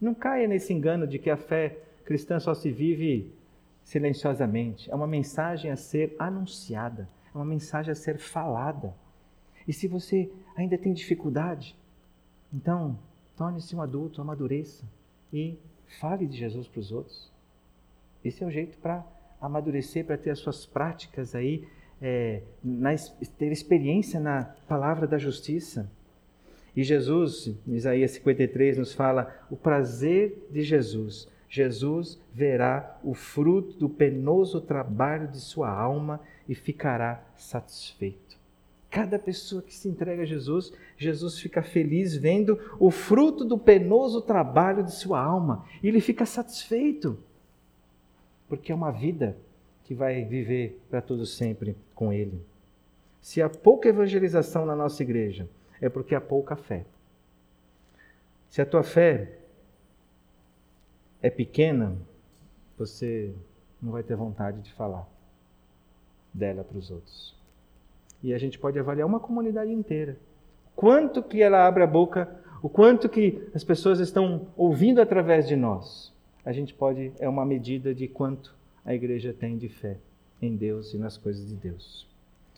Não 0.00 0.14
caia 0.14 0.48
nesse 0.48 0.72
engano 0.72 1.06
de 1.06 1.18
que 1.18 1.28
a 1.28 1.36
fé 1.36 1.76
cristã 2.04 2.40
só 2.40 2.54
se 2.54 2.70
vive 2.70 3.30
silenciosamente. 3.84 4.90
É 4.90 4.94
uma 4.94 5.06
mensagem 5.06 5.70
a 5.70 5.76
ser 5.76 6.14
anunciada, 6.18 7.08
é 7.34 7.36
uma 7.36 7.44
mensagem 7.44 7.92
a 7.92 7.94
ser 7.94 8.18
falada. 8.18 8.94
E 9.66 9.72
se 9.72 9.86
você 9.86 10.30
ainda 10.56 10.78
tem 10.78 10.92
dificuldade, 10.92 11.76
então 12.52 12.98
torne-se 13.36 13.76
um 13.76 13.82
adulto, 13.82 14.22
amadureça 14.22 14.84
e 15.32 15.58
fale 16.00 16.26
de 16.26 16.38
Jesus 16.38 16.66
para 16.66 16.80
os 16.80 16.92
outros. 16.92 17.30
Esse 18.24 18.42
é 18.42 18.46
o 18.46 18.50
jeito 18.50 18.78
para 18.78 19.04
amadurecer, 19.40 20.04
para 20.04 20.18
ter 20.18 20.30
as 20.30 20.38
suas 20.38 20.66
práticas 20.66 21.34
aí, 21.34 21.66
é, 22.00 22.42
na, 22.62 22.90
ter 23.38 23.52
experiência 23.52 24.20
na 24.20 24.44
palavra 24.66 25.06
da 25.06 25.18
justiça. 25.18 25.90
E 26.76 26.82
Jesus, 26.84 27.54
Isaías 27.66 28.12
53, 28.12 28.78
nos 28.78 28.92
fala 28.92 29.34
o 29.50 29.56
prazer 29.56 30.46
de 30.50 30.62
Jesus 30.62 31.28
Jesus 31.48 32.20
verá 32.32 32.98
o 33.02 33.14
fruto 33.14 33.78
do 33.78 33.88
penoso 33.88 34.60
trabalho 34.60 35.28
de 35.28 35.40
sua 35.40 35.70
alma 35.70 36.20
e 36.46 36.54
ficará 36.54 37.24
satisfeito. 37.34 38.36
Cada 38.90 39.18
pessoa 39.18 39.62
que 39.62 39.74
se 39.74 39.88
entrega 39.88 40.22
a 40.22 40.26
Jesus, 40.26 40.72
Jesus 40.96 41.38
fica 41.38 41.62
feliz 41.62 42.14
vendo 42.14 42.58
o 42.78 42.90
fruto 42.90 43.44
do 43.44 43.58
penoso 43.58 44.20
trabalho 44.20 44.82
de 44.82 44.94
sua 44.94 45.22
alma 45.22 45.64
e 45.82 45.88
ele 45.88 46.00
fica 46.00 46.26
satisfeito, 46.26 47.18
porque 48.46 48.72
é 48.72 48.74
uma 48.74 48.90
vida 48.90 49.36
que 49.88 49.94
vai 49.94 50.22
viver 50.22 50.78
para 50.90 51.00
todo 51.00 51.24
sempre 51.24 51.74
com 51.94 52.12
Ele. 52.12 52.44
Se 53.22 53.40
há 53.40 53.48
pouca 53.48 53.88
evangelização 53.88 54.66
na 54.66 54.76
nossa 54.76 55.02
igreja, 55.02 55.48
é 55.80 55.88
porque 55.88 56.14
há 56.14 56.20
pouca 56.20 56.56
fé. 56.56 56.84
Se 58.50 58.60
a 58.60 58.66
tua 58.66 58.82
fé 58.82 59.38
é 61.22 61.30
pequena, 61.30 61.96
você 62.76 63.32
não 63.80 63.92
vai 63.92 64.02
ter 64.02 64.14
vontade 64.14 64.60
de 64.60 64.74
falar 64.74 65.08
dela 66.34 66.62
para 66.62 66.76
os 66.76 66.90
outros. 66.90 67.34
E 68.22 68.34
a 68.34 68.38
gente 68.38 68.58
pode 68.58 68.78
avaliar 68.78 69.06
uma 69.06 69.18
comunidade 69.18 69.72
inteira. 69.72 70.18
Quanto 70.76 71.22
que 71.22 71.40
ela 71.40 71.66
abre 71.66 71.82
a 71.82 71.86
boca, 71.86 72.28
o 72.62 72.68
quanto 72.68 73.08
que 73.08 73.42
as 73.54 73.64
pessoas 73.64 74.00
estão 74.00 74.48
ouvindo 74.54 75.00
através 75.00 75.48
de 75.48 75.56
nós. 75.56 76.14
A 76.44 76.52
gente 76.52 76.74
pode, 76.74 77.10
é 77.18 77.26
uma 77.26 77.46
medida 77.46 77.94
de 77.94 78.06
quanto 78.06 78.57
a 78.88 78.94
igreja 78.94 79.32
tem 79.32 79.58
de 79.58 79.68
fé 79.68 79.98
em 80.40 80.56
Deus 80.56 80.94
e 80.94 80.98
nas 80.98 81.18
coisas 81.18 81.46
de 81.46 81.54
Deus. 81.54 82.08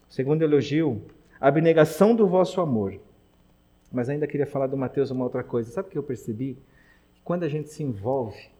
Segundo 0.09 0.43
elogio, 0.43 1.03
a 1.41 1.49
abnegação 1.49 2.15
do 2.15 2.27
vosso 2.27 2.61
amor. 2.61 3.01
Mas 3.91 4.09
ainda 4.09 4.27
queria 4.27 4.47
falar 4.47 4.69
do 4.69 4.77
Mateus 4.77 5.11
uma 5.11 5.25
outra 5.25 5.43
coisa. 5.43 5.71
Sabe 5.71 5.89
o 5.89 5.91
que 5.91 5.99
eu 5.99 6.03
percebi? 6.03 6.57
quando 7.25 7.45
a 7.45 7.49
gente 7.49 7.69
se 7.69 7.83
envolve 7.83 8.51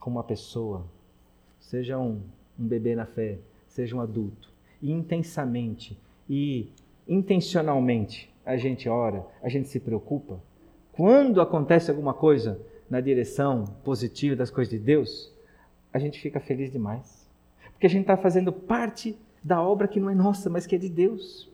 com 0.00 0.10
uma 0.10 0.24
pessoa, 0.24 0.84
seja 1.60 1.98
um, 1.98 2.20
um 2.58 2.66
bebê 2.66 2.96
na 2.96 3.06
fé, 3.06 3.38
seja 3.68 3.94
um 3.94 4.00
adulto, 4.00 4.50
e 4.80 4.90
intensamente 4.90 5.96
e 6.28 6.68
intencionalmente 7.06 8.32
a 8.44 8.56
gente 8.56 8.88
ora, 8.88 9.24
a 9.42 9.48
gente 9.48 9.68
se 9.68 9.78
preocupa, 9.78 10.40
quando 10.92 11.40
acontece 11.40 11.88
alguma 11.88 12.12
coisa 12.12 12.60
na 12.90 13.00
direção 13.00 13.64
positiva 13.84 14.34
das 14.34 14.50
coisas 14.50 14.72
de 14.72 14.78
Deus, 14.78 15.31
a 15.92 15.98
gente 15.98 16.20
fica 16.20 16.40
feliz 16.40 16.70
demais. 16.72 17.30
Porque 17.72 17.86
a 17.86 17.90
gente 17.90 18.02
está 18.02 18.16
fazendo 18.16 18.52
parte 18.52 19.16
da 19.42 19.60
obra 19.60 19.88
que 19.88 20.00
não 20.00 20.10
é 20.10 20.14
nossa, 20.14 20.48
mas 20.48 20.66
que 20.66 20.74
é 20.74 20.78
de 20.78 20.88
Deus. 20.88 21.50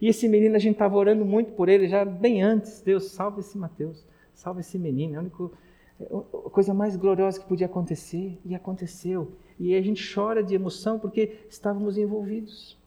E 0.00 0.08
esse 0.08 0.28
menino, 0.28 0.54
a 0.56 0.58
gente 0.58 0.74
estava 0.74 0.96
orando 0.96 1.24
muito 1.24 1.52
por 1.52 1.68
ele 1.68 1.88
já 1.88 2.04
bem 2.04 2.42
antes. 2.42 2.80
Deus, 2.80 3.10
salve 3.10 3.40
esse 3.40 3.56
Mateus. 3.56 4.04
Salva 4.34 4.60
esse 4.60 4.78
menino, 4.78 5.14
é 5.14 5.16
a 5.16 5.20
única 5.20 5.50
a 5.98 6.50
coisa 6.50 6.74
mais 6.74 6.96
gloriosa 6.96 7.40
que 7.40 7.46
podia 7.46 7.66
acontecer, 7.66 8.38
e 8.44 8.54
aconteceu. 8.54 9.32
E 9.58 9.74
a 9.74 9.80
gente 9.80 10.14
chora 10.14 10.42
de 10.42 10.54
emoção 10.54 10.98
porque 10.98 11.38
estávamos 11.48 11.96
envolvidos. 11.96 12.78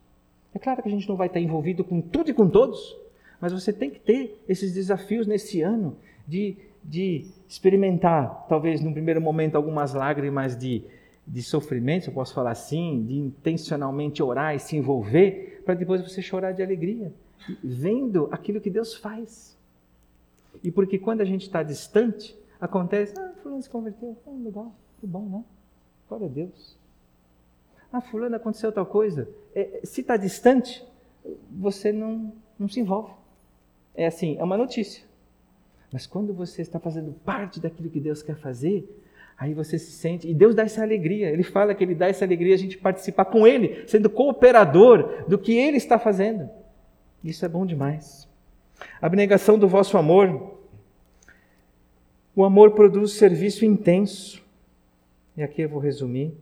É 0.53 0.59
claro 0.59 0.81
que 0.81 0.87
a 0.87 0.91
gente 0.91 1.07
não 1.09 1.15
vai 1.15 1.27
estar 1.27 1.39
envolvido 1.39 1.83
com 1.83 2.01
tudo 2.01 2.29
e 2.29 2.33
com 2.33 2.47
todos, 2.47 2.97
mas 3.41 3.51
você 3.51 3.73
tem 3.73 3.89
que 3.89 3.99
ter 3.99 4.39
esses 4.47 4.73
desafios 4.73 5.25
nesse 5.25 5.61
ano 5.61 5.97
de, 6.27 6.57
de 6.83 7.25
experimentar, 7.49 8.45
talvez 8.47 8.79
num 8.79 8.93
primeiro 8.93 9.19
momento, 9.19 9.55
algumas 9.55 9.95
lágrimas 9.95 10.55
de, 10.55 10.83
de 11.25 11.41
sofrimento, 11.41 12.03
se 12.03 12.09
eu 12.11 12.13
posso 12.13 12.31
falar 12.31 12.51
assim, 12.51 13.03
de 13.03 13.17
intencionalmente 13.17 14.21
orar 14.21 14.55
e 14.55 14.59
se 14.59 14.77
envolver, 14.77 15.63
para 15.65 15.73
depois 15.73 15.99
você 15.99 16.21
chorar 16.21 16.51
de 16.51 16.61
alegria, 16.61 17.11
vendo 17.63 18.29
aquilo 18.31 18.61
que 18.61 18.69
Deus 18.69 18.93
faz. 18.93 19.57
E 20.63 20.71
porque 20.71 20.99
quando 20.99 21.21
a 21.21 21.25
gente 21.25 21.41
está 21.41 21.63
distante, 21.63 22.37
acontece, 22.61 23.19
ah, 23.19 23.33
fulano 23.41 23.63
se 23.63 23.69
converteu, 23.69 24.15
ah, 24.27 24.31
legal, 24.43 24.71
que 24.99 25.07
bom, 25.07 25.25
né? 25.25 25.43
Glória 26.07 26.27
a 26.27 26.29
Deus. 26.29 26.77
Ah, 27.91 27.99
fulano 27.99 28.35
aconteceu 28.35 28.71
tal 28.71 28.85
coisa. 28.85 29.27
É, 29.55 29.81
se 29.83 30.01
está 30.01 30.17
distante, 30.17 30.85
você 31.49 31.91
não, 31.91 32.31
não 32.59 32.69
se 32.69 32.79
envolve. 32.79 33.11
É 33.95 34.05
assim, 34.05 34.37
é 34.37 34.43
uma 34.43 34.55
notícia. 34.55 35.08
Mas 35.91 36.05
quando 36.05 36.33
você 36.33 36.61
está 36.61 36.79
fazendo 36.79 37.11
parte 37.11 37.59
daquilo 37.59 37.89
que 37.89 37.99
Deus 37.99 38.21
quer 38.21 38.35
fazer, 38.35 38.87
aí 39.37 39.53
você 39.53 39.79
se 39.79 39.91
sente, 39.91 40.29
e 40.29 40.33
Deus 40.33 40.53
dá 40.53 40.63
essa 40.63 40.81
alegria. 40.81 41.29
Ele 41.29 41.43
fala 41.43 41.73
que 41.73 41.83
Ele 41.83 41.95
dá 41.95 42.07
essa 42.07 42.25
alegria 42.25 42.53
a 42.53 42.57
gente 42.57 42.77
participar 42.77 43.25
com 43.25 43.47
Ele, 43.47 43.87
sendo 43.87 44.09
cooperador 44.09 45.25
do 45.27 45.37
que 45.37 45.53
Ele 45.53 45.77
está 45.77 45.97
fazendo. 45.97 46.49
Isso 47.23 47.45
é 47.45 47.49
bom 47.49 47.65
demais. 47.65 48.27
Abnegação 49.01 49.57
do 49.57 49.67
vosso 49.67 49.97
amor. 49.97 50.57
O 52.35 52.43
amor 52.43 52.71
produz 52.71 53.13
serviço 53.13 53.65
intenso. 53.65 54.43
E 55.35 55.43
aqui 55.43 55.61
eu 55.61 55.69
vou 55.69 55.79
resumir. 55.79 56.33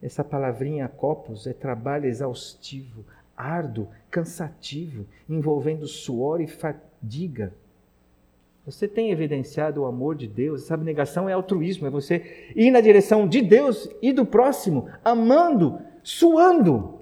Essa 0.00 0.22
palavrinha 0.22 0.88
copos 0.88 1.46
é 1.46 1.52
trabalho 1.52 2.06
exaustivo, 2.06 3.04
árduo, 3.36 3.88
cansativo, 4.10 5.06
envolvendo 5.28 5.86
suor 5.86 6.40
e 6.40 6.46
fadiga. 6.46 7.52
Você 8.68 8.86
tem 8.86 9.10
evidenciado 9.10 9.80
o 9.80 9.86
amor 9.86 10.14
de 10.14 10.28
Deus? 10.28 10.64
Essa 10.64 10.74
abnegação 10.74 11.26
é 11.26 11.32
altruísmo, 11.32 11.86
é 11.86 11.90
você 11.90 12.52
ir 12.54 12.70
na 12.70 12.82
direção 12.82 13.26
de 13.26 13.40
Deus 13.40 13.88
e 14.02 14.12
do 14.12 14.26
próximo, 14.26 14.90
amando, 15.02 15.80
suando, 16.02 17.00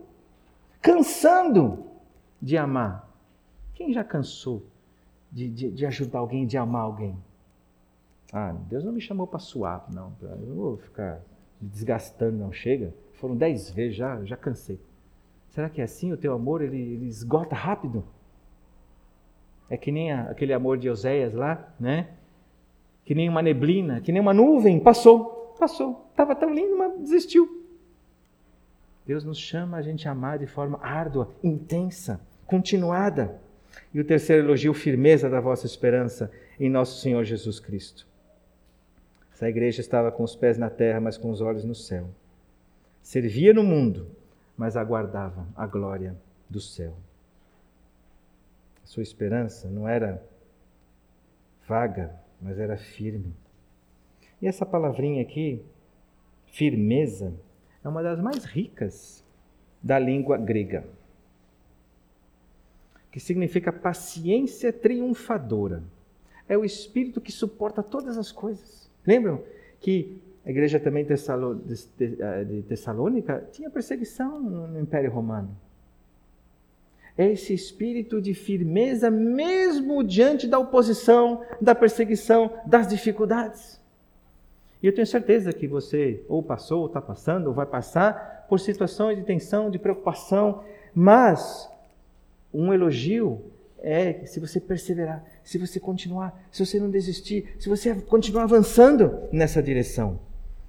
cansando 0.81 1.85
de 2.41 2.57
amar. 2.57 3.13
Quem 3.75 3.93
já 3.93 4.05
cansou 4.05 4.63
de, 5.33 5.51
de, 5.51 5.71
de 5.73 5.85
ajudar 5.85 6.21
alguém, 6.21 6.47
de 6.47 6.57
amar 6.57 6.83
alguém? 6.83 7.19
Ah, 8.33 8.55
Deus 8.69 8.85
não 8.85 8.93
me 8.93 9.01
chamou 9.01 9.27
para 9.27 9.41
suar, 9.41 9.87
não. 9.93 10.13
Eu 10.23 10.37
não 10.37 10.55
vou 10.55 10.77
ficar 10.77 11.21
desgastando, 11.61 12.39
não. 12.39 12.53
Chega. 12.53 12.95
Foram 13.15 13.35
dez 13.35 13.71
vezes 13.71 13.97
já, 13.97 14.25
já 14.25 14.37
cansei. 14.37 14.79
Será 15.49 15.69
que 15.69 15.81
é 15.81 15.85
assim 15.85 16.13
o 16.13 16.17
teu 16.17 16.33
amor? 16.33 16.63
Ele, 16.63 16.79
ele 16.79 17.07
esgota 17.07 17.57
rápido? 17.57 18.05
É 19.69 19.77
que 19.77 19.91
nem 19.91 20.13
a, 20.13 20.31
aquele 20.31 20.53
amor 20.53 20.79
de 20.79 20.89
Oséias 20.89 21.35
lá, 21.35 21.73
né? 21.79 22.09
Que 23.05 23.15
nem 23.15 23.29
uma 23.29 23.43
neblina, 23.43 24.01
que 24.01 24.13
nem 24.13 24.21
uma 24.21 24.35
nuvem. 24.35 24.81
Passou, 24.81 25.55
passou. 25.59 26.07
Estava 26.11 26.35
tão 26.35 26.53
lindo, 26.53 26.77
mas 26.77 26.99
desistiu. 26.99 27.65
Deus 29.07 29.25
nos 29.25 29.39
chama 29.39 29.77
a 29.77 29.83
gente 29.83 30.09
a 30.09 30.13
amar 30.13 30.39
de 30.39 30.47
forma 30.47 30.79
árdua, 30.83 31.31
intensa, 31.43 32.21
continuada. 32.47 33.41
E 33.95 34.01
o 34.01 34.05
terceiro 34.05 34.45
elogio, 34.45 34.75
firmeza 34.75 35.31
da 35.31 35.41
vossa 35.41 35.67
esperança 35.67 36.31
em 36.59 36.69
nosso 36.69 37.01
Senhor 37.01 37.23
Jesus 37.23 37.61
Cristo. 37.61 38.07
Essa 39.33 39.49
igreja 39.49 39.81
estava 39.81 40.11
com 40.11 40.23
os 40.23 40.35
pés 40.35 40.57
na 40.59 40.71
terra, 40.71 41.01
mas 41.01 41.19
com 41.19 41.31
os 41.31 41.41
olhos 41.41 41.65
no 41.65 41.75
céu. 41.75 42.09
Servia 43.03 43.53
no 43.53 43.63
mundo, 43.63 44.09
mas 44.57 44.77
aguardava 44.77 45.47
a 45.55 45.67
glória 45.67 46.17
do 46.49 46.59
céu. 46.59 46.95
Sua 48.87 49.03
esperança 49.03 49.69
não 49.69 49.87
era 49.89 50.25
vaga, 51.67 52.15
mas 52.41 52.57
era 52.59 52.77
firme. 52.77 53.35
E 54.41 54.47
essa 54.47 54.65
palavrinha 54.65 55.21
aqui, 55.23 55.61
firmeza, 56.47 57.35
é 57.85 57.89
uma 57.89 58.01
das 58.01 58.21
mais 58.21 58.45
ricas 58.45 59.25
da 59.83 59.99
língua 59.99 60.39
grega, 60.39 60.85
que 63.11 63.19
significa 63.19 63.73
paciência 63.73 64.73
triunfadora. 64.73 65.83
É 66.49 66.57
o 66.57 66.65
espírito 66.65 67.21
que 67.21 67.33
suporta 67.33 67.83
todas 67.83 68.17
as 68.17 68.31
coisas. 68.31 68.89
Lembram 69.05 69.43
que 69.81 70.23
a 70.45 70.51
igreja 70.51 70.79
também 70.79 71.05
de 71.05 72.63
Tessalônica 72.63 73.49
tinha 73.51 73.69
perseguição 73.69 74.41
no 74.41 74.79
Império 74.79 75.11
Romano. 75.11 75.57
É 77.19 77.33
esse 77.33 77.55
espírito 77.55 78.21
de 78.21 78.35
firmeza, 78.35 79.11
mesmo 79.11 80.05
diante 80.05 80.47
da 80.47 80.59
oposição, 80.59 81.43
da 81.61 81.75
perseguição, 81.75 82.51
das 82.67 82.87
dificuldades. 82.87 83.81
E 84.83 84.87
eu 84.87 84.95
tenho 84.95 85.07
certeza 85.07 85.53
que 85.53 85.67
você 85.67 86.23
ou 86.29 86.43
passou, 86.43 86.81
ou 86.81 86.87
está 86.87 87.01
passando, 87.01 87.47
ou 87.47 87.55
vai 87.55 87.67
passar 87.67 88.47
por 88.49 88.61
situações 88.61 89.17
de 89.17 89.25
tensão, 89.25 89.71
de 89.71 89.79
preocupação, 89.79 90.63
mas 90.95 91.69
um 92.53 92.73
elogio 92.73 93.41
é 93.79 94.25
se 94.27 94.39
você 94.39 94.61
perseverar, 94.61 95.25
se 95.43 95.59
você 95.59 95.81
continuar, 95.81 96.39
se 96.51 96.65
você 96.65 96.79
não 96.79 96.91
desistir, 96.91 97.55
se 97.59 97.69
você 97.69 97.95
continuar 97.95 98.45
avançando 98.45 99.21
nessa 99.33 99.63
direção. 99.63 100.19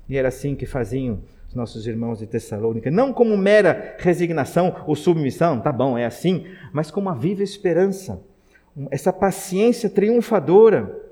E 0.08 0.18
era 0.18 0.30
assim 0.30 0.56
que 0.56 0.66
faziam 0.66 1.20
os 1.48 1.56
nossos 1.56 1.88
irmãos 1.88 2.20
de 2.20 2.28
Tessalônica, 2.28 2.92
não 2.92 3.14
como 3.14 3.38
mera 3.38 3.96
resignação 4.00 4.84
ou 4.86 4.96
submissão, 4.96 5.60
tá 5.60 5.72
bom, 5.72 5.98
é 5.98 6.06
assim, 6.06 6.46
mas 6.72 6.92
com 6.92 7.00
uma 7.00 7.16
viva 7.16 7.44
esperança, 7.44 8.22
essa 8.92 9.14
paciência 9.14 9.90
triunfadora, 9.90 11.04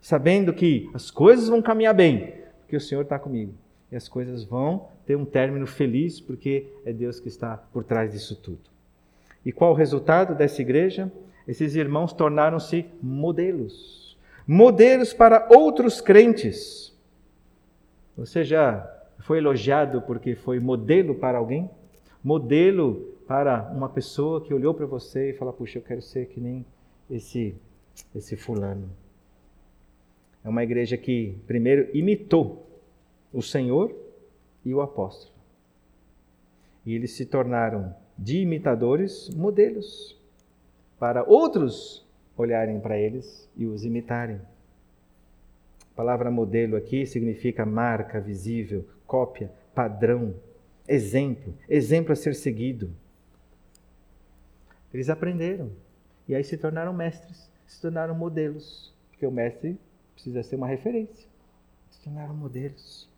sabendo 0.00 0.52
que 0.52 0.90
as 0.92 1.10
coisas 1.10 1.48
vão 1.48 1.62
caminhar 1.62 1.94
bem, 1.94 2.34
porque 2.60 2.76
o 2.76 2.80
Senhor 2.80 3.02
está 3.02 3.18
comigo, 3.18 3.54
e 3.90 3.96
as 3.96 4.08
coisas 4.08 4.44
vão 4.44 4.88
ter 5.06 5.16
um 5.16 5.24
término 5.24 5.66
feliz, 5.66 6.20
porque 6.20 6.66
é 6.84 6.92
Deus 6.92 7.20
que 7.20 7.28
está 7.28 7.56
por 7.56 7.84
trás 7.84 8.12
disso 8.12 8.36
tudo. 8.36 8.60
E 9.44 9.52
qual 9.52 9.72
o 9.72 9.76
resultado 9.76 10.34
dessa 10.34 10.60
igreja? 10.60 11.12
Esses 11.46 11.76
irmãos 11.76 12.12
tornaram-se 12.12 12.86
modelos 13.02 14.04
modelos 14.46 15.12
para 15.12 15.46
outros 15.50 16.00
crentes. 16.00 16.92
Você 18.16 18.44
já 18.44 18.90
foi 19.24 19.38
elogiado 19.38 20.02
porque 20.02 20.34
foi 20.34 20.60
modelo 20.60 21.14
para 21.14 21.38
alguém? 21.38 21.70
Modelo 22.22 23.14
para 23.26 23.72
uma 23.74 23.88
pessoa 23.88 24.42
que 24.42 24.52
olhou 24.52 24.74
para 24.74 24.84
você 24.84 25.30
e 25.30 25.32
falou: 25.32 25.52
Puxa, 25.52 25.78
eu 25.78 25.82
quero 25.82 26.02
ser 26.02 26.26
que 26.26 26.38
nem 26.38 26.64
esse, 27.10 27.54
esse 28.14 28.36
fulano. 28.36 28.90
É 30.44 30.48
uma 30.48 30.62
igreja 30.62 30.98
que, 30.98 31.38
primeiro, 31.46 31.88
imitou 31.96 32.68
o 33.32 33.40
Senhor 33.40 33.96
e 34.62 34.74
o 34.74 34.82
apóstolo. 34.82 35.32
E 36.84 36.94
eles 36.94 37.12
se 37.12 37.24
tornaram 37.24 37.94
de 38.18 38.42
imitadores 38.42 39.30
modelos 39.34 40.20
para 40.98 41.24
outros 41.24 42.06
olharem 42.36 42.78
para 42.78 42.98
eles 42.98 43.50
e 43.56 43.64
os 43.64 43.86
imitarem. 43.86 44.36
A 44.36 45.96
palavra 45.96 46.30
modelo 46.30 46.76
aqui 46.76 47.06
significa 47.06 47.64
marca 47.64 48.20
visível, 48.20 48.84
cópia, 49.06 49.52
padrão, 49.74 50.34
exemplo, 50.86 51.54
exemplo 51.68 52.12
a 52.12 52.16
ser 52.16 52.34
seguido. 52.34 52.90
Eles 54.92 55.10
aprenderam 55.10 55.70
e 56.28 56.34
aí 56.34 56.44
se 56.44 56.56
tornaram 56.56 56.92
mestres, 56.92 57.50
se 57.66 57.80
tornaram 57.80 58.14
modelos, 58.14 58.94
porque 59.10 59.26
o 59.26 59.30
mestre 59.30 59.78
precisa 60.14 60.42
ser 60.42 60.56
uma 60.56 60.66
referência. 60.66 61.28
Se 61.90 62.00
tornaram 62.02 62.34
modelos. 62.34 63.10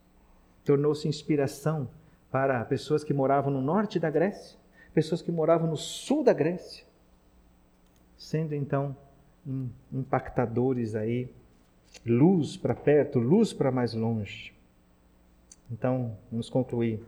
Tornou-se 0.64 1.07
inspiração 1.07 1.89
para 2.30 2.64
pessoas 2.64 3.05
que 3.05 3.14
moravam 3.14 3.53
no 3.53 3.61
norte 3.61 4.01
da 4.01 4.11
Grécia, 4.11 4.59
pessoas 4.93 5.22
que 5.22 5.30
moravam 5.30 5.68
no 5.68 5.76
sul 5.76 6.24
da 6.24 6.32
Grécia, 6.32 6.84
sendo 8.16 8.55
então 8.55 8.97
impactadores 9.93 10.95
aí 10.95 11.30
luz 12.05 12.57
para 12.57 12.74
perto, 12.74 13.18
luz 13.18 13.53
para 13.53 13.70
mais 13.70 13.95
longe. 13.95 14.55
Então, 15.70 16.16
vamos 16.30 16.48
concluir 16.48 17.00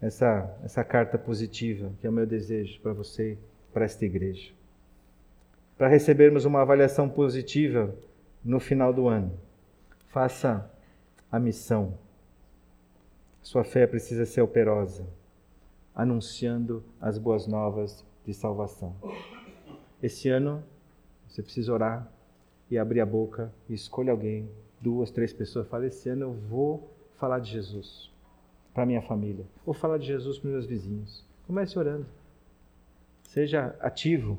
essa, 0.00 0.58
essa 0.64 0.82
carta 0.82 1.18
positiva, 1.18 1.92
que 2.00 2.06
é 2.06 2.10
o 2.10 2.12
meu 2.12 2.26
desejo 2.26 2.80
para 2.80 2.92
você, 2.92 3.38
para 3.72 3.84
esta 3.84 4.04
igreja. 4.04 4.52
Para 5.76 5.88
recebermos 5.88 6.44
uma 6.44 6.62
avaliação 6.62 7.08
positiva 7.08 7.94
no 8.44 8.58
final 8.58 8.92
do 8.92 9.08
ano, 9.08 9.32
faça 10.08 10.70
a 11.30 11.38
missão. 11.38 11.98
Sua 13.42 13.64
fé 13.64 13.86
precisa 13.86 14.24
ser 14.24 14.40
operosa, 14.40 15.06
anunciando 15.94 16.82
as 17.00 17.18
boas 17.18 17.46
novas 17.46 18.04
de 18.24 18.32
salvação. 18.32 18.94
Esse 20.02 20.28
ano, 20.28 20.62
você 21.28 21.42
precisa 21.42 21.72
orar 21.72 22.10
e 22.70 22.78
abrir 22.78 23.00
a 23.00 23.06
boca 23.06 23.52
e 23.68 23.74
escolha 23.74 24.12
alguém, 24.12 24.48
duas, 24.80 25.10
três 25.10 25.32
pessoas, 25.32 25.68
fala, 25.68 25.86
esse 25.86 26.08
ano 26.08 26.22
eu 26.22 26.32
vou 26.32 26.90
falar 27.22 27.38
de 27.38 27.52
Jesus 27.52 28.10
para 28.74 28.84
minha 28.84 29.00
família, 29.00 29.46
vou 29.64 29.72
falar 29.72 29.96
de 29.96 30.06
Jesus 30.06 30.40
para 30.40 30.50
meus 30.50 30.66
vizinhos. 30.66 31.24
Comece 31.46 31.78
orando. 31.78 32.04
Seja 33.22 33.76
ativo 33.80 34.38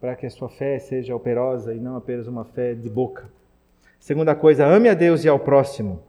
para 0.00 0.16
que 0.16 0.24
a 0.24 0.30
sua 0.30 0.48
fé 0.48 0.78
seja 0.78 1.14
operosa 1.14 1.74
e 1.74 1.78
não 1.78 1.96
apenas 1.96 2.26
uma 2.26 2.46
fé 2.46 2.72
de 2.72 2.88
boca. 2.88 3.28
Segunda 4.00 4.34
coisa, 4.34 4.66
ame 4.66 4.88
a 4.88 4.94
Deus 4.94 5.22
e 5.22 5.28
ao 5.28 5.38
próximo 5.38 6.02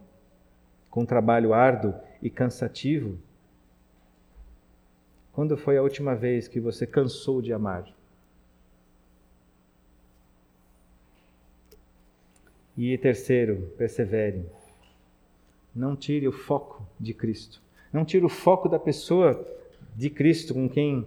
com 0.88 1.04
trabalho 1.04 1.52
árduo 1.52 1.92
e 2.22 2.30
cansativo. 2.30 3.18
Quando 5.34 5.54
foi 5.58 5.76
a 5.76 5.82
última 5.82 6.14
vez 6.14 6.48
que 6.48 6.58
você 6.58 6.86
cansou 6.86 7.42
de 7.42 7.52
amar? 7.52 7.86
E 12.74 12.96
terceiro, 12.96 13.70
persevere. 13.76 14.46
Não 15.76 15.94
tire 15.94 16.26
o 16.26 16.32
foco 16.32 16.82
de 16.98 17.12
Cristo. 17.12 17.60
Não 17.92 18.04
tire 18.04 18.24
o 18.24 18.28
foco 18.28 18.68
da 18.68 18.78
pessoa 18.78 19.46
de 19.94 20.08
Cristo 20.08 20.54
com 20.54 20.68
quem 20.68 21.06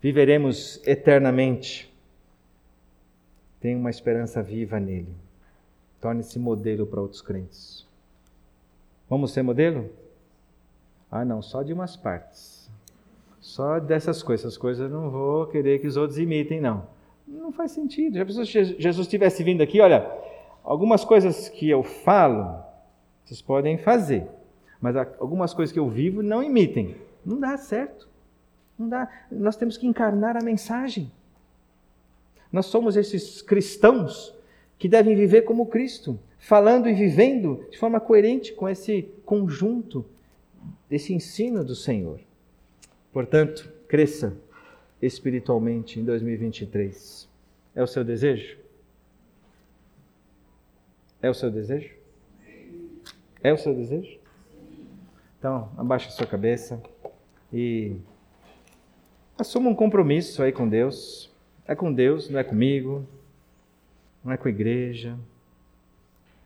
viveremos 0.00 0.80
eternamente. 0.86 1.92
Tenha 3.60 3.76
uma 3.76 3.90
esperança 3.90 4.42
viva 4.42 4.78
nele. 4.78 5.12
Torne-se 6.00 6.38
modelo 6.38 6.86
para 6.86 7.00
outros 7.00 7.20
crentes. 7.20 7.86
Vamos 9.10 9.32
ser 9.32 9.42
modelo? 9.42 9.90
Ah, 11.10 11.24
não, 11.24 11.42
só 11.42 11.62
de 11.62 11.72
umas 11.72 11.96
partes. 11.96 12.70
Só 13.40 13.80
dessas 13.80 14.22
coisas. 14.22 14.56
Coisas 14.56 14.90
eu 14.90 14.96
não 14.96 15.10
vou 15.10 15.46
querer 15.48 15.80
que 15.80 15.88
os 15.88 15.96
outros 15.96 16.18
imitem, 16.18 16.60
não. 16.60 16.86
Não 17.26 17.50
faz 17.50 17.72
sentido. 17.72 18.16
Já 18.16 18.24
pensou 18.24 18.46
se 18.46 18.76
Jesus 18.78 19.08
tivesse 19.08 19.42
vindo 19.42 19.62
aqui, 19.62 19.80
olha, 19.80 20.24
Algumas 20.64 21.04
coisas 21.04 21.50
que 21.50 21.68
eu 21.68 21.82
falo, 21.82 22.58
vocês 23.24 23.40
podem 23.40 23.78
fazer, 23.78 24.26
mas 24.80 24.96
algumas 24.96 25.54
coisas 25.54 25.72
que 25.72 25.78
eu 25.78 25.88
vivo 25.88 26.22
não 26.22 26.42
imitem. 26.42 26.96
Não 27.24 27.40
dá 27.40 27.56
certo. 27.56 28.08
Não 28.78 28.88
dá. 28.88 29.08
Nós 29.30 29.56
temos 29.56 29.76
que 29.76 29.86
encarnar 29.86 30.36
a 30.36 30.44
mensagem. 30.44 31.10
Nós 32.52 32.66
somos 32.66 32.96
esses 32.96 33.40
cristãos 33.40 34.34
que 34.78 34.88
devem 34.88 35.16
viver 35.16 35.42
como 35.42 35.66
Cristo, 35.66 36.18
falando 36.38 36.88
e 36.88 36.92
vivendo 36.92 37.66
de 37.70 37.78
forma 37.78 37.98
coerente 37.98 38.52
com 38.52 38.68
esse 38.68 39.02
conjunto 39.24 40.04
desse 40.88 41.14
ensino 41.14 41.64
do 41.64 41.74
Senhor. 41.74 42.20
Portanto, 43.12 43.72
cresça 43.88 44.36
espiritualmente 45.00 45.98
em 45.98 46.04
2023. 46.04 47.28
É 47.74 47.82
o 47.82 47.86
seu 47.86 48.04
desejo? 48.04 48.58
É 51.22 51.30
o 51.30 51.34
seu 51.34 51.50
desejo? 51.50 52.03
É 53.44 53.52
o 53.52 53.58
seu 53.58 53.74
desejo? 53.74 54.18
Então, 55.38 55.70
abaixe 55.76 56.08
a 56.08 56.12
sua 56.12 56.26
cabeça 56.26 56.82
e 57.52 57.94
assuma 59.38 59.68
um 59.68 59.74
compromisso 59.74 60.42
aí 60.42 60.50
com 60.50 60.66
Deus. 60.66 61.30
É 61.66 61.74
com 61.74 61.92
Deus, 61.92 62.30
não 62.30 62.40
é 62.40 62.44
comigo, 62.44 63.06
não 64.24 64.32
é 64.32 64.38
com 64.38 64.48
a 64.48 64.50
igreja. 64.50 65.18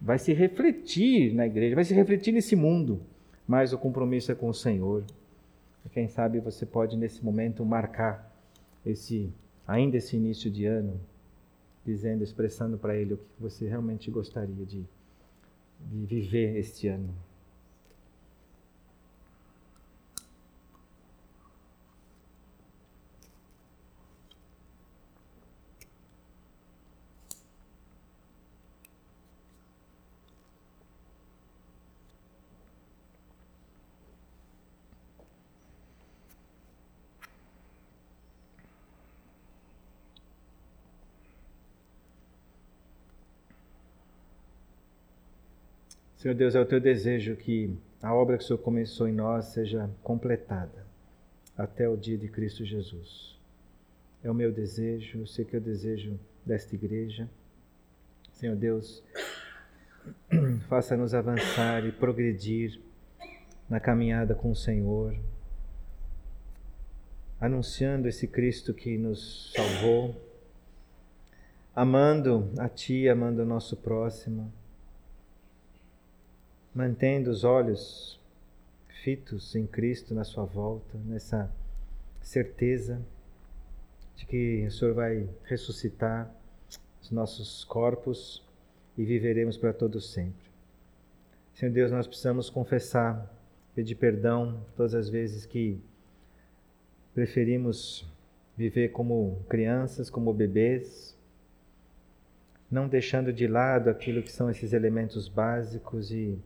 Vai 0.00 0.18
se 0.18 0.32
refletir 0.32 1.32
na 1.34 1.46
igreja, 1.46 1.76
vai 1.76 1.84
se 1.84 1.94
refletir 1.94 2.32
nesse 2.32 2.56
mundo, 2.56 3.00
mas 3.46 3.72
o 3.72 3.78
compromisso 3.78 4.32
é 4.32 4.34
com 4.34 4.48
o 4.48 4.54
Senhor. 4.54 5.04
E 5.86 5.88
quem 5.88 6.08
sabe 6.08 6.40
você 6.40 6.66
pode 6.66 6.96
nesse 6.96 7.24
momento 7.24 7.64
marcar 7.64 8.28
esse 8.84 9.32
ainda 9.68 9.98
esse 9.98 10.16
início 10.16 10.50
de 10.50 10.66
ano 10.66 11.00
dizendo, 11.86 12.24
expressando 12.24 12.76
para 12.76 12.96
ele 12.96 13.14
o 13.14 13.18
que 13.18 13.24
você 13.38 13.68
realmente 13.68 14.10
gostaria 14.10 14.66
de, 14.66 14.84
de 15.80 16.06
viver 16.06 16.56
Senhor 46.18 46.34
Deus, 46.34 46.56
é 46.56 46.60
o 46.60 46.66
teu 46.66 46.80
desejo 46.80 47.36
que 47.36 47.78
a 48.02 48.12
obra 48.12 48.36
que 48.36 48.42
o 48.42 48.46
Senhor 48.46 48.58
começou 48.58 49.06
em 49.06 49.12
nós 49.12 49.44
seja 49.46 49.88
completada 50.02 50.84
até 51.56 51.88
o 51.88 51.96
dia 51.96 52.18
de 52.18 52.26
Cristo 52.26 52.64
Jesus. 52.64 53.38
É 54.24 54.28
o 54.28 54.34
meu 54.34 54.50
desejo, 54.50 55.20
eu 55.20 55.26
sei 55.28 55.44
que 55.44 55.54
é 55.54 55.60
o 55.60 55.62
desejo 55.62 56.18
desta 56.44 56.74
igreja. 56.74 57.30
Senhor 58.32 58.56
Deus, 58.56 59.00
faça-nos 60.68 61.14
avançar 61.14 61.86
e 61.86 61.92
progredir 61.92 62.80
na 63.70 63.78
caminhada 63.78 64.34
com 64.34 64.50
o 64.50 64.56
Senhor, 64.56 65.16
anunciando 67.40 68.08
esse 68.08 68.26
Cristo 68.26 68.74
que 68.74 68.98
nos 68.98 69.52
salvou, 69.54 70.20
amando 71.76 72.50
a 72.58 72.68
Ti, 72.68 73.08
amando 73.08 73.42
o 73.42 73.46
nosso 73.46 73.76
próximo 73.76 74.52
mantendo 76.74 77.30
os 77.30 77.44
olhos 77.44 78.18
fitos 79.02 79.54
em 79.54 79.66
Cristo 79.66 80.14
na 80.14 80.24
sua 80.24 80.44
volta, 80.44 80.98
nessa 81.04 81.50
certeza 82.20 83.00
de 84.16 84.26
que 84.26 84.66
o 84.66 84.70
Senhor 84.70 84.94
vai 84.94 85.28
ressuscitar 85.44 86.30
os 87.00 87.10
nossos 87.10 87.64
corpos 87.64 88.44
e 88.96 89.04
viveremos 89.04 89.56
para 89.56 89.72
todos 89.72 90.12
sempre. 90.12 90.48
Senhor 91.54 91.72
Deus, 91.72 91.90
nós 91.90 92.06
precisamos 92.06 92.50
confessar, 92.50 93.32
pedir 93.74 93.94
perdão 93.94 94.64
todas 94.76 94.94
as 94.94 95.08
vezes 95.08 95.46
que 95.46 95.80
preferimos 97.14 98.06
viver 98.56 98.88
como 98.88 99.40
crianças, 99.48 100.10
como 100.10 100.32
bebês, 100.34 101.16
não 102.70 102.88
deixando 102.88 103.32
de 103.32 103.46
lado 103.46 103.88
aquilo 103.88 104.22
que 104.22 104.30
são 104.30 104.50
esses 104.50 104.72
elementos 104.72 105.28
básicos 105.28 106.12
e 106.12 106.38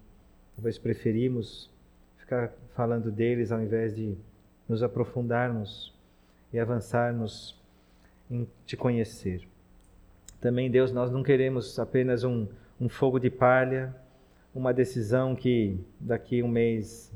Talvez 0.55 0.79
preferimos 0.79 1.71
ficar 2.19 2.53
falando 2.75 3.11
deles 3.11 3.53
ao 3.53 3.61
invés 3.61 3.95
de 3.95 4.17
nos 4.69 4.83
aprofundarmos 4.83 5.93
e 6.53 6.59
avançarmos 6.59 7.59
em 8.31 8.47
te 8.65 8.77
conhecer. 8.77 9.47
Também, 10.41 10.71
Deus, 10.71 10.93
nós 10.93 11.11
não 11.11 11.23
queremos 11.23 11.79
apenas 11.79 12.25
um, 12.25 12.47
um 12.81 12.89
fogo 12.89 13.19
de 13.19 13.31
palha, 13.31 13.95
uma 14.55 14.73
decisão 14.73 15.35
que 15.35 15.79
daqui 16.01 16.43
um 16.43 16.49
mês 16.49 17.13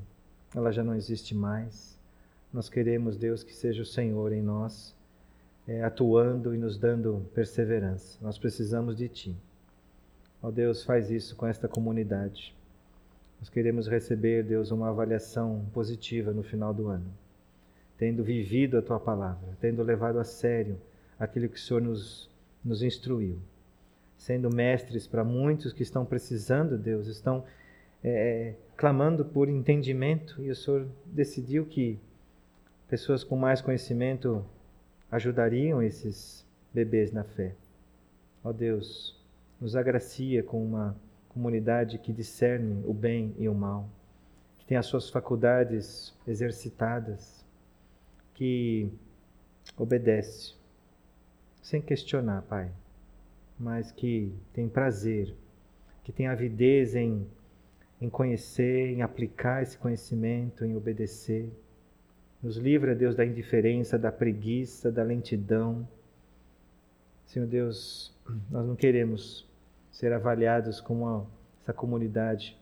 ela 0.55 0.71
já 0.71 0.83
não 0.83 0.95
existe 0.95 1.35
mais. 1.35 1.99
Nós 2.53 2.69
queremos, 2.69 3.17
Deus, 3.17 3.43
que 3.43 3.53
seja 3.53 3.83
o 3.83 3.87
Senhor 3.87 4.33
em 4.33 4.41
nós, 4.41 4.95
é, 5.67 5.83
atuando 5.83 6.55
e 6.55 6.59
nos 6.59 6.79
dando 6.79 7.27
perseverança. 7.35 8.19
Nós 8.23 8.39
precisamos 8.39 8.97
de 8.97 9.09
Ti. 9.09 9.37
Ó 10.43 10.51
Deus, 10.51 10.85
faz 10.85 11.11
isso 11.11 11.35
com 11.35 11.47
esta 11.47 11.67
comunidade. 11.67 12.55
Nós 13.39 13.49
queremos 13.49 13.87
receber, 13.87 14.43
Deus, 14.43 14.71
uma 14.71 14.89
avaliação 14.89 15.67
positiva 15.73 16.33
no 16.33 16.43
final 16.43 16.73
do 16.73 16.89
ano, 16.89 17.13
tendo 17.99 18.25
vivido 18.25 18.79
a 18.79 18.83
tua 18.83 18.99
palavra, 18.99 19.57
tendo 19.61 19.83
levado 19.83 20.19
a 20.19 20.25
sério 20.25 20.79
aquilo 21.19 21.49
que 21.49 21.57
o 21.57 21.61
Senhor 21.61 21.83
nos, 21.83 22.31
nos 22.65 22.83
instruiu, 22.83 23.39
sendo 24.17 24.49
mestres 24.55 25.07
para 25.07 25.23
muitos 25.23 25.73
que 25.73 25.83
estão 25.83 26.05
precisando, 26.05 26.79
Deus, 26.79 27.07
estão 27.07 27.45
é, 28.03 28.11
é, 28.11 28.55
clamando 28.77 29.25
por 29.25 29.49
entendimento 29.49 30.43
e 30.43 30.51
o 30.51 30.57
Senhor 30.57 30.87
decidiu 31.05 31.67
que 31.67 31.99
pessoas 32.89 33.25
com 33.25 33.37
mais 33.37 33.61
conhecimento 33.61 34.45
ajudariam 35.11 35.83
esses 35.83 36.47
bebês 36.73 37.13
na 37.13 37.25
fé. 37.25 37.55
Ó 38.45 38.53
Deus, 38.53 39.19
nos 39.61 39.75
agracia 39.75 40.43
com 40.43 40.65
uma 40.65 40.97
comunidade 41.37 41.99
que 41.99 42.15
discerne 42.15 42.83
o 42.87 42.95
bem 42.95 43.35
e 43.39 43.47
o 43.47 43.55
mal, 43.55 43.91
que 44.57 44.65
tem 44.65 44.79
as 44.79 44.87
suas 44.87 45.11
faculdades 45.11 46.15
exercitadas, 46.27 47.45
que 48.33 48.91
obedece, 49.77 50.55
sem 51.61 51.83
questionar, 51.83 52.41
Pai, 52.41 52.73
mas 53.59 53.93
que 53.93 54.33
tem 54.55 54.67
prazer, 54.67 55.35
que 56.03 56.11
tem 56.11 56.27
avidez 56.27 56.95
em, 56.95 57.27
em 58.01 58.09
conhecer, 58.09 58.89
em 58.89 59.03
aplicar 59.03 59.63
esse 59.63 59.77
conhecimento, 59.77 60.65
em 60.65 60.75
obedecer. 60.75 61.53
Nos 62.43 62.57
livra, 62.57 62.95
Deus, 62.95 63.15
da 63.15 63.27
indiferença, 63.27 63.99
da 63.99 64.11
preguiça, 64.11 64.91
da 64.91 65.03
lentidão. 65.03 65.87
Senhor 67.27 67.47
Deus, 67.47 68.17
nós 68.51 68.67
não 68.67 68.75
queremos 68.75 69.47
ser 69.97 70.13
avaliados 70.13 70.79
como 70.79 71.27
essa 71.59 71.73
comunidade 71.73 72.55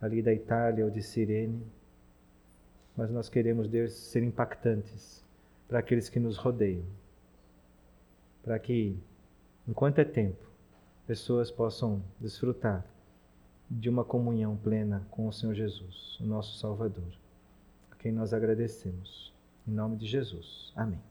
ali 0.00 0.20
da 0.20 0.34
Itália 0.34 0.84
ou 0.84 0.90
de 0.90 1.00
Cirene, 1.00 1.64
mas 2.96 3.12
nós 3.12 3.28
queremos, 3.28 3.68
Deus, 3.68 3.92
ser 3.92 4.24
impactantes 4.24 5.24
para 5.68 5.78
aqueles 5.78 6.08
que 6.08 6.18
nos 6.18 6.36
rodeiam, 6.36 6.84
para 8.42 8.58
que, 8.58 8.98
enquanto 9.68 10.00
é 10.00 10.04
tempo, 10.04 10.44
pessoas 11.06 11.48
possam 11.48 12.02
desfrutar 12.18 12.84
de 13.70 13.88
uma 13.88 14.04
comunhão 14.04 14.56
plena 14.56 15.06
com 15.12 15.28
o 15.28 15.32
Senhor 15.32 15.54
Jesus, 15.54 16.18
o 16.18 16.26
nosso 16.26 16.58
Salvador, 16.58 17.12
a 17.92 17.94
quem 17.94 18.10
nós 18.10 18.34
agradecemos. 18.34 19.32
Em 19.64 19.70
nome 19.70 19.96
de 19.96 20.06
Jesus. 20.06 20.72
Amém. 20.74 21.09